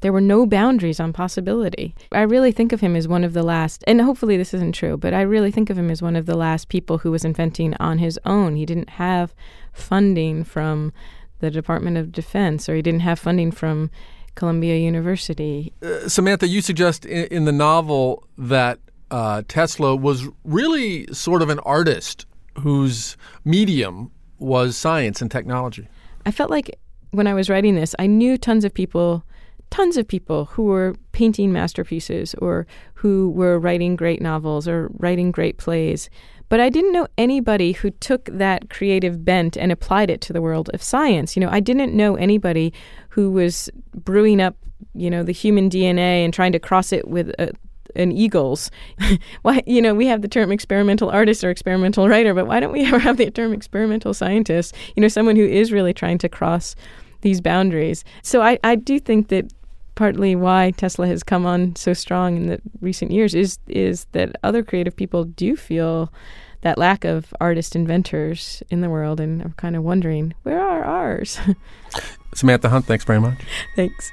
there 0.00 0.12
were 0.12 0.20
no 0.20 0.46
boundaries 0.46 1.00
on 1.00 1.12
possibility. 1.12 1.94
I 2.12 2.22
really 2.22 2.52
think 2.52 2.72
of 2.72 2.80
him 2.80 2.94
as 2.94 3.08
one 3.08 3.24
of 3.24 3.32
the 3.32 3.42
last, 3.42 3.82
and 3.86 4.00
hopefully 4.00 4.36
this 4.36 4.54
isn't 4.54 4.74
true, 4.74 4.96
but 4.96 5.12
I 5.12 5.22
really 5.22 5.50
think 5.50 5.70
of 5.70 5.78
him 5.78 5.90
as 5.90 6.02
one 6.02 6.16
of 6.16 6.26
the 6.26 6.36
last 6.36 6.68
people 6.68 6.98
who 6.98 7.10
was 7.10 7.24
inventing 7.24 7.74
on 7.80 7.98
his 7.98 8.18
own. 8.24 8.56
He 8.56 8.66
didn't 8.66 8.90
have 8.90 9.34
funding 9.72 10.44
from 10.44 10.92
the 11.40 11.50
Department 11.50 11.96
of 11.96 12.12
Defense, 12.12 12.68
or 12.68 12.74
he 12.74 12.82
didn't 12.82 13.00
have 13.00 13.18
funding 13.18 13.50
from 13.50 13.90
Columbia 14.34 14.76
University. 14.76 15.72
Uh, 15.82 16.08
Samantha, 16.08 16.46
you 16.46 16.60
suggest 16.60 17.04
in, 17.04 17.26
in 17.26 17.44
the 17.44 17.52
novel 17.52 18.24
that 18.36 18.78
uh, 19.10 19.42
Tesla 19.48 19.96
was 19.96 20.28
really 20.44 21.06
sort 21.12 21.42
of 21.42 21.48
an 21.48 21.58
artist 21.60 22.26
whose 22.60 23.16
medium 23.44 24.10
was 24.38 24.76
science 24.76 25.20
and 25.20 25.30
technology. 25.30 25.88
I 26.26 26.30
felt 26.30 26.50
like 26.50 26.78
when 27.10 27.26
I 27.26 27.34
was 27.34 27.48
writing 27.48 27.74
this, 27.74 27.94
I 27.98 28.06
knew 28.06 28.36
tons 28.36 28.64
of 28.64 28.74
people 28.74 29.24
tons 29.70 29.96
of 29.96 30.08
people 30.08 30.46
who 30.46 30.64
were 30.64 30.94
painting 31.12 31.52
masterpieces 31.52 32.34
or 32.36 32.66
who 32.94 33.30
were 33.30 33.58
writing 33.58 33.96
great 33.96 34.20
novels 34.20 34.66
or 34.66 34.90
writing 34.98 35.30
great 35.30 35.58
plays. 35.58 36.10
But 36.48 36.60
I 36.60 36.70
didn't 36.70 36.92
know 36.92 37.06
anybody 37.18 37.72
who 37.72 37.90
took 37.90 38.24
that 38.26 38.70
creative 38.70 39.24
bent 39.24 39.56
and 39.56 39.70
applied 39.70 40.10
it 40.10 40.20
to 40.22 40.32
the 40.32 40.40
world 40.40 40.70
of 40.72 40.82
science. 40.82 41.36
You 41.36 41.40
know, 41.40 41.50
I 41.50 41.60
didn't 41.60 41.94
know 41.94 42.16
anybody 42.16 42.72
who 43.10 43.30
was 43.30 43.68
brewing 43.94 44.40
up, 44.40 44.56
you 44.94 45.10
know, 45.10 45.22
the 45.22 45.32
human 45.32 45.68
DNA 45.68 46.24
and 46.24 46.32
trying 46.32 46.52
to 46.52 46.58
cross 46.58 46.90
it 46.90 47.06
with 47.06 47.28
a, 47.38 47.52
an 47.96 48.12
eagle's. 48.12 48.70
why, 49.42 49.62
you 49.66 49.82
know, 49.82 49.94
we 49.94 50.06
have 50.06 50.22
the 50.22 50.28
term 50.28 50.50
experimental 50.50 51.10
artist 51.10 51.44
or 51.44 51.50
experimental 51.50 52.08
writer, 52.08 52.32
but 52.32 52.46
why 52.46 52.60
don't 52.60 52.72
we 52.72 52.84
ever 52.86 52.98
have 52.98 53.18
the 53.18 53.30
term 53.30 53.52
experimental 53.52 54.14
scientist? 54.14 54.74
You 54.96 55.02
know, 55.02 55.08
someone 55.08 55.36
who 55.36 55.44
is 55.44 55.70
really 55.70 55.92
trying 55.92 56.18
to 56.18 56.28
cross 56.28 56.74
these 57.20 57.40
boundaries. 57.40 58.04
So 58.22 58.42
I, 58.42 58.58
I 58.64 58.76
do 58.76 58.98
think 58.98 59.28
that 59.28 59.52
partly 59.98 60.36
why 60.36 60.70
Tesla 60.76 61.08
has 61.08 61.24
come 61.24 61.44
on 61.44 61.74
so 61.74 61.92
strong 61.92 62.36
in 62.36 62.46
the 62.46 62.60
recent 62.80 63.10
years 63.10 63.34
is 63.34 63.58
is 63.66 64.06
that 64.12 64.36
other 64.44 64.62
creative 64.62 64.94
people 64.94 65.24
do 65.24 65.56
feel 65.56 66.12
that 66.60 66.78
lack 66.78 67.04
of 67.04 67.34
artist 67.40 67.74
inventors 67.74 68.62
in 68.70 68.80
the 68.80 68.88
world 68.88 69.18
and 69.18 69.42
are 69.42 69.52
kind 69.56 69.74
of 69.74 69.82
wondering 69.82 70.34
where 70.44 70.62
are 70.62 70.84
ours. 70.84 71.40
Samantha 72.34 72.68
Hunt, 72.68 72.86
thanks 72.86 73.04
very 73.04 73.18
much. 73.18 73.38
thanks. 73.74 74.12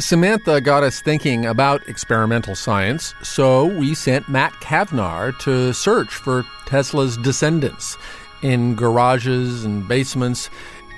Samantha 0.00 0.60
got 0.60 0.82
us 0.82 1.00
thinking 1.02 1.46
about 1.46 1.88
experimental 1.88 2.56
science, 2.56 3.14
so 3.22 3.66
we 3.78 3.94
sent 3.94 4.28
Matt 4.28 4.52
Kavnar 4.54 5.38
to 5.40 5.72
search 5.72 6.12
for 6.12 6.44
Tesla's 6.66 7.16
descendants 7.18 7.96
in 8.42 8.74
garages 8.74 9.64
and 9.64 9.86
basements, 9.86 10.50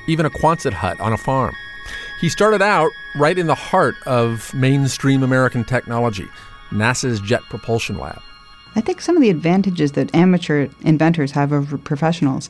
even 0.07 0.25
a 0.25 0.31
Quonset 0.31 0.73
hut 0.73 0.99
on 0.99 1.13
a 1.13 1.19
farm. 1.19 1.55
He 2.25 2.31
started 2.31 2.63
out 2.63 2.91
right 3.17 3.39
in 3.39 3.49
the 3.49 3.55
heart 3.55 3.97
of 4.07 4.55
mainstream 4.55 5.23
American 5.23 5.63
technology, 5.63 6.27
NASA's 6.71 7.21
Jet 7.21 7.43
Propulsion 7.51 7.99
Lab. 7.99 8.19
I 8.75 8.81
think 8.81 9.03
some 9.03 9.15
of 9.15 9.21
the 9.21 9.29
advantages 9.29 9.93
that 9.93 10.15
amateur 10.15 10.69
inventors 10.81 11.33
have 11.33 11.53
over 11.53 11.77
professionals 11.77 12.49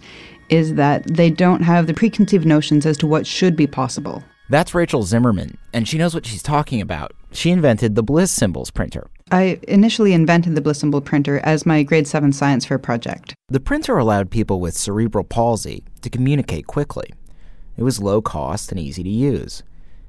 is 0.48 0.74
that 0.74 1.04
they 1.12 1.28
don't 1.28 1.62
have 1.62 1.88
the 1.88 1.92
preconceived 1.92 2.46
notions 2.46 2.86
as 2.86 2.96
to 2.98 3.08
what 3.08 3.26
should 3.26 3.56
be 3.56 3.66
possible. 3.66 4.22
That's 4.48 4.76
Rachel 4.76 5.02
Zimmerman, 5.02 5.58
and 5.72 5.88
she 5.88 5.98
knows 5.98 6.14
what 6.14 6.24
she's 6.24 6.44
talking 6.44 6.80
about. 6.80 7.10
She 7.32 7.50
invented 7.50 7.96
the 7.96 8.04
Blissymbols 8.04 8.72
printer. 8.72 9.08
I 9.32 9.58
initially 9.66 10.12
invented 10.12 10.54
the 10.54 10.62
Blissymbol 10.62 11.04
printer 11.04 11.40
as 11.40 11.66
my 11.66 11.82
grade 11.82 12.06
7 12.06 12.32
science 12.32 12.64
fair 12.64 12.78
project. 12.78 13.34
The 13.48 13.58
printer 13.58 13.98
allowed 13.98 14.30
people 14.30 14.60
with 14.60 14.76
cerebral 14.76 15.24
palsy 15.24 15.82
to 16.02 16.10
communicate 16.10 16.68
quickly. 16.68 17.10
It 17.76 17.82
was 17.82 18.00
low 18.00 18.22
cost 18.22 18.70
and 18.70 18.80
easy 18.80 19.02
to 19.02 19.08
use. 19.08 19.62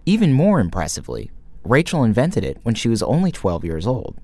Even 0.05 0.33
more 0.33 0.59
impressively, 0.59 1.31
Rachel 1.63 2.03
invented 2.03 2.43
it 2.43 2.59
when 2.63 2.75
she 2.75 2.87
was 2.87 3.01
only 3.01 3.31
12 3.31 3.65
years 3.65 3.87
old. 3.87 4.15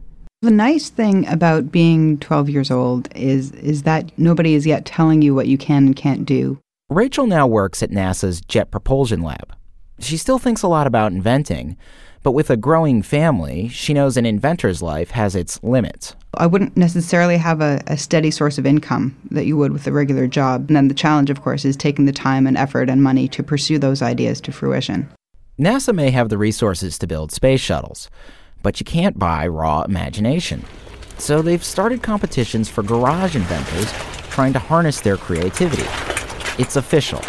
The 0.43 0.51
nice 0.51 0.89
thing 0.89 1.27
about 1.27 1.71
being 1.71 2.17
12 2.19 2.49
years 2.49 2.71
old 2.71 3.07
is 3.15 3.51
is 3.51 3.83
that 3.83 4.11
nobody 4.17 4.55
is 4.55 4.65
yet 4.65 4.85
telling 4.85 5.21
you 5.21 5.35
what 5.35 5.47
you 5.47 5.57
can 5.57 5.87
and 5.87 5.95
can't 5.95 6.25
do. 6.25 6.59
Rachel 6.89 7.27
now 7.27 7.47
works 7.47 7.81
at 7.83 7.91
NASA's 7.91 8.41
Jet 8.41 8.71
Propulsion 8.71 9.21
Lab. 9.21 9.55
She 9.99 10.17
still 10.17 10.39
thinks 10.39 10.63
a 10.63 10.67
lot 10.67 10.87
about 10.87 11.11
inventing, 11.11 11.77
but 12.23 12.31
with 12.31 12.49
a 12.49 12.57
growing 12.57 13.01
family, 13.01 13.67
she 13.67 13.93
knows 13.93 14.17
an 14.17 14.25
inventor's 14.25 14.81
life 14.81 15.11
has 15.11 15.35
its 15.35 15.61
limits. 15.63 16.15
I 16.35 16.47
wouldn't 16.47 16.77
necessarily 16.77 17.37
have 17.37 17.61
a, 17.61 17.81
a, 17.87 17.97
steady 17.97 18.31
source 18.31 18.57
of 18.57 18.65
income 18.65 19.17
that 19.31 19.45
you 19.45 19.57
would 19.57 19.73
with 19.73 19.85
a 19.87 19.91
regular 19.91 20.27
job. 20.27 20.67
And 20.69 20.75
then 20.75 20.87
the 20.87 20.93
challenge, 20.93 21.29
of 21.29 21.41
course, 21.41 21.65
is 21.65 21.75
taking 21.75 22.05
the 22.05 22.13
time 22.13 22.47
and 22.47 22.57
effort 22.57 22.89
and 22.89 23.03
money 23.03 23.27
to 23.29 23.43
pursue 23.43 23.77
those 23.77 24.01
ideas 24.01 24.39
to 24.41 24.51
fruition. 24.51 25.09
NASA 25.59 25.93
may 25.93 26.11
have 26.11 26.29
the 26.29 26.37
resources 26.37 26.97
to 26.99 27.07
build 27.07 27.31
space 27.31 27.59
shuttles, 27.59 28.09
but 28.63 28.79
you 28.79 28.85
can't 28.85 29.19
buy 29.19 29.47
raw 29.47 29.81
imagination. 29.81 30.63
So 31.17 31.41
they've 31.41 31.63
started 31.63 32.01
competitions 32.01 32.69
for 32.69 32.81
garage 32.81 33.35
inventors 33.35 33.91
trying 34.29 34.53
to 34.53 34.59
harness 34.59 35.01
their 35.01 35.17
creativity. 35.17 35.85
It's 36.57 36.77
official. 36.77 37.21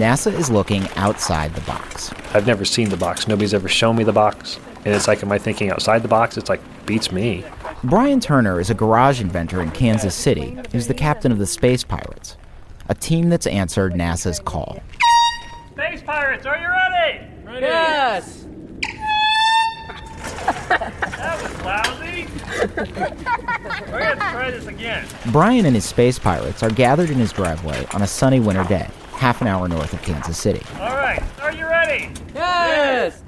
NASA 0.00 0.32
is 0.32 0.50
looking 0.50 0.88
outside 0.96 1.54
the 1.54 1.60
box. 1.62 2.10
I've 2.32 2.46
never 2.46 2.64
seen 2.64 2.88
the 2.88 2.96
box. 2.96 3.28
Nobody's 3.28 3.52
ever 3.52 3.68
shown 3.68 3.96
me 3.96 4.04
the 4.04 4.14
box. 4.14 4.58
And 4.86 4.94
it's 4.94 5.06
like, 5.06 5.22
am 5.22 5.30
I 5.30 5.36
thinking 5.36 5.70
outside 5.70 6.02
the 6.02 6.08
box? 6.08 6.38
It's 6.38 6.48
like, 6.48 6.62
beats 6.86 7.12
me. 7.12 7.44
Brian 7.84 8.18
Turner 8.18 8.58
is 8.60 8.70
a 8.70 8.74
garage 8.74 9.20
inventor 9.20 9.60
in 9.60 9.70
Kansas 9.72 10.14
City 10.14 10.56
who's 10.72 10.86
the 10.86 10.94
captain 10.94 11.30
of 11.30 11.36
the 11.36 11.46
Space 11.46 11.84
Pirates, 11.84 12.38
a 12.88 12.94
team 12.94 13.28
that's 13.28 13.46
answered 13.46 13.92
NASA's 13.92 14.40
call. 14.40 14.82
Space 15.72 16.02
Pirates, 16.02 16.46
are 16.46 16.56
you 16.56 16.68
ready? 16.68 17.26
Ready. 17.44 17.60
Yes. 17.60 18.46
that 20.70 21.42
was 21.42 21.62
lousy. 21.62 22.26
We're 23.92 23.98
going 23.98 24.18
to 24.18 24.30
try 24.30 24.50
this 24.50 24.66
again. 24.66 25.06
Brian 25.30 25.66
and 25.66 25.74
his 25.74 25.84
Space 25.84 26.18
Pirates 26.18 26.62
are 26.62 26.70
gathered 26.70 27.10
in 27.10 27.18
his 27.18 27.32
driveway 27.32 27.84
on 27.92 28.00
a 28.00 28.06
sunny 28.06 28.40
winter 28.40 28.64
day, 28.64 28.88
half 29.20 29.42
an 29.42 29.46
hour 29.48 29.68
north 29.68 29.92
of 29.92 30.00
Kansas 30.00 30.38
City. 30.38 30.62
All 30.80 30.96
right, 30.96 31.22
are 31.42 31.52
you 31.52 31.66
ready? 31.66 32.10
Yes. 32.34 33.22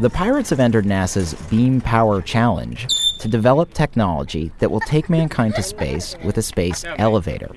The 0.00 0.10
Pirates 0.10 0.50
have 0.50 0.58
entered 0.58 0.86
NASA's 0.86 1.34
Beam 1.48 1.80
Power 1.80 2.20
Challenge 2.20 2.84
to 3.20 3.28
develop 3.28 3.72
technology 3.72 4.50
that 4.58 4.72
will 4.72 4.80
take 4.80 5.08
mankind 5.08 5.54
to 5.54 5.62
space 5.62 6.16
with 6.24 6.36
a 6.36 6.42
space 6.42 6.84
elevator. 6.98 7.54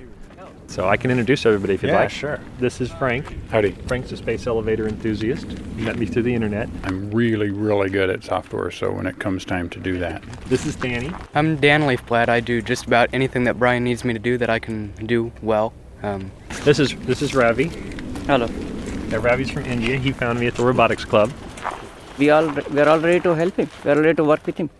So 0.68 0.88
I 0.88 0.96
can 0.96 1.10
introduce 1.10 1.44
everybody 1.44 1.74
if 1.74 1.82
you'd 1.82 1.88
yeah, 1.88 2.02
like. 2.02 2.10
sure. 2.10 2.38
This 2.60 2.80
is 2.80 2.92
Frank. 2.92 3.36
Howdy. 3.50 3.72
Frank's 3.88 4.12
a 4.12 4.16
space 4.16 4.46
elevator 4.46 4.86
enthusiast. 4.86 5.44
He 5.76 5.82
met 5.82 5.98
me 5.98 6.06
through 6.06 6.22
the 6.22 6.34
internet. 6.34 6.68
I'm 6.84 7.10
really, 7.10 7.50
really 7.50 7.90
good 7.90 8.08
at 8.08 8.22
software, 8.22 8.70
so 8.70 8.92
when 8.92 9.06
it 9.06 9.18
comes 9.18 9.44
time 9.44 9.68
to 9.70 9.80
do 9.80 9.98
that. 9.98 10.22
This 10.46 10.64
is 10.64 10.76
Danny. 10.76 11.10
I'm 11.34 11.56
Dan 11.56 11.82
Leafblad. 11.82 12.28
I 12.28 12.38
do 12.38 12.62
just 12.62 12.86
about 12.86 13.10
anything 13.12 13.42
that 13.44 13.58
Brian 13.58 13.82
needs 13.82 14.04
me 14.04 14.12
to 14.12 14.20
do 14.20 14.38
that 14.38 14.48
I 14.48 14.60
can 14.60 14.92
do 15.06 15.32
well. 15.42 15.74
Um, 16.02 16.30
this 16.64 16.78
is 16.78 16.96
this 17.06 17.22
is 17.22 17.34
Ravi. 17.34 17.68
Hello. 18.26 18.46
Yeah, 19.08 19.18
Ravi's 19.18 19.50
from 19.50 19.64
India. 19.66 19.96
He 19.96 20.12
found 20.12 20.40
me 20.40 20.48
at 20.48 20.54
the 20.54 20.64
robotics 20.64 21.04
club. 21.04 21.32
We 22.18 22.30
all 22.30 22.48
we're 22.70 22.88
all 22.88 22.98
ready 22.98 23.20
to 23.20 23.34
help 23.34 23.56
him. 23.56 23.70
We're 23.84 24.00
ready 24.00 24.14
to 24.14 24.24
work 24.24 24.44
with 24.44 24.56
him. 24.56 24.70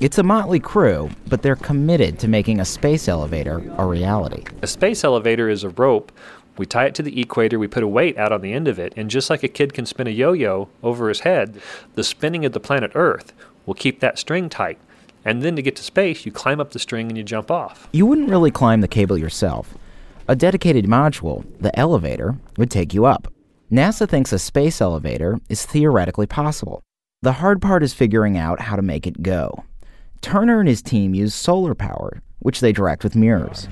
It's 0.00 0.18
a 0.18 0.22
motley 0.22 0.60
crew, 0.60 1.10
but 1.26 1.42
they're 1.42 1.56
committed 1.56 2.18
to 2.20 2.28
making 2.28 2.60
a 2.60 2.64
space 2.64 3.08
elevator 3.08 3.62
a 3.78 3.84
reality. 3.84 4.44
A 4.62 4.66
space 4.66 5.04
elevator 5.04 5.48
is 5.48 5.64
a 5.64 5.70
rope. 5.70 6.12
We 6.56 6.66
tie 6.66 6.86
it 6.86 6.94
to 6.96 7.02
the 7.02 7.20
equator, 7.20 7.58
we 7.58 7.68
put 7.68 7.82
a 7.84 7.88
weight 7.88 8.18
out 8.18 8.32
on 8.32 8.40
the 8.40 8.52
end 8.52 8.68
of 8.68 8.78
it, 8.78 8.92
and 8.96 9.08
just 9.08 9.30
like 9.30 9.44
a 9.44 9.48
kid 9.48 9.72
can 9.72 9.86
spin 9.86 10.08
a 10.08 10.10
yo 10.10 10.32
yo 10.32 10.68
over 10.82 11.08
his 11.08 11.20
head, 11.20 11.60
the 11.94 12.02
spinning 12.02 12.44
of 12.44 12.52
the 12.52 12.60
planet 12.60 12.92
Earth 12.94 13.32
will 13.64 13.74
keep 13.74 14.00
that 14.00 14.18
string 14.18 14.48
tight. 14.48 14.78
And 15.24 15.42
then 15.42 15.56
to 15.56 15.62
get 15.62 15.76
to 15.76 15.82
space, 15.82 16.26
you 16.26 16.32
climb 16.32 16.60
up 16.60 16.72
the 16.72 16.78
string 16.78 17.08
and 17.08 17.16
you 17.16 17.24
jump 17.24 17.50
off. 17.50 17.88
You 17.92 18.06
wouldn't 18.06 18.30
really 18.30 18.50
climb 18.50 18.80
the 18.80 18.88
cable 18.88 19.16
yourself. 19.18 19.76
A 20.30 20.36
dedicated 20.36 20.84
module, 20.84 21.42
the 21.58 21.76
elevator, 21.78 22.36
would 22.58 22.70
take 22.70 22.92
you 22.92 23.06
up. 23.06 23.32
NASA 23.72 24.06
thinks 24.06 24.30
a 24.30 24.38
space 24.38 24.82
elevator 24.82 25.40
is 25.48 25.64
theoretically 25.64 26.26
possible. 26.26 26.82
The 27.22 27.32
hard 27.32 27.62
part 27.62 27.82
is 27.82 27.94
figuring 27.94 28.36
out 28.36 28.60
how 28.60 28.76
to 28.76 28.82
make 28.82 29.06
it 29.06 29.22
go. 29.22 29.64
Turner 30.20 30.60
and 30.60 30.68
his 30.68 30.82
team 30.82 31.14
use 31.14 31.34
solar 31.34 31.74
power, 31.74 32.20
which 32.40 32.60
they 32.60 32.72
direct 32.72 33.04
with 33.04 33.16
mirrors. 33.16 33.68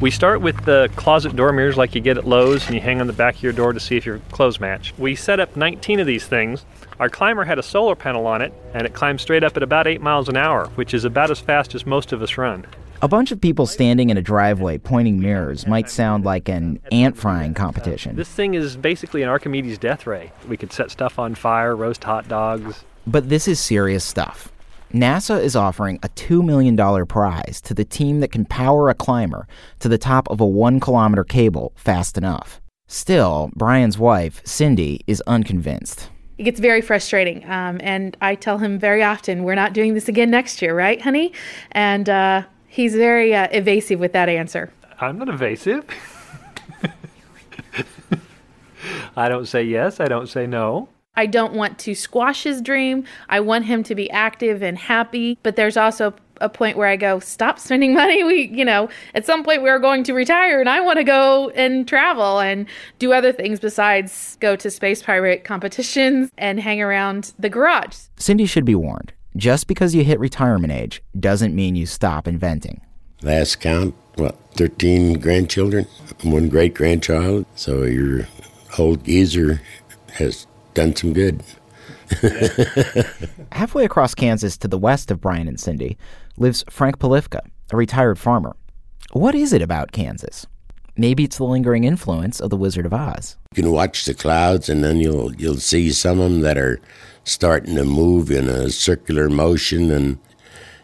We 0.00 0.10
start 0.10 0.40
with 0.40 0.64
the 0.64 0.90
closet 0.96 1.36
door 1.36 1.52
mirrors 1.52 1.76
like 1.76 1.94
you 1.94 2.00
get 2.00 2.16
at 2.16 2.26
Lowe's 2.26 2.64
and 2.64 2.74
you 2.74 2.80
hang 2.80 3.02
on 3.02 3.06
the 3.06 3.12
back 3.12 3.36
of 3.36 3.42
your 3.42 3.52
door 3.52 3.74
to 3.74 3.78
see 3.78 3.98
if 3.98 4.06
your 4.06 4.20
clothes 4.32 4.58
match. 4.58 4.94
We 4.96 5.14
set 5.14 5.38
up 5.38 5.54
19 5.54 6.00
of 6.00 6.06
these 6.06 6.26
things. 6.26 6.64
Our 6.98 7.10
climber 7.10 7.44
had 7.44 7.58
a 7.58 7.62
solar 7.62 7.94
panel 7.94 8.26
on 8.26 8.40
it 8.40 8.54
and 8.72 8.86
it 8.86 8.94
climbed 8.94 9.20
straight 9.20 9.44
up 9.44 9.54
at 9.54 9.62
about 9.62 9.86
8 9.86 10.00
miles 10.00 10.30
an 10.30 10.38
hour, 10.38 10.68
which 10.76 10.94
is 10.94 11.04
about 11.04 11.30
as 11.30 11.40
fast 11.40 11.74
as 11.74 11.84
most 11.84 12.12
of 12.12 12.22
us 12.22 12.38
run. 12.38 12.66
A 13.02 13.08
bunch 13.08 13.32
of 13.32 13.40
people 13.40 13.64
standing 13.64 14.10
in 14.10 14.18
a 14.18 14.22
driveway 14.22 14.76
pointing 14.76 15.20
mirrors 15.20 15.66
might 15.66 15.88
sound 15.88 16.26
like 16.26 16.50
an 16.50 16.78
ant 16.92 17.16
frying 17.16 17.54
competition. 17.54 18.14
This 18.14 18.28
thing 18.28 18.52
is 18.52 18.76
basically 18.76 19.22
an 19.22 19.30
Archimedes 19.30 19.78
death 19.78 20.06
ray. 20.06 20.30
We 20.46 20.58
could 20.58 20.70
set 20.70 20.90
stuff 20.90 21.18
on 21.18 21.34
fire, 21.34 21.74
roast 21.74 22.04
hot 22.04 22.28
dogs. 22.28 22.84
But 23.06 23.30
this 23.30 23.48
is 23.48 23.58
serious 23.58 24.04
stuff. 24.04 24.52
NASA 24.92 25.40
is 25.40 25.56
offering 25.56 25.98
a 26.02 26.10
$2 26.10 26.44
million 26.44 26.76
prize 27.06 27.62
to 27.62 27.72
the 27.72 27.86
team 27.86 28.20
that 28.20 28.32
can 28.32 28.44
power 28.44 28.90
a 28.90 28.94
climber 28.94 29.48
to 29.78 29.88
the 29.88 29.96
top 29.96 30.28
of 30.28 30.38
a 30.42 30.46
one 30.46 30.78
kilometer 30.78 31.24
cable 31.24 31.72
fast 31.76 32.18
enough. 32.18 32.60
Still, 32.86 33.50
Brian's 33.56 33.96
wife, 33.96 34.42
Cindy, 34.44 35.00
is 35.06 35.22
unconvinced. 35.26 36.10
It 36.36 36.42
gets 36.42 36.60
very 36.60 36.82
frustrating. 36.82 37.48
Um, 37.48 37.80
and 37.82 38.14
I 38.20 38.34
tell 38.34 38.58
him 38.58 38.78
very 38.78 39.02
often, 39.02 39.44
we're 39.44 39.54
not 39.54 39.72
doing 39.72 39.94
this 39.94 40.06
again 40.06 40.30
next 40.30 40.60
year, 40.60 40.76
right, 40.76 41.00
honey? 41.00 41.32
And 41.72 42.08
uh, 42.08 42.42
he's 42.70 42.94
very 42.94 43.34
uh, 43.34 43.48
evasive 43.50 44.00
with 44.00 44.12
that 44.12 44.28
answer. 44.28 44.72
I'm 45.00 45.18
not 45.18 45.28
evasive. 45.28 45.84
I 49.16 49.28
don't 49.28 49.46
say 49.46 49.64
yes, 49.64 50.00
I 50.00 50.06
don't 50.06 50.28
say 50.28 50.46
no. 50.46 50.88
I 51.16 51.26
don't 51.26 51.52
want 51.52 51.78
to 51.80 51.94
squash 51.94 52.44
his 52.44 52.62
dream. 52.62 53.04
I 53.28 53.40
want 53.40 53.66
him 53.66 53.82
to 53.84 53.94
be 53.94 54.10
active 54.10 54.62
and 54.62 54.78
happy. 54.78 55.38
But 55.42 55.56
there's 55.56 55.76
also 55.76 56.14
a 56.40 56.48
point 56.48 56.76
where 56.76 56.86
I 56.86 56.96
go, 56.96 57.18
stop 57.18 57.58
spending 57.58 57.92
money. 57.94 58.24
We, 58.24 58.48
you 58.48 58.64
know, 58.64 58.88
at 59.14 59.26
some 59.26 59.42
point 59.42 59.62
we're 59.62 59.80
going 59.80 60.04
to 60.04 60.14
retire 60.14 60.60
and 60.60 60.68
I 60.68 60.80
want 60.80 60.98
to 60.98 61.04
go 61.04 61.50
and 61.50 61.86
travel 61.86 62.38
and 62.38 62.66
do 62.98 63.12
other 63.12 63.32
things 63.32 63.60
besides 63.60 64.38
go 64.40 64.56
to 64.56 64.70
space 64.70 65.02
pirate 65.02 65.44
competitions 65.44 66.30
and 66.38 66.60
hang 66.60 66.80
around 66.80 67.34
the 67.38 67.50
garage. 67.50 67.96
Cindy 68.16 68.46
should 68.46 68.64
be 68.64 68.74
warned. 68.74 69.12
Just 69.36 69.66
because 69.68 69.94
you 69.94 70.02
hit 70.02 70.18
retirement 70.18 70.72
age 70.72 71.02
doesn't 71.18 71.54
mean 71.54 71.76
you 71.76 71.86
stop 71.86 72.26
inventing. 72.26 72.80
Last 73.22 73.60
count, 73.60 73.94
what, 74.16 74.36
13 74.54 75.20
grandchildren, 75.20 75.86
one 76.22 76.48
great 76.48 76.74
grandchild. 76.74 77.46
So 77.54 77.84
your 77.84 78.26
old 78.78 79.04
geezer 79.04 79.60
has 80.14 80.46
done 80.74 80.96
some 80.96 81.12
good. 81.12 81.42
Halfway 83.52 83.84
across 83.84 84.14
Kansas 84.14 84.56
to 84.58 84.68
the 84.68 84.78
west 84.78 85.10
of 85.10 85.20
Brian 85.20 85.46
and 85.46 85.60
Cindy 85.60 85.96
lives 86.36 86.64
Frank 86.68 86.98
Polifka, 86.98 87.40
a 87.70 87.76
retired 87.76 88.18
farmer. 88.18 88.56
What 89.12 89.34
is 89.34 89.52
it 89.52 89.62
about 89.62 89.92
Kansas? 89.92 90.46
Maybe 91.00 91.24
it's 91.24 91.38
the 91.38 91.44
lingering 91.44 91.84
influence 91.84 92.40
of 92.40 92.50
the 92.50 92.58
Wizard 92.58 92.84
of 92.84 92.92
Oz. 92.92 93.38
You 93.54 93.62
can 93.62 93.72
watch 93.72 94.04
the 94.04 94.12
clouds, 94.12 94.68
and 94.68 94.84
then 94.84 94.98
you'll 94.98 95.34
you'll 95.36 95.56
see 95.56 95.92
some 95.92 96.20
of 96.20 96.30
them 96.30 96.40
that 96.42 96.58
are 96.58 96.78
starting 97.24 97.76
to 97.76 97.86
move 97.86 98.30
in 98.30 98.50
a 98.50 98.68
circular 98.68 99.30
motion, 99.30 99.90
and 99.90 100.18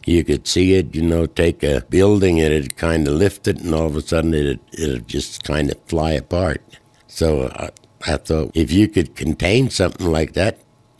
you 0.06 0.24
could 0.24 0.48
see 0.48 0.72
it. 0.72 0.94
You 0.94 1.02
know, 1.02 1.26
take 1.26 1.62
a 1.62 1.82
building 1.90 2.40
and 2.40 2.50
it 2.50 2.78
kind 2.78 3.06
of 3.06 3.12
lift 3.12 3.46
it, 3.46 3.60
and 3.60 3.74
all 3.74 3.84
of 3.84 3.94
a 3.94 4.00
sudden 4.00 4.32
it 4.32 4.58
it'll 4.72 5.00
just 5.00 5.44
kind 5.44 5.70
of 5.70 5.78
fly 5.86 6.12
apart. 6.12 6.62
So 7.08 7.42
uh, 7.42 7.68
I 8.06 8.16
thought 8.16 8.52
if 8.54 8.72
you 8.72 8.88
could 8.88 9.16
contain 9.16 9.68
something 9.68 10.10
like 10.10 10.32
that, 10.32 10.56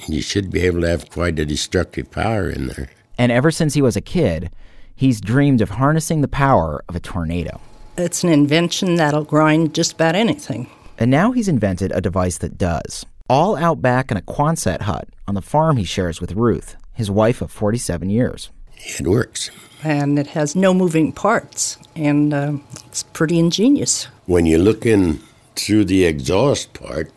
you 0.07 0.21
should 0.21 0.51
be 0.51 0.61
able 0.61 0.83
to 0.83 0.91
have 0.91 1.09
quite 1.09 1.39
a 1.39 1.47
destructive 1.47 2.11
power 2.11 2.51
in 2.51 2.67
there. 2.67 2.91
And 3.17 3.33
ever 3.33 3.51
since 3.51 3.73
he 3.73 3.81
was 3.81 3.97
a 3.97 4.03
kid, 4.03 4.51
he's 4.95 5.23
dreamed 5.23 5.63
of 5.63 5.71
harnessing 5.71 6.21
the 6.21 6.29
power 6.29 6.85
of 6.87 6.95
a 6.95 7.01
tornado. 7.01 7.63
It's 7.99 8.23
an 8.23 8.31
invention 8.31 8.97
that'll 8.97 9.25
grind 9.25 9.75
just 9.75 9.95
about 9.95 10.15
anything. 10.15 10.69
And 10.99 11.11
now 11.11 11.33
he's 11.33 11.49
invented 11.49 11.93
a 11.93 12.03
device 12.03 12.37
that 12.39 12.59
does. 12.59 13.07
All 13.31 13.57
out 13.57 13.81
back 13.81 14.11
in 14.11 14.19
a 14.19 14.23
Quonset 14.23 14.83
hut 14.83 15.09
on 15.27 15.35
the 15.35 15.41
farm 15.41 15.79
he 15.79 15.85
shares 15.85 16.21
with 16.21 16.33
Ruth, 16.33 16.77
his 16.93 17.11
wife 17.11 17.41
of 17.41 17.51
47 17.51 18.11
years. 18.11 18.51
It 18.77 19.07
works. 19.07 19.51
And 19.83 20.19
it 20.19 20.27
has 20.29 20.55
no 20.55 20.75
moving 20.75 21.11
parts, 21.11 21.79
and 21.95 22.35
uh, 22.35 22.53
it's 22.87 23.03
pretty 23.03 23.39
ingenious. 23.39 24.09
When 24.27 24.45
you 24.45 24.59
look 24.59 24.85
in 24.85 25.21
through 25.55 25.87
the 25.87 26.05
exhaust 26.05 26.75
part, 26.75 27.11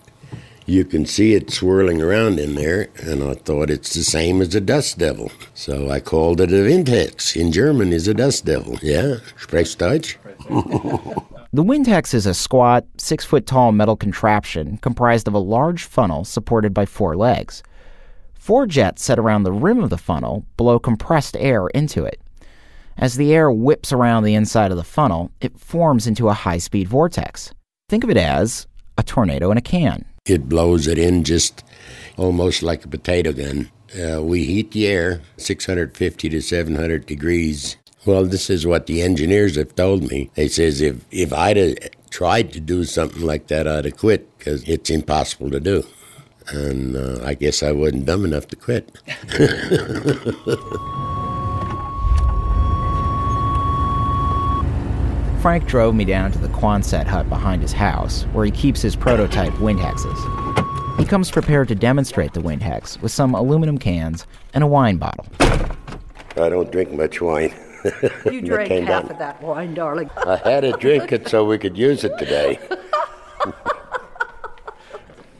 you 0.66 0.86
can 0.86 1.06
see 1.06 1.34
it 1.34 1.52
swirling 1.52 2.02
around 2.02 2.40
in 2.40 2.56
there, 2.56 2.88
and 3.04 3.22
I 3.24 3.34
thought 3.34 3.70
it's 3.70 3.94
the 3.94 4.04
same 4.04 4.42
as 4.42 4.56
a 4.56 4.62
dust 4.62 4.98
devil. 4.98 5.32
So 5.54 5.90
I 5.90 6.00
called 6.00 6.40
it 6.40 6.52
a 6.52 6.56
Windhexe. 6.56 7.36
In 7.36 7.52
German, 7.52 7.92
is 7.92 8.08
a 8.08 8.14
dust 8.14 8.46
devil. 8.46 8.78
Yeah, 8.82 9.18
sprichst 9.38 9.80
Deutsch? 9.80 10.18
The 11.52 11.64
Windhexe 11.64 12.14
is 12.14 12.28
a 12.28 12.34
squat, 12.36 12.86
six 12.97 13.26
foot 13.26 13.47
tall 13.47 13.72
metal 13.72 13.95
contraption 13.95 14.78
comprised 14.78 15.28
of 15.28 15.34
a 15.34 15.39
large 15.39 15.84
funnel 15.84 16.24
supported 16.24 16.76
by 16.76 16.86
four 16.86 17.16
legs. 17.18 17.64
Four 18.36 18.68
jets 18.68 19.04
set 19.04 19.18
around 19.18 19.43
the 19.43 19.52
rim 19.52 19.84
of 19.84 19.89
the 19.89 19.97
funnel 19.97 20.45
blow 20.58 20.78
compressed 20.78 21.36
air 21.39 21.68
into 21.70 22.06
it. 22.06 22.22
As 22.97 23.16
the 23.16 23.34
air 23.34 23.50
whips 23.50 23.91
around 23.91 24.24
the 24.24 24.36
inside 24.36 24.72
of 24.72 24.78
the 24.78 24.84
funnel, 24.84 25.32
it 25.41 25.60
forms 25.60 26.06
into 26.06 26.30
a 26.30 26.34
high 26.34 26.60
speed 26.60 26.88
vortex. 26.88 27.52
Think 27.88 28.04
of 28.04 28.10
it 28.12 28.18
as 28.18 28.68
a 28.97 29.04
tornado 29.04 29.50
in 29.50 29.58
a 29.58 29.62
can. 29.62 30.06
It 30.26 30.47
blows 30.47 30.86
it 30.86 31.00
in 31.00 31.24
just 31.24 31.64
almost 32.18 32.62
like 32.62 32.86
a 32.86 32.89
potato 32.89 33.34
gun. 33.34 33.72
Uh, 34.00 34.22
we 34.22 34.45
heat 34.45 34.70
the 34.72 34.86
air 34.86 35.22
650 35.38 36.30
to 36.30 36.41
700 36.41 37.08
degrees. 37.08 37.78
Well, 38.06 38.26
this 38.26 38.50
is 38.50 38.66
what 38.66 38.88
the 38.88 39.02
engineers 39.02 39.58
have 39.58 39.76
told 39.76 40.10
me. 40.10 40.32
They 40.36 40.47
says 40.47 40.82
if 40.82 41.04
if 41.12 41.34
I'd 41.34 41.58
have 41.58 41.78
tried 42.10 42.54
to 42.54 42.60
do 42.60 42.86
something 42.86 43.22
like 43.22 43.47
that, 43.47 43.68
I'd 43.68 43.86
have 43.86 43.97
quit 43.97 44.38
because 44.38 44.68
it's 44.68 44.89
impossible 44.89 45.52
to 45.52 45.60
do. 45.60 45.84
And 46.47 46.95
uh, 46.95 47.20
I 47.24 47.34
guess 47.34 47.62
I 47.62 47.72
wasn't 47.72 48.06
dumb 48.06 48.26
enough 48.26 48.47
to 48.47 48.56
quit. 48.56 48.89
Frank 55.41 55.68
drove 55.68 55.95
me 55.95 56.04
down 56.04 56.34
to 56.34 56.39
the 56.39 56.50
Quonset 56.50 57.06
hut 57.06 57.30
behind 57.30 57.62
his 57.62 57.72
house, 57.72 58.24
where 58.34 58.43
he 58.43 58.52
keeps 58.52 58.82
his 58.82 58.95
prototype 58.95 59.54
Windhexes. 59.54 61.00
He 61.00 61.06
comes 61.06 61.32
prepared 61.32 61.70
to 61.70 61.76
demonstrate 61.76 62.34
the 62.34 62.41
Windhexe 62.41 63.02
with 63.02 63.14
some 63.14 63.34
aluminum 63.34 63.78
cans 63.78 64.26
and 64.54 64.66
a 64.66 64.68
wine 64.68 64.97
bottle. 64.97 65.28
I 65.39 66.50
don't 66.50 66.70
drink 66.72 66.91
much 66.91 67.22
wine. 67.22 67.54
You 68.32 68.42
drank 68.42 68.88
half 68.88 69.10
of 69.10 69.18
that 69.20 69.42
wine, 69.42 69.74
darling. 69.74 70.10
I 70.18 70.38
had 70.38 70.62
to 70.62 70.72
drink 70.74 71.12
it 71.12 71.28
so 71.28 71.46
we 71.46 71.58
could 71.58 71.78
use 71.78 72.04
it 72.04 72.18
today. 72.18 72.60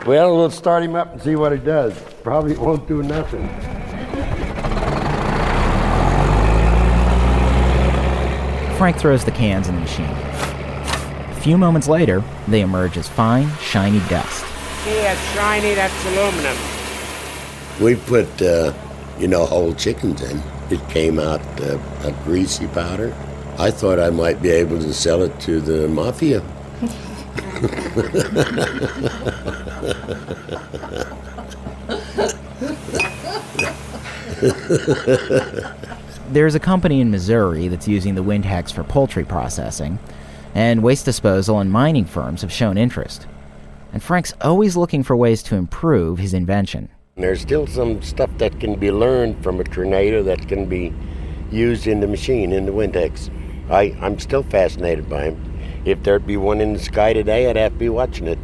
Well, 0.06 0.38
we'll 0.38 0.50
start 0.50 0.82
him 0.82 0.96
up 0.96 1.12
and 1.12 1.22
see 1.22 1.36
what 1.36 1.52
he 1.52 1.58
does. 1.58 1.94
Probably 2.24 2.56
won't 2.56 2.88
do 2.88 3.04
nothing. 3.04 3.48
Frank 8.78 8.98
throws 8.98 9.26
the 9.26 9.32
cans 9.32 9.68
in 9.68 9.76
the 9.76 9.82
machine. 9.82 10.06
A 10.06 11.42
few 11.42 11.58
moments 11.58 11.90
later, 11.90 12.24
they 12.48 12.62
emerge 12.62 12.98
as 12.98 13.10
fine, 13.10 13.50
shiny 13.60 14.00
dust. 14.08 14.46
See, 14.86 14.94
that's 15.02 15.22
shiny, 15.34 15.74
that's 15.74 16.06
aluminum. 16.06 16.58
We 17.82 17.96
put, 17.96 18.42
uh, 18.42 18.74
you 19.20 19.28
know, 19.28 19.46
whole 19.46 19.74
chickens 19.74 20.22
in. 20.22 20.42
It 20.72 20.88
came 20.90 21.20
out 21.20 21.42
uh, 21.62 21.80
a 22.04 22.12
greasy 22.24 22.68
powder. 22.68 23.16
I 23.58 23.72
thought 23.72 24.00
I 24.00 24.10
might 24.10 24.42
be 24.42 24.50
able 24.50 24.80
to 24.80 24.94
sell 24.94 25.24
it 25.24 25.38
to 25.42 25.60
the 25.60 25.88
mafia. 25.88 26.42
There's 36.30 36.56
a 36.56 36.60
company 36.60 37.02
in 37.02 37.12
Missouri 37.12 37.68
that's 37.68 37.88
using 37.88 38.16
the 38.16 38.24
Windhexe 38.24 38.72
for 38.72 38.84
poultry 38.84 39.26
processing, 39.26 40.00
and 40.56 40.84
waste 40.84 41.04
disposal 41.04 41.60
and 41.60 41.72
mining 41.72 42.06
firms 42.06 42.42
have 42.42 42.52
shown 42.52 42.78
interest. 42.78 43.28
And 43.92 44.04
Frank's 44.04 44.34
always 44.42 44.78
looking 44.78 45.04
for 45.04 45.16
ways 45.16 45.42
to 45.44 45.56
improve 45.56 46.20
his 46.20 46.34
invention. 46.34 46.90
There's 47.20 47.42
still 47.42 47.68
some 47.68 48.02
stuff 48.02 48.30
that 48.38 48.60
can 48.60 48.76
be 48.76 48.92
learned 48.92 49.44
from 49.44 49.60
a 49.60 49.66
tornado 49.66 50.24
that 50.24 50.48
can 50.48 50.68
be 50.68 50.94
used 51.52 51.86
in 51.86 52.00
the 52.00 52.08
machine, 52.08 52.54
in 52.54 52.66
the 52.66 52.72
Windhexe. 52.72 53.30
I, 53.70 53.96
I'm 54.02 54.18
still 54.20 54.44
fascinated 54.44 55.10
by 55.10 55.32
them. 55.32 55.60
If 55.86 56.02
there'd 56.04 56.26
be 56.26 56.38
one 56.38 56.62
in 56.62 56.74
the 56.74 56.80
sky 56.80 57.14
today, 57.14 57.50
I'd 57.50 57.58
have 57.58 57.74
to 57.74 57.78
be 57.78 57.90
watching 57.90 58.28
it. 58.28 58.40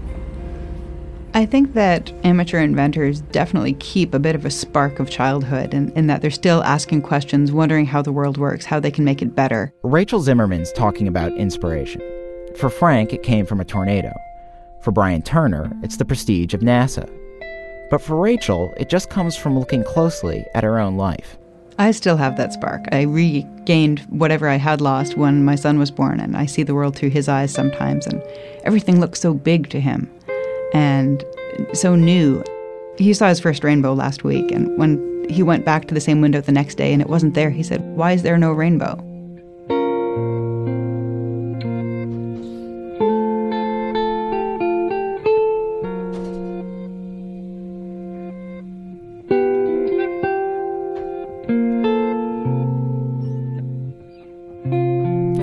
I 1.34 1.46
think 1.46 1.74
that 1.74 2.14
amateur 2.24 2.60
inventors 2.60 3.22
definitely 3.22 3.74
keep 3.74 4.14
a 4.14 4.20
bit 4.20 4.36
of 4.36 4.46
a 4.46 4.50
spark 4.50 5.00
of 5.00 5.10
childhood 5.10 5.74
in, 5.74 5.92
in 5.92 6.08
that 6.08 6.22
they're 6.22 6.32
still 6.32 6.64
asking 6.64 7.02
questions, 7.02 7.52
wondering 7.52 7.86
how 7.86 8.02
the 8.02 8.14
world 8.14 8.38
works, 8.38 8.66
how 8.66 8.80
they 8.80 8.92
can 8.92 9.04
make 9.04 9.22
it 9.22 9.36
better. 9.36 9.74
Rachel 9.84 10.22
Zimmerman's 10.22 10.72
talking 10.72 11.08
about 11.08 11.34
inspiration. 11.34 12.02
For 12.56 12.70
Frank, 12.70 13.12
it 13.12 13.24
came 13.24 13.46
from 13.46 13.60
a 13.60 13.66
tornado. 13.66 14.14
For 14.82 14.92
Brian 14.92 15.22
Turner, 15.22 15.72
it's 15.84 15.98
the 15.98 16.06
prestige 16.06 16.54
of 16.54 16.62
NASA. 16.62 17.10
But 17.90 18.02
for 18.02 18.16
Rachel, 18.16 18.74
it 18.78 18.90
just 18.90 19.10
comes 19.10 19.36
from 19.36 19.58
looking 19.58 19.84
closely 19.84 20.46
at 20.54 20.64
her 20.64 20.80
own 20.80 20.98
life. 20.98 21.38
I 21.78 21.92
still 21.92 22.18
have 22.18 22.38
that 22.38 22.54
spark. 22.54 22.86
I 22.92 23.02
regained 23.02 24.00
whatever 24.10 24.48
I 24.48 24.56
had 24.56 24.80
lost 24.80 25.18
when 25.18 25.44
my 25.44 25.56
son 25.56 25.78
was 25.78 25.92
born, 25.92 26.20
and 26.20 26.38
I 26.38 26.46
see 26.46 26.64
the 26.64 26.74
world 26.74 26.96
through 26.96 27.10
his 27.10 27.28
eyes 27.28 27.52
sometimes, 27.52 28.08
and 28.08 28.24
everything 28.64 29.00
looks 29.00 29.20
so 29.20 29.34
big 29.34 29.70
to 29.70 29.82
him 29.82 30.10
and 30.74 31.24
so 31.74 31.96
new. 31.96 32.44
He 32.98 33.14
saw 33.14 33.28
his 33.28 33.42
first 33.42 33.64
rainbow 33.64 33.94
last 33.94 34.24
week, 34.24 34.52
and 34.52 34.78
when 34.78 35.28
he 35.30 35.44
went 35.44 35.66
back 35.66 35.88
to 35.88 35.94
the 35.94 36.02
same 36.02 36.22
window 36.22 36.40
the 36.40 36.52
next 36.52 36.76
day 36.76 36.94
and 36.94 37.02
it 37.02 37.10
wasn't 37.10 37.34
there, 37.34 37.50
he 37.50 37.64
said, 37.64 37.82
Why 37.96 38.14
is 38.14 38.24
there 38.24 38.38
no 38.38 38.54
rainbow? 38.54 38.98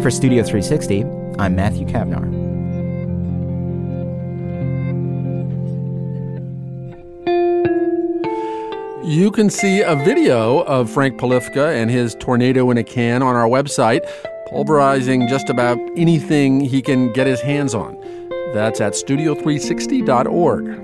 For 0.02 0.10
Studio 0.10 0.42
360, 0.42 1.04
I'm 1.38 1.54
Matthew 1.54 1.86
Kavnar. 1.86 2.26
You 9.06 9.30
can 9.30 9.48
see 9.48 9.82
a 9.82 9.94
video 9.94 10.62
of 10.62 10.90
Frank 10.90 11.20
Polifka 11.20 11.72
and 11.80 11.88
his 11.88 12.16
tornado 12.16 12.68
in 12.72 12.78
a 12.78 12.82
can 12.82 13.22
on 13.22 13.36
our 13.36 13.46
website, 13.46 14.00
pulverizing 14.48 15.28
just 15.28 15.48
about 15.48 15.78
anything 15.96 16.58
he 16.58 16.82
can 16.82 17.12
get 17.12 17.28
his 17.28 17.40
hands 17.40 17.72
on. 17.72 17.96
That's 18.52 18.80
at 18.80 18.94
studio360.org. 18.94 20.81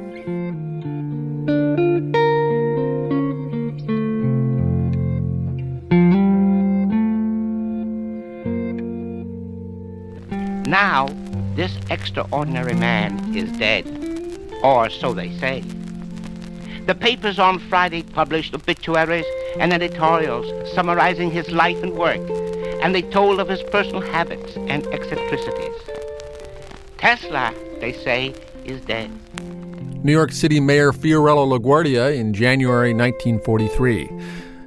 this 11.58 11.76
extraordinary 11.90 12.72
man 12.72 13.34
is 13.36 13.50
dead, 13.58 13.84
or 14.62 14.88
so 14.88 15.12
they 15.12 15.36
say. 15.38 15.60
The 16.86 16.94
papers 16.94 17.40
on 17.40 17.58
Friday 17.58 18.04
published 18.04 18.54
obituaries 18.54 19.26
and 19.58 19.72
editorials 19.72 20.46
summarizing 20.72 21.32
his 21.32 21.50
life 21.50 21.82
and 21.82 21.94
work, 21.94 22.20
and 22.80 22.94
they 22.94 23.02
told 23.02 23.40
of 23.40 23.48
his 23.48 23.60
personal 23.72 24.02
habits 24.02 24.56
and 24.56 24.86
eccentricities. 24.86 25.74
Tesla, 26.96 27.52
they 27.80 27.92
say, 27.92 28.36
is 28.64 28.80
dead. 28.82 29.10
New 30.04 30.12
York 30.12 30.30
City 30.30 30.60
Mayor 30.60 30.92
Fiorello 30.92 31.58
LaGuardia 31.58 32.16
in 32.16 32.32
January 32.34 32.94
1943. 32.94 34.08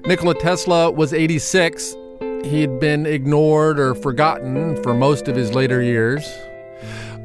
Nikola 0.08 0.36
Tesla 0.36 0.92
was 0.92 1.14
86. 1.14 1.96
He'd 2.44 2.82
been 2.82 3.06
ignored 3.06 3.80
or 3.80 3.96
forgotten 3.96 4.84
for 4.84 4.94
most 4.94 5.30
of 5.30 5.38
his 5.38 5.56
later 5.56 5.82
years. 5.82 6.30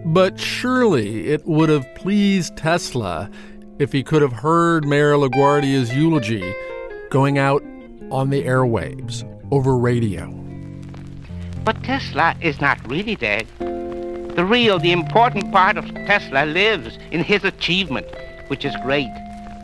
But 0.06 0.38
surely 0.38 1.30
it 1.30 1.44
would 1.46 1.68
have 1.68 1.84
pleased 1.96 2.56
Tesla 2.56 3.28
if 3.80 3.90
he 3.90 4.04
could 4.04 4.22
have 4.22 4.32
heard 4.32 4.86
Mayor 4.86 5.16
LaGuardia's 5.16 5.92
eulogy 5.92 6.54
going 7.10 7.38
out 7.38 7.60
on 8.12 8.30
the 8.30 8.44
airwaves 8.44 9.24
over 9.50 9.76
radio. 9.76 10.28
But 11.64 11.82
Tesla 11.82 12.36
is 12.40 12.60
not 12.60 12.78
really 12.88 13.16
dead. 13.16 13.48
The 13.58 14.44
real, 14.48 14.78
the 14.78 14.92
important 14.92 15.50
part 15.50 15.76
of 15.76 15.84
Tesla 16.06 16.46
lives 16.46 16.98
in 17.10 17.24
his 17.24 17.42
achievement, 17.42 18.06
which 18.46 18.64
is 18.64 18.76
great, 18.84 19.10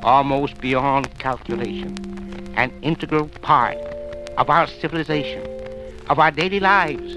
almost 0.02 0.60
beyond 0.60 1.16
calculation, 1.20 1.94
an 2.56 2.72
integral 2.82 3.28
part 3.42 3.76
of 4.36 4.50
our 4.50 4.66
civilization, 4.66 5.46
of 6.10 6.18
our 6.18 6.32
daily 6.32 6.58
lives, 6.58 7.16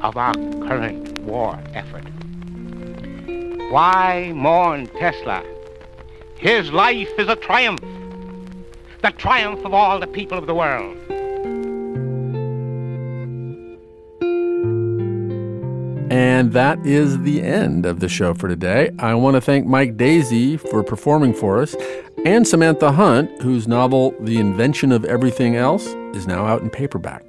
of 0.00 0.16
our 0.16 0.34
current 0.34 1.20
war 1.20 1.56
effort. 1.74 2.02
Why 3.70 4.32
mourn 4.34 4.86
Tesla? 4.86 5.44
His 6.38 6.72
life 6.72 7.10
is 7.18 7.28
a 7.28 7.36
triumph, 7.36 7.82
the 9.02 9.10
triumph 9.10 9.62
of 9.62 9.74
all 9.74 10.00
the 10.00 10.06
people 10.06 10.38
of 10.38 10.46
the 10.46 10.54
world. 10.54 10.96
And 16.10 16.54
that 16.54 16.78
is 16.86 17.18
the 17.20 17.42
end 17.42 17.84
of 17.84 18.00
the 18.00 18.08
show 18.08 18.32
for 18.32 18.48
today. 18.48 18.90
I 18.98 19.12
want 19.12 19.34
to 19.34 19.40
thank 19.42 19.66
Mike 19.66 19.98
Daisey 19.98 20.58
for 20.58 20.82
performing 20.82 21.34
for 21.34 21.60
us 21.60 21.76
and 22.24 22.48
Samantha 22.48 22.92
Hunt, 22.92 23.42
whose 23.42 23.68
novel, 23.68 24.14
The 24.20 24.38
Invention 24.38 24.92
of 24.92 25.04
Everything 25.04 25.56
Else, 25.56 25.86
is 26.14 26.26
now 26.26 26.46
out 26.46 26.62
in 26.62 26.70
paperback. 26.70 27.27